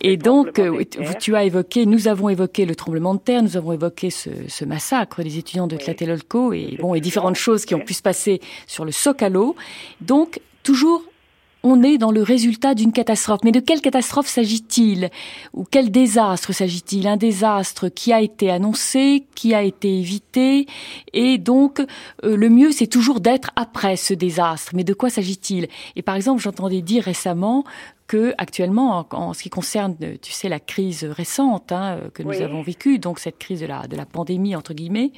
Et 0.00 0.16
donc, 0.16 0.58
euh, 0.58 0.82
tu 1.20 1.36
as 1.36 1.44
évoqué, 1.44 1.86
nous 1.86 2.08
avons 2.08 2.28
évoqué 2.28 2.66
le 2.66 2.73
tremblement 2.74 3.14
de 3.14 3.20
terre, 3.20 3.42
nous 3.42 3.56
avons 3.56 3.72
évoqué 3.72 4.10
ce, 4.10 4.64
massacre 4.64 5.22
des 5.22 5.38
étudiants 5.38 5.66
de 5.66 5.76
Tlatelolco 5.76 6.52
et 6.52 6.76
bon 6.80 6.94
et 6.94 7.00
différentes 7.00 7.36
choses 7.36 7.64
qui 7.64 7.74
ont 7.74 7.80
pu 7.80 7.94
se 7.94 8.02
passer 8.02 8.40
sur 8.66 8.84
le 8.84 8.92
Socalo. 8.92 9.56
Donc 10.00 10.40
toujours 10.62 11.02
on 11.64 11.82
est 11.82 11.96
dans 11.96 12.12
le 12.12 12.22
résultat 12.22 12.74
d'une 12.74 12.92
catastrophe. 12.92 13.40
Mais 13.42 13.50
de 13.50 13.58
quelle 13.58 13.80
catastrophe 13.80 14.28
s'agit-il? 14.28 15.08
Ou 15.54 15.64
quel 15.68 15.90
désastre 15.90 16.52
s'agit-il? 16.52 17.08
Un 17.08 17.16
désastre 17.16 17.88
qui 17.88 18.12
a 18.12 18.20
été 18.20 18.50
annoncé, 18.50 19.24
qui 19.34 19.54
a 19.54 19.62
été 19.62 19.98
évité, 19.98 20.66
et 21.14 21.38
donc 21.38 21.80
euh, 21.80 22.36
le 22.36 22.50
mieux 22.50 22.70
c'est 22.70 22.86
toujours 22.86 23.20
d'être 23.20 23.50
après 23.56 23.96
ce 23.96 24.12
désastre. 24.12 24.72
Mais 24.74 24.84
de 24.84 24.92
quoi 24.92 25.08
s'agit-il? 25.08 25.68
Et 25.96 26.02
par 26.02 26.16
exemple, 26.16 26.42
j'entendais 26.42 26.82
dire 26.82 27.04
récemment 27.04 27.64
que 28.06 28.34
actuellement, 28.36 29.06
en, 29.10 29.32
ce 29.32 29.42
qui 29.42 29.50
concerne, 29.50 29.96
tu 30.20 30.32
sais, 30.32 30.48
la 30.48 30.60
crise 30.60 31.04
récente 31.04 31.72
hein, 31.72 31.98
que 32.12 32.22
nous 32.22 32.40
avons 32.42 32.62
vécue, 32.62 32.98
donc 32.98 33.18
cette 33.18 33.38
crise 33.38 33.60
de 33.60 33.66
la, 33.66 33.86
de 33.86 33.96
la 33.96 34.04
pandémie 34.04 34.54
entre 34.54 34.74
guillemets, 34.74 35.12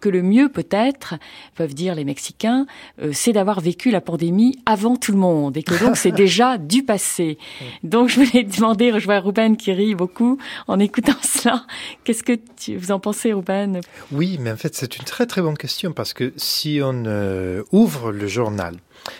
que 0.00 0.08
le 0.08 0.22
mieux 0.22 0.48
peut-être, 0.48 1.14
peuvent 1.54 1.74
dire 1.74 1.94
les 1.94 2.04
Mexicains, 2.04 2.66
euh, 3.02 3.10
c'est 3.12 3.32
d'avoir 3.32 3.60
vécu 3.60 3.90
la 3.90 4.00
pandémie 4.00 4.58
avant 4.64 4.96
tout 4.96 5.12
le 5.12 5.18
monde 5.18 5.56
et 5.56 5.62
que 5.62 5.78
donc 5.78 5.96
c'est 5.96 6.12
déjà 6.26 6.56
du 6.56 6.82
passé. 6.82 7.36
Donc 7.82 8.08
je 8.08 8.20
voulais 8.20 8.44
demander, 8.44 8.92
je 8.98 9.04
vois 9.04 9.20
Ruben 9.20 9.56
qui 9.56 9.72
rit 9.72 9.94
beaucoup 9.94 10.38
en 10.66 10.78
écoutant 10.78 11.16
cela. 11.22 11.66
Qu'est-ce 12.04 12.22
que 12.22 12.38
tu, 12.56 12.76
vous 12.76 12.90
en 12.90 13.00
pensez, 13.00 13.32
Ruben? 13.32 13.80
Oui, 14.12 14.38
mais 14.40 14.52
en 14.52 14.56
fait 14.56 14.74
c'est 14.74 14.96
une 14.96 15.04
très 15.04 15.26
très 15.26 15.42
bonne 15.42 15.58
question 15.58 15.92
parce 15.92 16.14
que 16.14 16.32
si 16.36 16.80
on 16.82 17.04
euh, 17.06 17.62
ouvre 17.72 18.12
le 18.12 18.26
journal 18.26 18.76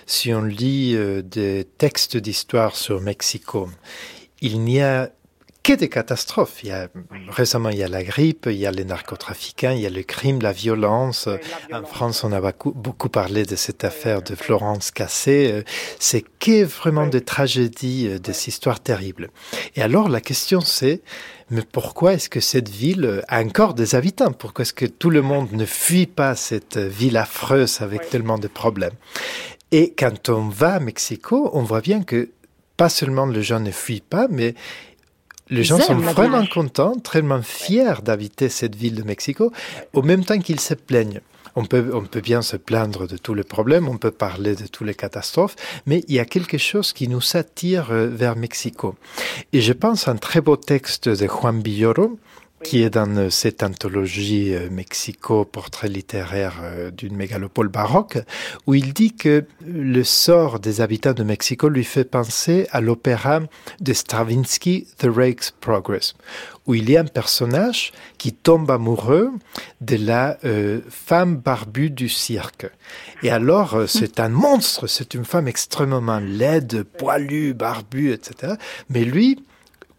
si 0.06 0.32
on 0.32 0.42
lit 0.42 0.94
euh, 0.94 1.22
des 1.22 1.66
textes 1.78 2.16
d'histoire 2.16 2.76
sur 2.76 3.00
Mexico, 3.00 3.68
il 4.40 4.60
n'y 4.60 4.80
a 4.80 5.10
que 5.62 5.72
des 5.74 5.88
catastrophes. 5.88 6.62
Il 6.62 6.70
y 6.70 6.72
a, 6.72 6.88
récemment, 7.28 7.68
il 7.68 7.78
y 7.78 7.82
a 7.82 7.88
la 7.88 8.02
grippe, 8.02 8.46
il 8.50 8.56
y 8.56 8.66
a 8.66 8.70
les 8.70 8.84
narcotrafiquants, 8.84 9.72
il 9.72 9.80
y 9.80 9.86
a 9.86 9.90
le 9.90 10.02
crime, 10.02 10.40
la 10.40 10.52
violence. 10.52 11.28
En 11.72 11.84
France, 11.84 12.24
on 12.24 12.32
a 12.32 12.40
beaucoup, 12.40 12.72
beaucoup 12.72 13.08
parlé 13.08 13.44
de 13.44 13.56
cette 13.56 13.84
affaire 13.84 14.22
de 14.22 14.34
Florence 14.34 14.90
Cassé. 14.90 15.64
C'est 15.98 16.24
que 16.38 16.64
vraiment 16.64 17.06
des 17.06 17.20
tragédies, 17.20 18.18
des 18.20 18.48
histoires 18.48 18.80
terribles. 18.80 19.30
Et 19.76 19.82
alors, 19.82 20.08
la 20.08 20.20
question 20.20 20.60
c'est, 20.60 21.02
mais 21.50 21.62
pourquoi 21.62 22.14
est-ce 22.14 22.28
que 22.28 22.40
cette 22.40 22.68
ville 22.68 23.22
a 23.28 23.42
encore 23.42 23.74
des 23.74 23.94
habitants? 23.94 24.32
Pourquoi 24.32 24.62
est-ce 24.62 24.72
que 24.72 24.86
tout 24.86 25.10
le 25.10 25.20
monde 25.20 25.52
ne 25.52 25.66
fuit 25.66 26.06
pas 26.06 26.36
cette 26.36 26.78
ville 26.78 27.16
affreuse 27.16 27.80
avec 27.80 28.08
tellement 28.08 28.38
de 28.38 28.48
problèmes? 28.48 28.94
Et 29.72 29.94
quand 29.96 30.28
on 30.28 30.48
va 30.48 30.74
à 30.74 30.80
Mexico, 30.80 31.50
on 31.52 31.62
voit 31.62 31.80
bien 31.80 32.02
que 32.02 32.30
pas 32.76 32.88
seulement 32.88 33.26
les 33.26 33.42
gens 33.42 33.60
ne 33.60 33.70
fuient 33.70 34.00
pas, 34.00 34.26
mais 34.28 34.54
les 35.48 35.64
gens 35.64 35.78
sont 35.78 35.96
vraiment 35.96 36.46
contents, 36.46 36.96
tellement 36.96 37.42
fiers 37.42 38.02
d'habiter 38.02 38.48
cette 38.48 38.74
ville 38.74 38.94
de 38.94 39.02
Mexico, 39.02 39.52
au 39.92 40.02
même 40.02 40.24
temps 40.24 40.38
qu'ils 40.38 40.60
se 40.60 40.74
plaignent. 40.74 41.20
On 41.56 41.64
peut, 41.64 41.90
on 41.92 42.02
peut 42.02 42.20
bien 42.20 42.42
se 42.42 42.56
plaindre 42.56 43.08
de 43.08 43.16
tous 43.16 43.34
les 43.34 43.42
problèmes, 43.42 43.88
on 43.88 43.96
peut 43.96 44.12
parler 44.12 44.54
de 44.54 44.66
toutes 44.66 44.86
les 44.86 44.94
catastrophes, 44.94 45.56
mais 45.84 46.04
il 46.06 46.14
y 46.14 46.20
a 46.20 46.24
quelque 46.24 46.58
chose 46.58 46.92
qui 46.92 47.08
nous 47.08 47.36
attire 47.36 47.90
euh, 47.90 48.06
vers 48.06 48.36
Mexico. 48.36 48.94
Et 49.52 49.60
je 49.60 49.72
pense 49.72 50.06
à 50.06 50.12
un 50.12 50.16
très 50.16 50.40
beau 50.40 50.56
texte 50.56 51.08
de 51.08 51.26
Juan 51.26 51.60
Villoro, 51.60 52.18
qui 52.62 52.82
est 52.82 52.90
dans 52.90 53.16
euh, 53.16 53.30
cette 53.30 53.62
anthologie 53.62 54.54
euh, 54.54 54.68
Mexico, 54.70 55.44
portrait 55.44 55.88
littéraire 55.88 56.60
euh, 56.62 56.90
d'une 56.90 57.16
mégalopole 57.16 57.68
baroque, 57.68 58.18
où 58.66 58.74
il 58.74 58.92
dit 58.92 59.14
que 59.14 59.44
le 59.66 60.04
sort 60.04 60.60
des 60.60 60.80
habitants 60.80 61.14
de 61.14 61.22
Mexico 61.22 61.68
lui 61.68 61.84
fait 61.84 62.04
penser 62.04 62.66
à 62.70 62.80
l'opéra 62.80 63.40
de 63.80 63.92
Stravinsky, 63.92 64.86
The 64.98 65.06
Rake's 65.06 65.52
Progress, 65.60 66.14
où 66.66 66.74
il 66.74 66.90
y 66.90 66.96
a 66.96 67.00
un 67.00 67.04
personnage 67.04 67.92
qui 68.18 68.32
tombe 68.32 68.70
amoureux 68.70 69.30
de 69.80 69.96
la 69.96 70.38
femme 70.88 71.36
barbue 71.36 71.90
du 71.90 72.08
cirque. 72.08 72.66
Et 73.22 73.30
alors, 73.30 73.84
c'est 73.88 74.20
un 74.20 74.28
monstre, 74.28 74.86
c'est 74.86 75.14
une 75.14 75.24
femme 75.24 75.48
extrêmement 75.48 76.20
laide, 76.20 76.82
poilue, 76.82 77.54
barbue, 77.54 78.12
etc. 78.12 78.54
Mais 78.88 79.04
lui, 79.04 79.42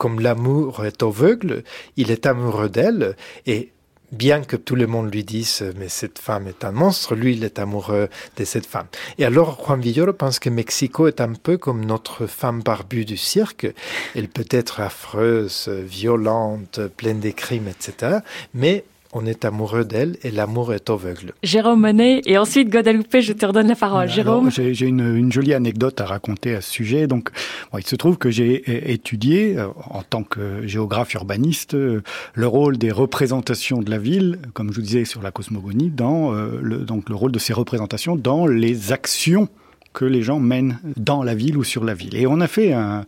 comme 0.02 0.20
l'amour 0.20 0.84
est 0.84 1.04
aveugle, 1.04 1.64
il 1.96 2.10
est 2.10 2.26
amoureux 2.26 2.70
d'elle 2.70 3.16
et 3.46 3.72
bien 4.12 4.42
que 4.42 4.56
tout 4.56 4.76
le 4.76 4.88
monde 4.88 5.14
lui 5.14 5.24
dise 5.24 5.64
mais 5.78 5.90
cette 5.90 6.18
femme 6.18 6.48
est 6.48 6.66
un 6.66 6.72
monstre, 6.72 7.14
lui 7.14 7.34
il 7.36 7.44
est 7.44 7.60
amoureux 7.60 8.10
de 8.36 8.44
cette 8.44 8.66
femme. 8.66 8.88
Et 9.20 9.26
alors 9.26 9.64
Juan 9.64 9.80
Villoro 9.80 10.14
pense 10.14 10.40
que 10.40 10.50
Mexico 10.50 11.08
est 11.08 11.22
un 11.22 11.34
peu 11.34 11.60
comme 11.60 11.86
notre 11.86 12.26
femme 12.26 12.64
barbue 12.64 13.06
du 13.06 13.16
cirque. 13.16 13.68
Elle 14.16 14.28
peut 14.28 14.48
être 14.50 14.80
affreuse, 14.80 15.70
violente, 15.70 16.80
pleine 16.98 17.20
de 17.20 17.30
crimes, 17.30 17.68
etc. 17.68 18.22
Mais 18.56 18.86
on 19.14 19.26
est 19.26 19.46
amoureux 19.46 19.84
d'elle 19.84 20.18
et 20.24 20.32
l'amour 20.32 20.74
est 20.74 20.90
aveugle. 20.90 21.34
Jérôme 21.44 21.82
Monet 21.82 22.22
et 22.26 22.38
ensuite 22.38 22.70
Guadalupe, 22.70 23.20
je 23.20 23.34
te 23.34 23.46
redonne 23.46 23.68
la 23.68 23.76
parole. 23.76 24.08
Jérôme 24.08 24.50
J'ai 24.52 24.86
une, 24.86 25.32
jolie 25.32 25.54
anecdote 25.54 26.00
à 26.02 26.06
raconter 26.06 26.56
à 26.56 26.62
ce 26.62 26.72
sujet. 26.72 27.08
Donc, 27.08 27.30
il 27.78 27.86
se 27.86 27.96
trouve 27.96 28.18
que 28.18 28.30
j'ai 28.30 28.92
étudié, 28.92 29.58
euh, 29.58 29.68
en 29.90 30.04
tant 30.04 30.24
que 30.24 30.66
géographe 30.66 31.14
urbaniste, 31.14 31.74
euh, 31.74 32.02
le 32.34 32.48
rôle 32.48 32.78
des 32.78 32.92
représentations 32.92 33.82
de 33.82 33.90
la 33.90 33.98
ville, 33.98 34.40
comme 34.54 34.72
je 34.72 34.76
vous 34.76 34.82
disais 34.82 35.06
sur 35.06 35.22
la 35.22 35.32
cosmogonie, 35.32 35.90
dans 35.90 36.34
euh, 36.34 36.60
le, 36.62 36.80
donc 36.80 37.10
le 37.10 37.16
rôle 37.16 37.32
de 37.32 37.40
ces 37.40 37.54
représentations 37.54 38.16
dans 38.16 38.48
les 38.48 38.92
actions 38.92 39.48
que 39.94 40.06
les 40.06 40.24
gens 40.24 40.40
mènent 40.40 40.80
dans 40.96 41.24
la 41.24 41.36
ville 41.36 41.58
ou 41.58 41.64
sur 41.64 41.84
la 41.84 41.94
ville. 41.94 42.16
Et 42.16 42.28
on 42.28 42.40
a 42.40 42.48
fait 42.48 42.72
un, 42.74 43.06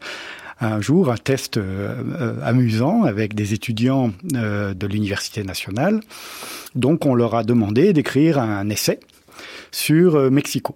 un 0.60 0.82
jour 0.82 1.12
un 1.12 1.18
test 1.18 1.58
euh, 1.58 1.96
euh, 2.20 2.36
amusant 2.44 3.04
avec 3.04 3.36
des 3.36 3.54
étudiants 3.54 4.12
euh, 4.36 4.74
de 4.74 4.88
l'Université 4.88 5.44
nationale. 5.44 6.00
Donc 6.76 7.06
on 7.06 7.16
leur 7.16 7.36
a 7.36 7.44
demandé 7.44 7.94
d'écrire 7.94 8.40
un 8.40 8.70
essai 8.70 9.00
sur 9.72 10.32
Mexico. 10.32 10.76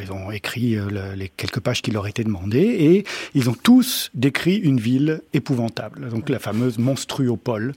Ils 0.00 0.12
ont 0.12 0.30
écrit 0.30 0.76
euh, 0.76 1.14
les 1.14 1.28
quelques 1.28 1.60
pages 1.60 1.82
qui 1.82 1.90
leur 1.90 2.06
étaient 2.06 2.24
demandées 2.24 2.58
et 2.58 3.04
ils 3.34 3.50
ont 3.50 3.54
tous 3.54 4.10
décrit 4.14 4.56
une 4.56 4.80
ville 4.80 5.22
épouvantable, 5.32 6.08
donc 6.08 6.28
la 6.28 6.38
fameuse 6.38 6.78
monstruopole, 6.78 7.72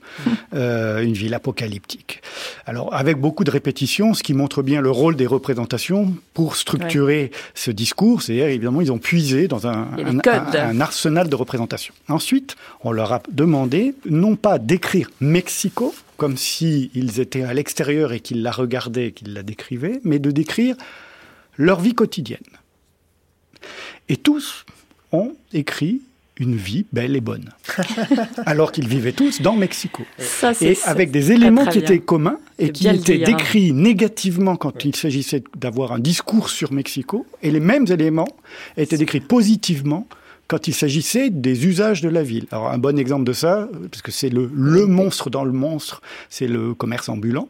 euh, 0.54 1.02
une 1.02 1.12
ville 1.12 1.34
apocalyptique. 1.34 2.22
Alors 2.66 2.94
avec 2.94 3.18
beaucoup 3.18 3.44
de 3.44 3.50
répétitions, 3.50 4.14
ce 4.14 4.22
qui 4.22 4.34
montre 4.34 4.62
bien 4.62 4.80
le 4.80 4.90
rôle 4.90 5.16
des 5.16 5.26
représentations 5.26 6.14
pour 6.34 6.56
structurer 6.56 7.30
ce 7.54 7.70
discours, 7.70 8.22
c'est 8.22 8.36
évidemment 8.36 8.80
ils 8.80 8.92
ont 8.92 8.98
puisé 8.98 9.48
dans 9.48 9.66
un, 9.66 9.88
un, 9.98 10.80
arsenal 10.80 11.28
de 11.28 11.36
représentations. 11.36 11.94
Ensuite, 12.08 12.56
on 12.82 12.92
leur 12.92 13.12
a 13.12 13.22
demandé 13.30 13.94
non 14.08 14.36
pas 14.36 14.58
d'écrire 14.58 15.10
Mexico 15.20 15.94
comme 16.16 16.36
s'ils 16.36 17.20
étaient 17.20 17.44
à 17.44 17.54
l'extérieur 17.54 18.12
et 18.12 18.18
qu'ils 18.18 18.42
la 18.42 18.50
regardaient, 18.50 19.12
qu'ils 19.12 19.34
la 19.34 19.44
décrivaient, 19.44 20.00
mais 20.02 20.18
de 20.18 20.32
décrire 20.32 20.74
leur 21.58 21.80
vie 21.80 21.94
quotidienne. 21.94 22.40
Et 24.08 24.16
tous 24.16 24.64
ont 25.12 25.34
écrit 25.52 26.00
une 26.40 26.54
vie 26.54 26.86
belle 26.92 27.16
et 27.16 27.20
bonne. 27.20 27.50
Alors 28.46 28.70
qu'ils 28.72 28.86
vivaient 28.86 29.12
tous 29.12 29.42
dans 29.42 29.56
Mexico. 29.56 30.04
et 30.60 30.78
avec 30.84 31.10
des 31.10 31.32
éléments 31.32 31.66
qui 31.66 31.78
étaient 31.78 31.98
communs 31.98 32.38
et 32.58 32.70
qui 32.70 32.88
étaient 32.88 33.18
décrits 33.18 33.72
négativement 33.72 34.56
quand 34.56 34.84
il 34.84 34.94
s'agissait 34.94 35.42
d'avoir 35.56 35.92
un 35.92 35.98
discours 35.98 36.48
sur 36.48 36.72
Mexico, 36.72 37.26
et 37.42 37.50
les 37.50 37.60
mêmes 37.60 37.86
éléments 37.88 38.28
étaient 38.76 38.96
décrits 38.96 39.20
positivement 39.20 40.06
quand 40.46 40.66
il 40.66 40.74
s'agissait 40.74 41.28
des 41.28 41.66
usages 41.66 42.00
de 42.00 42.08
la 42.08 42.22
ville. 42.22 42.46
Alors 42.52 42.68
un 42.68 42.78
bon 42.78 42.98
exemple 42.98 43.24
de 43.24 43.32
ça, 43.32 43.68
parce 43.90 44.02
que 44.02 44.12
c'est 44.12 44.30
le, 44.30 44.50
le 44.54 44.86
monstre 44.86 45.30
dans 45.30 45.44
le 45.44 45.52
monstre, 45.52 46.00
c'est 46.30 46.48
le 46.48 46.72
commerce 46.72 47.08
ambulant. 47.08 47.48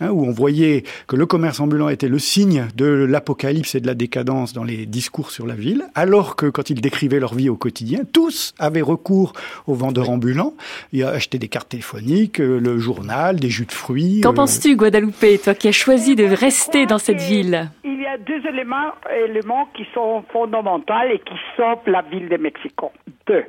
Hein, 0.00 0.10
où 0.10 0.24
on 0.24 0.30
voyait 0.30 0.84
que 1.06 1.16
le 1.16 1.26
commerce 1.26 1.60
ambulant 1.60 1.88
était 1.88 2.08
le 2.08 2.18
signe 2.18 2.66
de 2.76 2.86
l'apocalypse 2.86 3.74
et 3.74 3.80
de 3.80 3.86
la 3.86 3.94
décadence 3.94 4.52
dans 4.52 4.64
les 4.64 4.86
discours 4.86 5.30
sur 5.30 5.46
la 5.46 5.54
ville, 5.54 5.84
alors 5.94 6.36
que 6.36 6.46
quand 6.46 6.70
ils 6.70 6.80
décrivaient 6.80 7.20
leur 7.20 7.34
vie 7.34 7.48
au 7.48 7.56
quotidien, 7.56 8.00
tous 8.12 8.54
avaient 8.58 8.82
recours 8.82 9.32
aux 9.66 9.74
vendeurs 9.74 10.10
ambulants, 10.10 10.54
ils 10.92 11.04
achetaient 11.04 11.38
des 11.38 11.48
cartes 11.48 11.70
téléphoniques, 11.70 12.40
euh, 12.40 12.60
le 12.60 12.78
journal, 12.78 13.36
des 13.36 13.48
jus 13.48 13.66
de 13.66 13.72
fruits. 13.72 14.20
Qu'en 14.20 14.32
euh, 14.32 14.34
penses-tu, 14.34 14.76
Guadalupe, 14.76 15.42
toi 15.42 15.54
qui 15.54 15.68
as 15.68 15.72
choisi 15.72 16.14
de 16.14 16.24
rester 16.24 16.86
dans 16.86 16.98
cette 16.98 17.20
ville? 17.20 17.70
Il 17.84 18.00
y 18.00 18.06
a 18.06 18.18
deux 18.18 18.46
éléments, 18.46 18.92
éléments 19.28 19.68
qui 19.74 19.86
sont 19.94 20.24
fondamentaux 20.32 20.92
et 21.10 21.18
qui 21.20 21.34
sauvent 21.56 21.78
la 21.86 22.02
ville 22.02 22.28
de 22.28 22.36
Mexico. 22.36 22.92
Deux. 23.26 23.44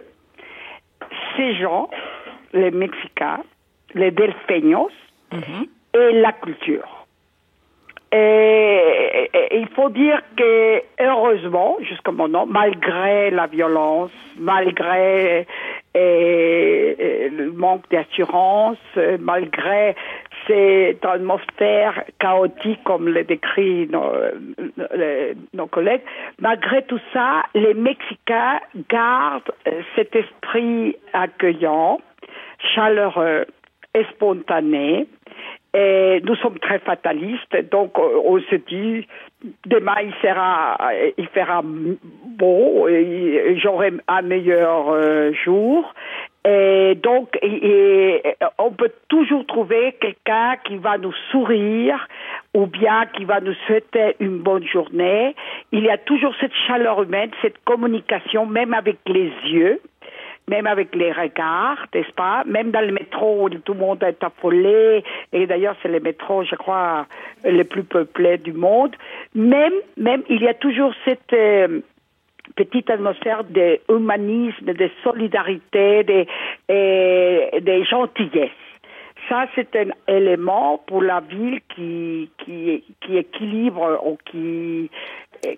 Ces 1.36 1.56
gens, 1.58 1.90
les 2.54 2.72
Mexicains, 2.72 3.42
les 3.94 4.12
delfeños, 4.12 4.90
mhm 5.34 5.68
et 5.96 6.12
la 6.14 6.34
culture. 6.34 7.06
Et, 8.12 9.30
il 9.52 9.68
faut 9.70 9.90
dire 9.90 10.22
que 10.38 10.82
heureusement, 11.00 11.78
jusqu'à 11.82 12.12
maintenant, 12.12 12.46
malgré 12.46 13.30
la 13.32 13.48
violence, 13.48 14.12
malgré 14.38 15.48
le 15.94 17.52
manque 17.52 17.90
d'assurance, 17.90 18.78
malgré 19.20 19.96
cette 20.48 21.04
atmosphère 21.04 22.04
chaotique 22.20 22.84
comme 22.84 23.10
le 23.10 23.24
décrit 23.24 23.88
nos, 23.90 24.12
nos, 25.54 25.68
collègues, 25.68 26.04
malgré 26.40 26.84
tout 26.84 27.00
ça, 27.12 27.44
les 27.54 27.74
Mexicains 27.74 28.60
gardent 28.90 29.52
cet 29.96 30.16
esprit 30.16 30.96
accueillant, 31.14 32.00
chaleureux 32.76 33.46
et 33.94 34.04
spontané 34.14 35.08
nous 36.24 36.36
sommes 36.36 36.60
très 36.60 36.80
fatalistes, 36.80 37.56
donc 37.72 37.98
euh, 37.98 38.22
on 38.24 38.40
se 38.40 38.56
dit 38.56 39.08
demain 39.66 39.96
il 40.04 40.14
sera, 40.22 40.78
il 41.18 41.28
fera 41.28 41.62
beau, 41.64 42.88
j'aurai 43.58 43.94
un 44.08 44.22
meilleur 44.22 44.90
euh, 44.90 45.32
jour. 45.44 45.94
Et 46.48 46.94
donc, 47.02 47.40
on 48.60 48.70
peut 48.70 48.92
toujours 49.08 49.48
trouver 49.48 49.96
quelqu'un 50.00 50.58
qui 50.64 50.78
va 50.78 51.00
nous 51.00 51.14
sourire 51.32 52.08
ou 52.54 52.68
bien 52.68 53.08
qui 53.18 53.26
va 53.26 53.40
nous 53.40 53.56
souhaiter 53.66 54.16
une 54.20 54.38
bonne 54.38 54.64
journée. 54.68 55.36
Il 55.72 55.84
y 55.84 55.90
a 55.90 55.98
toujours 55.98 56.36
cette 56.40 56.54
chaleur 56.68 57.02
humaine, 57.02 57.32
cette 57.42 57.58
communication, 57.64 58.46
même 58.46 58.76
avec 58.76 58.98
les 59.08 59.32
yeux 59.48 59.82
même 60.48 60.68
avec 60.68 60.94
les 60.96 61.12
regards, 61.12 61.86
n'est-ce 61.94 62.12
pas? 62.14 62.44
Même 62.46 62.72
dans 62.72 62.82
le 62.82 62.92
métro 62.92 63.46
où 63.46 63.50
tout 63.50 63.74
le 63.74 63.80
monde 63.80 64.04
est 64.04 64.24
affolé, 64.24 65.04
et 65.34 65.48
d'ailleurs 65.48 65.76
c'est 65.82 65.90
le 65.90 66.00
métro, 66.00 66.44
je 66.44 66.56
crois, 66.56 67.08
le 67.44 67.64
plus 67.64 67.84
peuplé 67.84 68.38
du 68.38 68.54
monde. 68.54 68.96
Même, 69.34 69.74
même, 69.98 70.24
il 70.30 70.42
y 70.42 70.48
a 70.48 70.54
toujours 70.54 70.94
cette 71.04 71.34
euh, 71.34 71.82
petite 72.56 72.90
atmosphère 72.90 73.44
d'humanisme, 73.44 74.66
de 74.66 74.90
solidarité, 75.04 76.04
de, 76.04 76.26
et, 76.70 77.62
de 77.62 77.84
gentillesse. 77.84 78.52
Ça, 79.28 79.48
c'est 79.56 79.76
un 79.76 79.90
élément 80.08 80.84
pour 80.86 81.02
la 81.02 81.20
ville 81.22 81.60
qui, 81.76 82.30
qui, 82.38 82.84
qui 83.02 83.18
équilibre 83.18 84.00
ou 84.06 84.18
qui 84.30 84.92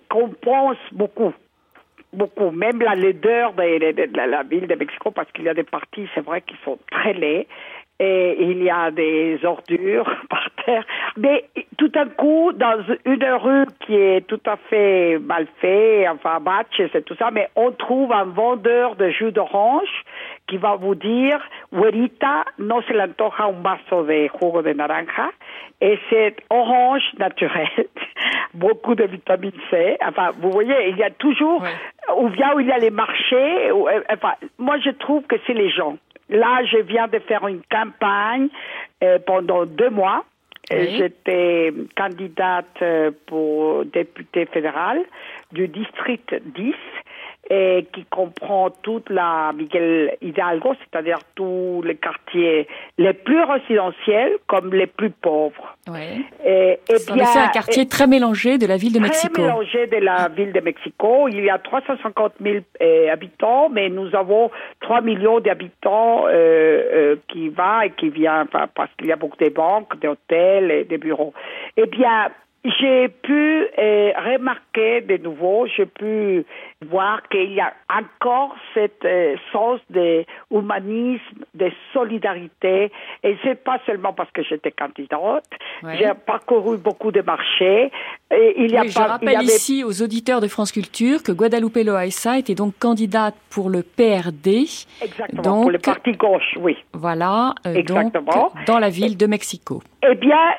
compense 0.08 0.78
beaucoup 0.92 1.34
beaucoup. 2.12 2.50
Même 2.50 2.80
la 2.80 2.94
laideur 2.94 3.52
de, 3.52 4.30
la 4.30 4.42
ville 4.42 4.66
de 4.66 4.74
Mexico, 4.74 5.10
parce 5.10 5.30
qu'il 5.32 5.44
y 5.44 5.48
a 5.48 5.54
des 5.54 5.64
parties, 5.64 6.08
c'est 6.14 6.24
vrai, 6.24 6.42
qui 6.42 6.56
sont 6.64 6.78
très 6.90 7.12
laids 7.14 7.46
et 8.00 8.36
il 8.40 8.62
y 8.62 8.70
a 8.70 8.90
des 8.90 9.40
ordures 9.44 10.08
par 10.30 10.48
terre. 10.64 10.84
Mais 11.16 11.44
tout 11.76 11.90
à 11.94 12.06
coup, 12.06 12.52
dans 12.52 12.84
une 13.04 13.24
rue 13.24 13.66
qui 13.80 13.94
est 13.94 14.26
tout 14.26 14.40
à 14.46 14.56
fait 14.56 15.18
mal 15.18 15.46
faite, 15.60 16.06
enfin 16.10 16.38
match, 16.38 16.80
c'est 16.92 17.04
tout 17.04 17.16
ça, 17.16 17.30
mais 17.30 17.48
on 17.56 17.72
trouve 17.72 18.12
un 18.12 18.24
vendeur 18.24 18.94
de 18.96 19.10
jus 19.10 19.32
d'orange 19.32 20.04
qui 20.46 20.56
va 20.56 20.76
vous 20.76 20.94
dire, 20.94 21.40
Huerita, 21.72 22.44
no 22.58 22.80
se 22.82 22.92
le 22.92 23.02
antoja 23.02 23.44
un 23.44 23.62
vaso 23.62 24.04
de 24.04 24.28
jugo 24.28 24.62
de 24.62 24.72
naranja, 24.72 25.30
et 25.80 25.98
c'est 26.08 26.36
orange 26.50 27.02
naturel, 27.18 27.68
beaucoup 28.54 28.94
de 28.94 29.04
vitamine 29.04 29.52
C. 29.70 29.96
Enfin, 30.02 30.30
vous 30.40 30.50
voyez, 30.50 30.88
il 30.88 30.96
y 30.96 31.02
a 31.02 31.10
toujours, 31.10 31.62
ou 32.16 32.28
bien 32.28 32.54
où 32.54 32.60
il 32.60 32.66
y 32.66 32.72
a 32.72 32.78
les 32.78 32.90
marchés, 32.90 33.70
enfin, 34.10 34.34
moi 34.58 34.78
je 34.78 34.90
trouve 34.90 35.22
que 35.24 35.36
c'est 35.46 35.54
les 35.54 35.70
gens. 35.70 35.98
Là, 36.28 36.62
je 36.64 36.78
viens 36.78 37.08
de 37.08 37.18
faire 37.20 37.46
une 37.46 37.62
campagne 37.70 38.48
euh, 39.02 39.18
pendant 39.18 39.64
deux 39.64 39.90
mois. 39.90 40.24
J'étais 40.70 41.72
candidate 41.96 42.66
euh, 42.82 43.10
pour 43.26 43.86
député 43.86 44.44
fédéral 44.44 45.00
du 45.52 45.66
district 45.66 46.34
10 46.44 46.74
et 47.50 47.86
qui 47.94 48.04
comprend 48.04 48.70
toute 48.82 49.08
la 49.08 49.52
Miguel 49.54 50.16
Hidalgo, 50.20 50.74
c'est-à-dire 50.80 51.18
tous 51.34 51.82
les 51.82 51.94
quartiers 51.94 52.68
les 52.98 53.14
plus 53.14 53.42
résidentiels 53.42 54.32
comme 54.46 54.74
les 54.74 54.86
plus 54.86 55.10
pauvres. 55.10 55.76
Oui. 55.88 56.26
Et, 56.44 56.78
c'est 56.86 57.10
un 57.10 57.48
quartier 57.48 57.88
très 57.88 58.06
mélangé 58.06 58.58
de 58.58 58.66
la 58.66 58.76
ville 58.76 58.92
de 58.92 58.98
Mexico. 58.98 59.32
Très 59.32 59.42
mélangé 59.42 59.86
de 59.86 59.96
la 59.96 60.28
ville 60.28 60.52
de 60.52 60.60
Mexico. 60.60 61.28
Il 61.28 61.42
y 61.42 61.48
a 61.48 61.58
350 61.58 62.34
000 62.42 62.56
euh, 62.82 63.12
habitants, 63.12 63.70
mais 63.70 63.88
nous 63.88 64.14
avons 64.14 64.50
3 64.80 65.00
millions 65.00 65.40
d'habitants 65.40 66.26
euh, 66.26 66.30
euh, 66.32 67.16
qui 67.28 67.48
vont 67.48 67.80
et 67.82 67.90
qui 67.90 68.10
viennent 68.10 68.46
parce 68.74 68.90
qu'il 68.98 69.06
y 69.06 69.12
a 69.12 69.16
beaucoup 69.16 69.42
de 69.42 69.48
banques, 69.48 69.98
d'hôtels 70.00 70.70
et 70.70 70.84
des 70.84 70.98
bureaux. 70.98 71.32
Eh 71.78 71.86
bien, 71.86 72.28
j'ai 72.80 73.08
pu 73.08 73.66
euh, 73.78 74.12
remarquer 74.16 75.00
de 75.00 75.16
nouveau, 75.16 75.66
j'ai 75.66 75.86
pu 75.86 76.44
voir 76.86 77.22
qu'il 77.28 77.52
y 77.52 77.60
a 77.60 77.72
encore 77.90 78.54
cette 78.74 79.04
euh, 79.04 79.36
sens 79.52 79.80
d'humanisme, 79.90 81.44
de 81.54 81.70
solidarité, 81.92 82.92
et 83.22 83.36
c'est 83.42 83.62
pas 83.62 83.78
seulement 83.86 84.12
parce 84.12 84.30
que 84.32 84.42
j'étais 84.42 84.70
candidate. 84.70 85.44
J'ai 85.98 86.10
parcouru 86.26 86.78
beaucoup 86.78 87.12
de 87.12 87.22
marchés. 87.22 87.90
Et 88.30 88.54
il 88.64 88.72
y 88.72 88.76
a 88.76 88.86
je 88.86 88.98
rappelle 88.98 89.42
ici 89.42 89.84
aux 89.84 90.02
auditeurs 90.02 90.40
de 90.40 90.48
France 90.48 90.72
Culture 90.72 91.22
que 91.22 91.32
Guadalupe 91.32 91.76
Loaiza 91.76 92.38
était 92.38 92.54
donc 92.54 92.74
candidate 92.78 93.34
pour 93.50 93.70
le 93.70 93.82
PRD. 93.82 94.66
Exactement, 95.02 95.42
donc, 95.42 95.62
pour 95.62 95.70
le 95.70 95.78
parti 95.78 96.12
gauche, 96.12 96.56
oui. 96.60 96.76
Voilà, 96.92 97.54
euh, 97.66 97.74
Exactement. 97.74 98.52
dans 98.66 98.78
la 98.78 98.90
ville 98.90 99.16
de 99.16 99.26
Mexico. 99.26 99.82
Eh 100.02 100.14
bien, 100.14 100.54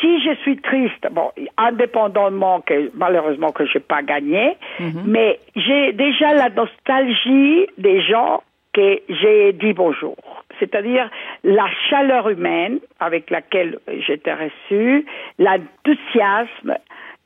si 0.00 0.20
je 0.22 0.34
suis 0.42 0.56
triste, 0.58 1.08
bon, 1.10 1.30
indépendamment 1.56 2.60
que 2.60 2.90
malheureusement 2.94 3.52
que 3.52 3.66
je 3.66 3.78
n'ai 3.78 3.84
pas 3.84 4.02
gagné, 4.02 4.56
mhm. 4.80 5.02
mais 5.06 5.40
j'ai 5.56 5.92
déjà 5.92 6.34
la 6.34 6.50
nostalgie 6.50 7.66
des 7.78 8.00
gens 8.02 8.42
que 8.72 9.00
j'ai 9.08 9.52
dit 9.52 9.72
bonjour. 9.72 10.16
C'est-à-dire 10.58 11.10
la 11.44 11.66
chaleur 11.90 12.28
humaine 12.28 12.78
avec 13.00 13.30
laquelle 13.30 13.78
j'étais 14.06 14.34
reçue, 14.34 15.06
l'enthousiasme, 15.38 16.76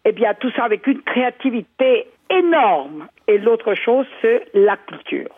et 0.04 0.10
eh 0.10 0.12
bien 0.12 0.34
tout 0.34 0.50
ça 0.52 0.64
avec 0.64 0.86
une 0.86 1.02
créativité 1.02 2.06
énorme. 2.30 3.08
Et 3.28 3.38
l'autre 3.38 3.74
chose, 3.74 4.06
c'est 4.22 4.46
la 4.54 4.76
culture. 4.76 5.30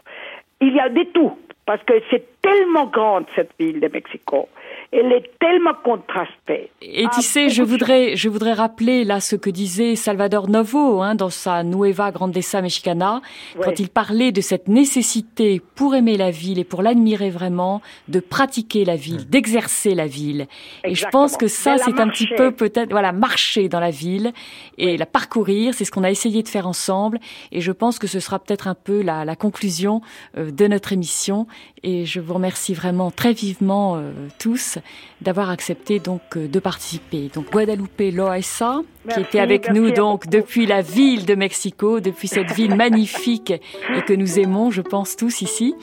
Il 0.60 0.74
y 0.74 0.80
a 0.80 0.88
de 0.88 1.02
tout, 1.04 1.38
parce 1.68 1.82
que 1.84 1.92
c'est 2.10 2.24
tellement 2.40 2.86
grande 2.86 3.26
cette 3.36 3.50
ville 3.58 3.78
de 3.78 3.88
Mexico 3.88 4.48
elle 4.90 5.12
est 5.12 5.30
tellement 5.38 5.74
contrastée. 5.84 6.70
Et 6.80 7.04
tu 7.12 7.20
sais, 7.20 7.50
je 7.50 7.62
voudrais, 7.62 8.16
je 8.16 8.28
voudrais 8.30 8.54
rappeler 8.54 9.04
là 9.04 9.20
ce 9.20 9.36
que 9.36 9.50
disait 9.50 9.96
Salvador 9.96 10.48
Novo 10.48 11.02
hein, 11.02 11.14
dans 11.14 11.28
sa 11.28 11.62
Nueva 11.62 12.10
Grandeza 12.10 12.62
Mexicana, 12.62 13.20
quand 13.62 13.78
il 13.78 13.90
parlait 13.90 14.32
de 14.32 14.40
cette 14.40 14.66
nécessité 14.68 15.60
pour 15.74 15.94
aimer 15.94 16.16
la 16.16 16.30
ville 16.30 16.58
et 16.58 16.64
pour 16.64 16.82
l'admirer 16.82 17.28
vraiment, 17.28 17.82
de 18.08 18.20
pratiquer 18.20 18.86
la 18.86 18.96
ville, 18.96 19.20
mm. 19.20 19.24
d'exercer 19.24 19.94
la 19.94 20.06
ville. 20.06 20.46
Et 20.84 20.94
je 20.94 21.06
pense 21.08 21.36
que 21.36 21.48
ça, 21.48 21.76
c'est 21.76 22.00
un 22.00 22.08
petit 22.08 22.28
peu 22.36 22.50
peut-être, 22.50 22.90
voilà, 22.90 23.12
marcher 23.12 23.68
dans 23.68 23.80
la 23.80 23.90
ville 23.90 24.32
et 24.78 24.96
la 24.96 25.06
parcourir. 25.06 25.74
C'est 25.74 25.84
ce 25.84 25.90
qu'on 25.90 26.04
a 26.04 26.10
essayé 26.10 26.42
de 26.42 26.48
faire 26.48 26.66
ensemble. 26.66 27.18
Et 27.52 27.60
je 27.60 27.72
pense 27.72 27.98
que 27.98 28.06
ce 28.06 28.20
sera 28.20 28.38
peut-être 28.38 28.68
un 28.68 28.74
peu 28.74 29.02
la, 29.02 29.26
la 29.26 29.36
conclusion 29.36 30.00
euh, 30.38 30.50
de 30.50 30.66
notre 30.66 30.94
émission. 30.94 31.46
Et 31.82 32.06
je 32.06 32.20
vous 32.20 32.34
remercie 32.34 32.74
vraiment 32.74 33.10
très 33.10 33.32
vivement 33.32 33.96
euh, 33.96 34.10
tous 34.38 34.78
d'avoir 35.20 35.50
accepté 35.50 36.00
donc 36.00 36.20
euh, 36.36 36.48
de 36.48 36.58
participer. 36.58 37.30
Donc 37.32 37.50
Guadalupe 37.52 38.02
Loaesa, 38.12 38.80
qui 39.12 39.20
était 39.20 39.38
avec 39.38 39.70
nous 39.70 39.92
donc 39.92 40.26
depuis 40.26 40.66
la 40.66 40.82
ville 40.82 41.24
de 41.24 41.34
Mexico, 41.34 42.00
depuis 42.00 42.26
cette 42.26 42.52
ville 42.52 42.74
magnifique 42.76 43.52
et 43.52 44.02
que 44.02 44.12
nous 44.12 44.40
aimons, 44.40 44.70
je 44.70 44.82
pense 44.82 45.16
tous 45.16 45.40
ici. 45.40 45.74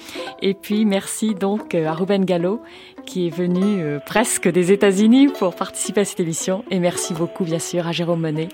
Et 0.41 0.53
puis 0.53 0.85
merci 0.85 1.33
donc 1.33 1.73
euh, 1.75 1.87
à 1.87 1.93
Ruben 1.93 2.25
Gallo 2.25 2.61
qui 3.05 3.27
est 3.27 3.35
venu 3.35 3.81
euh, 3.81 3.99
presque 4.05 4.47
des 4.49 4.71
États-Unis 4.71 5.29
pour 5.39 5.55
participer 5.55 6.01
à 6.01 6.05
cette 6.05 6.19
émission. 6.19 6.63
Et 6.71 6.79
merci 6.79 7.13
beaucoup 7.13 7.43
bien 7.43 7.59
sûr 7.59 7.87
à 7.87 7.91
Jérôme 7.91 8.21
Monet, 8.21 8.49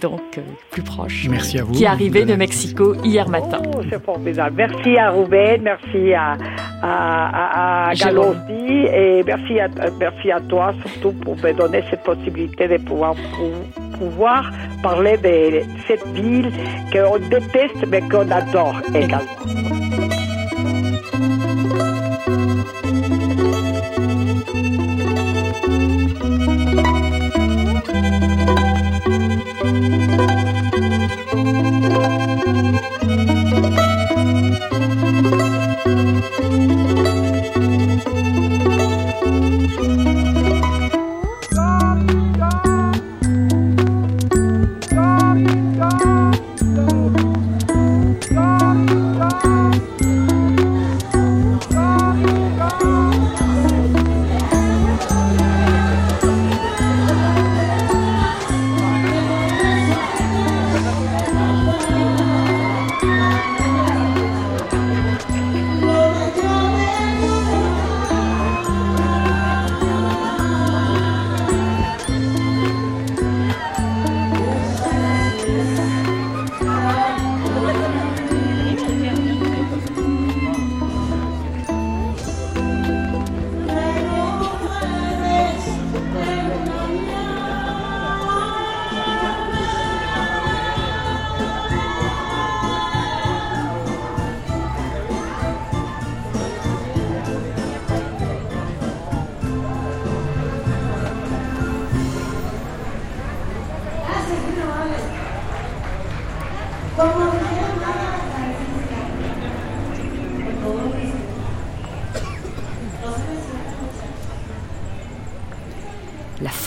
donc 0.00 0.40
plus 0.70 0.82
proche, 0.82 1.26
merci 1.28 1.58
à 1.58 1.64
vous, 1.64 1.72
qui 1.72 1.84
est 1.84 1.86
arrivé 1.86 2.24
de 2.24 2.34
Mexico 2.34 2.94
hier 3.04 3.28
matin. 3.28 3.60
Oh, 3.76 3.80
c'est 3.90 4.02
formidable. 4.02 4.56
Merci 4.56 4.96
à 4.96 5.10
Ruben, 5.10 5.62
merci 5.62 6.14
à, 6.14 6.36
à, 6.82 7.88
à, 7.88 7.94
Gallo 7.94 8.30
aussi, 8.30 8.86
et 8.86 9.22
merci 9.24 9.60
à, 9.60 9.68
merci 9.98 10.30
à 10.30 10.40
toi 10.40 10.72
surtout 10.82 11.12
pour 11.20 11.36
me 11.36 11.52
donner 11.52 11.82
cette 11.90 12.02
possibilité 12.02 12.68
de 12.68 12.78
pouvoir, 12.78 13.14
pouvoir 13.98 14.50
parler 14.82 15.16
de 15.18 15.62
cette 15.86 16.06
ville 16.08 16.50
qu'on 16.92 17.18
déteste 17.18 17.86
mais 17.88 18.00
qu'on 18.02 18.30
adore 18.30 18.80
également. 18.94 19.20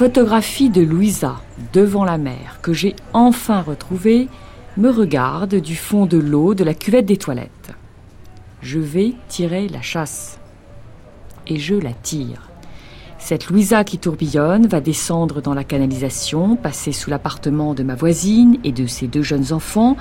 Photographie 0.04 0.70
de 0.70 0.82
Louisa 0.82 1.38
devant 1.72 2.04
la 2.04 2.18
mer 2.18 2.60
que 2.62 2.74
j'ai 2.74 2.94
enfin 3.14 3.62
retrouvée 3.62 4.28
me 4.76 4.90
regarde 4.90 5.56
du 5.56 5.78
fond 5.78 6.06
de 6.06 6.18
l'eau 6.18 6.56
de 6.56 6.66
la 6.66 6.74
cuvette 6.74 7.06
des 7.06 7.16
toilettes. 7.16 7.72
Je 8.62 8.80
vais 8.80 9.14
tirer 9.30 9.70
la 9.70 9.82
chasse. 9.82 10.40
Et 11.48 11.58
je 11.58 11.76
la 11.76 11.94
tire. 11.94 12.50
Cette 13.26 13.48
Louisa 13.48 13.86
qui 13.86 14.00
tourbillonne 14.00 14.68
va 14.68 14.82
descendre 14.82 15.42
dans 15.42 15.54
la 15.54 15.64
canalisation, 15.64 16.58
passer 16.58 16.92
sous 16.92 17.10
l'appartement 17.10 17.74
de 17.74 17.82
ma 17.82 17.96
voisine 17.96 18.58
et 18.66 18.74
de 18.74 18.86
ses 18.86 19.08
deux 19.08 19.22
jeunes 19.22 19.54
enfants, 19.54 19.96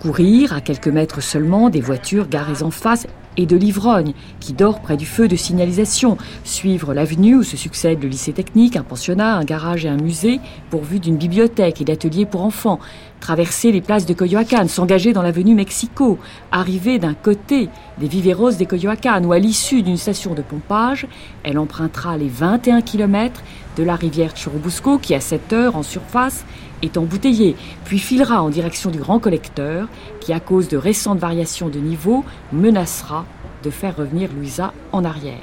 courir 0.00 0.52
à 0.52 0.60
quelques 0.60 0.86
mètres 0.86 1.20
seulement 1.20 1.70
des 1.70 1.80
voitures 1.80 2.28
garées 2.28 2.62
en 2.62 2.70
face 2.70 3.08
et 3.36 3.46
de 3.46 3.56
l'ivrogne 3.56 4.12
qui 4.38 4.52
dort 4.52 4.80
près 4.80 4.96
du 4.96 5.06
feu 5.06 5.26
de 5.26 5.34
signalisation, 5.34 6.18
suivre 6.44 6.94
l'avenue 6.94 7.34
où 7.34 7.42
se 7.42 7.56
succèdent 7.56 8.02
le 8.02 8.08
lycée 8.08 8.32
technique, 8.32 8.76
un 8.76 8.84
pensionnat, 8.84 9.36
un 9.36 9.44
garage 9.44 9.84
et 9.84 9.88
un 9.88 9.96
musée, 9.96 10.38
pourvu 10.70 11.00
d'une 11.00 11.16
bibliothèque 11.16 11.80
et 11.80 11.84
d'ateliers 11.84 12.26
pour 12.26 12.42
enfants, 12.42 12.78
traverser 13.20 13.72
les 13.72 13.80
places 13.80 14.06
de 14.06 14.14
Coyoacán, 14.14 14.68
s'engager 14.68 15.12
dans 15.12 15.22
l'avenue 15.22 15.54
Mexico, 15.54 16.18
arriver 16.52 16.98
d'un 16.98 17.14
côté 17.14 17.68
des 17.98 18.08
viveros 18.08 18.52
des 18.52 18.66
Coyoacán 18.66 19.26
ou 19.26 19.32
à 19.32 19.38
l'issue 19.38 19.82
d'une 19.82 19.96
station 19.96 20.34
de 20.34 20.42
pompage, 20.42 21.06
elle 21.42 21.58
empruntera 21.58 22.16
les 22.16 22.28
21 22.28 22.80
km 22.80 23.42
de 23.76 23.82
la 23.82 23.96
rivière 23.96 24.36
Churubusco 24.36 24.98
qui 24.98 25.14
à 25.14 25.20
cette 25.20 25.52
heure 25.52 25.76
en 25.76 25.82
surface 25.82 26.44
est 26.82 26.96
embouteillée, 26.96 27.56
puis 27.84 27.98
filera 27.98 28.42
en 28.42 28.50
direction 28.50 28.90
du 28.90 28.98
grand 28.98 29.18
collecteur 29.18 29.88
qui, 30.20 30.32
à 30.32 30.40
cause 30.40 30.68
de 30.68 30.76
récentes 30.76 31.18
variations 31.18 31.68
de 31.68 31.78
niveau, 31.78 32.24
menacera 32.52 33.24
de 33.64 33.70
faire 33.70 33.96
revenir 33.96 34.30
Louisa 34.32 34.72
en 34.92 35.04
arrière. 35.04 35.34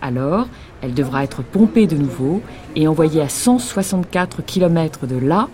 Alors, 0.00 0.46
elle 0.80 0.94
devra 0.94 1.24
être 1.24 1.42
pompée 1.42 1.86
de 1.86 1.96
nouveau 1.96 2.40
et 2.76 2.86
envoyée 2.86 3.20
à 3.20 3.28
164 3.28 4.42
km 4.42 5.06
de 5.06 5.16
là 5.16 5.48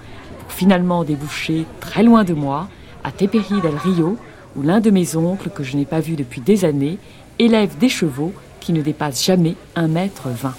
pour 0.45 0.53
finalement 0.53 1.05
déboucher 1.05 1.65
très 1.81 2.03
loin 2.03 2.23
de 2.23 2.35
moi, 2.35 2.69
à 3.03 3.11
Teperi 3.11 3.63
del 3.63 3.77
Rio, 3.77 4.19
où 4.57 4.63
l'un 4.63 4.81
de 4.81 4.91
mes 4.91 5.17
oncles, 5.17 5.49
que 5.49 5.65
je 5.65 5.75
n'ai 5.77 5.87
pas 5.87 6.01
vu 6.01 6.17
depuis 6.17 6.43
des 6.43 6.67
années, 6.67 6.99
élève 7.39 7.79
des 7.79 7.89
chevaux 7.89 8.33
qui 8.61 8.75
ne 8.75 8.83
dépassent 8.83 9.25
jamais 9.25 9.57
1 9.75 9.89
mètre 9.89 10.29
20. 10.29 10.55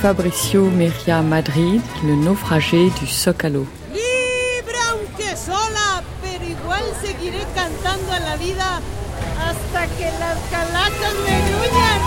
Fabricio 0.00 0.70
Meria 0.70 1.22
Madrid, 1.22 1.80
le 2.04 2.14
naufragé 2.14 2.90
du 3.00 3.06
Zócalo. 3.06 3.66
Libre 3.92 4.78
aunque 4.90 5.36
sola, 5.36 6.02
pero 6.22 6.44
igual 6.44 6.84
seguiré 7.02 7.44
cantando 7.54 8.12
a 8.12 8.20
la 8.20 8.36
vida 8.36 8.80
hasta 9.40 9.86
que 9.96 10.04
las 10.20 10.38
calacas 10.50 11.14
me 11.24 11.36
gruñan. 11.48 12.00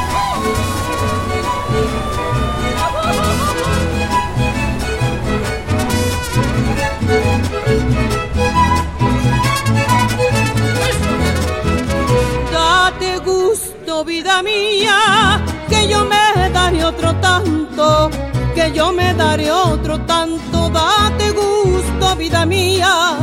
Date 12.52 13.18
gusto, 13.20 14.04
vida 14.06 14.42
mía 14.44 15.44
que 15.70 15.88
yo 15.88 16.06
me 16.06 16.50
daré 16.52 16.84
otro 16.84 17.16
tanto, 17.16 18.10
que 18.56 18.72
yo 18.74 18.92
me 18.92 19.14
daré 19.14 19.52
otro 19.52 20.00
tanto, 20.02 20.70
date 20.70 21.32
gusto, 21.32 22.16
vida 22.16 22.46
mía. 22.46 23.18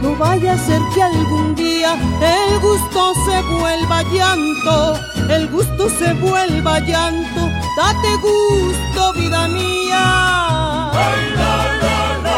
No 0.00 0.16
vaya 0.16 0.54
a 0.54 0.58
ser 0.58 0.80
que 0.94 1.02
algún 1.02 1.54
día 1.54 1.94
el 2.20 2.58
gusto 2.60 3.12
se 3.26 3.42
vuelva 3.42 4.02
llanto, 4.04 4.98
el 5.28 5.48
gusto 5.48 5.88
se 5.98 6.12
vuelva 6.14 6.80
llanto, 6.80 7.40
Date 7.74 8.16
gusto, 8.16 9.12
vida 9.14 9.48
mía. 9.48 10.90
La, 10.92 11.08
la, 11.38 11.52
la, 11.82 12.32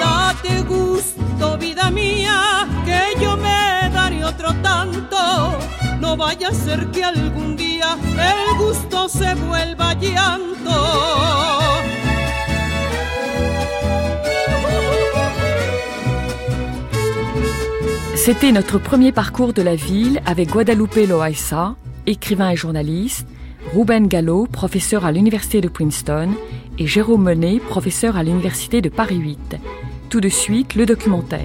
Date 0.00 0.62
gusto, 0.62 1.56
vida 1.58 1.90
mía, 1.90 2.66
que 2.84 3.14
yo 3.20 3.36
me 3.36 3.88
daré 3.92 4.24
otro 4.24 4.52
tanto. 4.60 5.58
No 6.00 6.16
vaya 6.16 6.48
a 6.48 6.54
ser 6.54 6.90
que 6.90 7.04
algún 7.04 7.56
día 7.56 7.96
el 8.18 8.58
gusto 8.58 9.08
se 9.08 9.32
vuelva 9.36 9.94
llanto. 9.94 10.76
C'était 18.26 18.50
notre 18.50 18.80
premier 18.80 19.12
parcours 19.12 19.52
de 19.52 19.62
la 19.62 19.76
ville 19.76 20.20
avec 20.26 20.50
Guadalupe 20.50 20.96
Loaiza, 20.96 21.76
écrivain 22.06 22.50
et 22.50 22.56
journaliste, 22.56 23.24
Ruben 23.72 24.08
Gallo, 24.08 24.48
professeur 24.50 25.04
à 25.04 25.12
l'université 25.12 25.60
de 25.60 25.68
Princeton, 25.68 26.30
et 26.76 26.88
Jérôme 26.88 27.22
Monet, 27.22 27.60
professeur 27.60 28.16
à 28.16 28.24
l'université 28.24 28.80
de 28.80 28.88
Paris 28.88 29.18
8. 29.18 29.58
Tout 30.10 30.20
de 30.20 30.28
suite, 30.28 30.74
le 30.74 30.86
documentaire. 30.86 31.38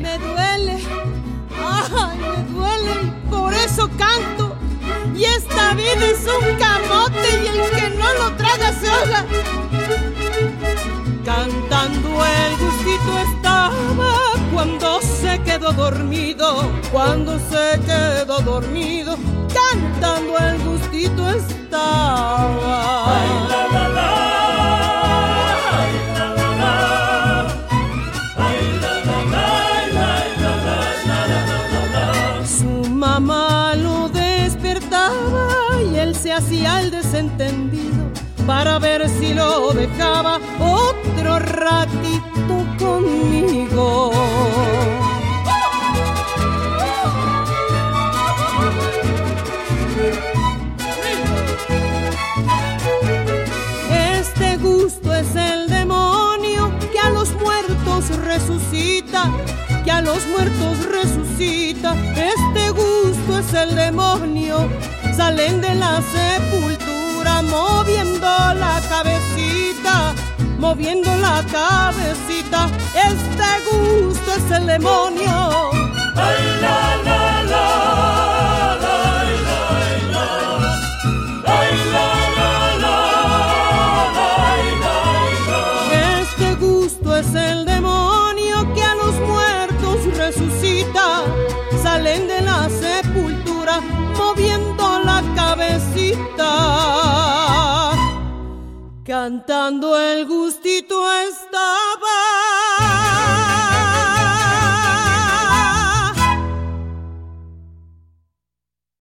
Cantando 11.23 12.25
el 12.25 12.57
gustito 12.57 13.40
quedó 15.51 15.73
dormido, 15.73 16.71
cuando 16.91 17.37
se 17.37 17.79
quedó 17.81 18.39
dormido, 18.41 19.17
cantando 19.53 20.37
el 20.37 20.63
gustito 20.63 21.29
estaba. 21.29 23.21
Ay, 23.21 23.47
la, 23.49 23.67
la, 23.67 23.89
la. 23.89 24.11
hacía 36.33 36.79
el 36.81 36.91
desentendido 36.91 38.09
para 38.47 38.79
ver 38.79 39.07
si 39.09 39.33
lo 39.33 39.73
dejaba 39.73 40.39
otro 40.59 41.39
ratito 41.39 42.65
conmigo. 42.79 44.11
Los 60.21 60.27
muertos 60.27 60.85
resucita. 60.85 61.95
Este 62.15 62.69
gusto 62.71 63.39
es 63.39 63.53
el 63.53 63.75
demonio 63.75 64.69
salen 65.15 65.61
de 65.61 65.75
la 65.75 66.01
sepultura 66.01 67.41
moviendo 67.41 68.27
la 68.55 68.81
cabecita, 68.89 70.13
moviendo 70.59 71.15
la 71.17 71.43
cabecita. 71.51 72.69
Este 72.93 73.49
gusto 73.69 74.31
es 74.33 74.51
el 74.51 74.67
demonio. 74.67 75.71
Cantando 99.11 99.99
el 99.99 100.25
gustito 100.25 100.95
estaba. 101.11 102.20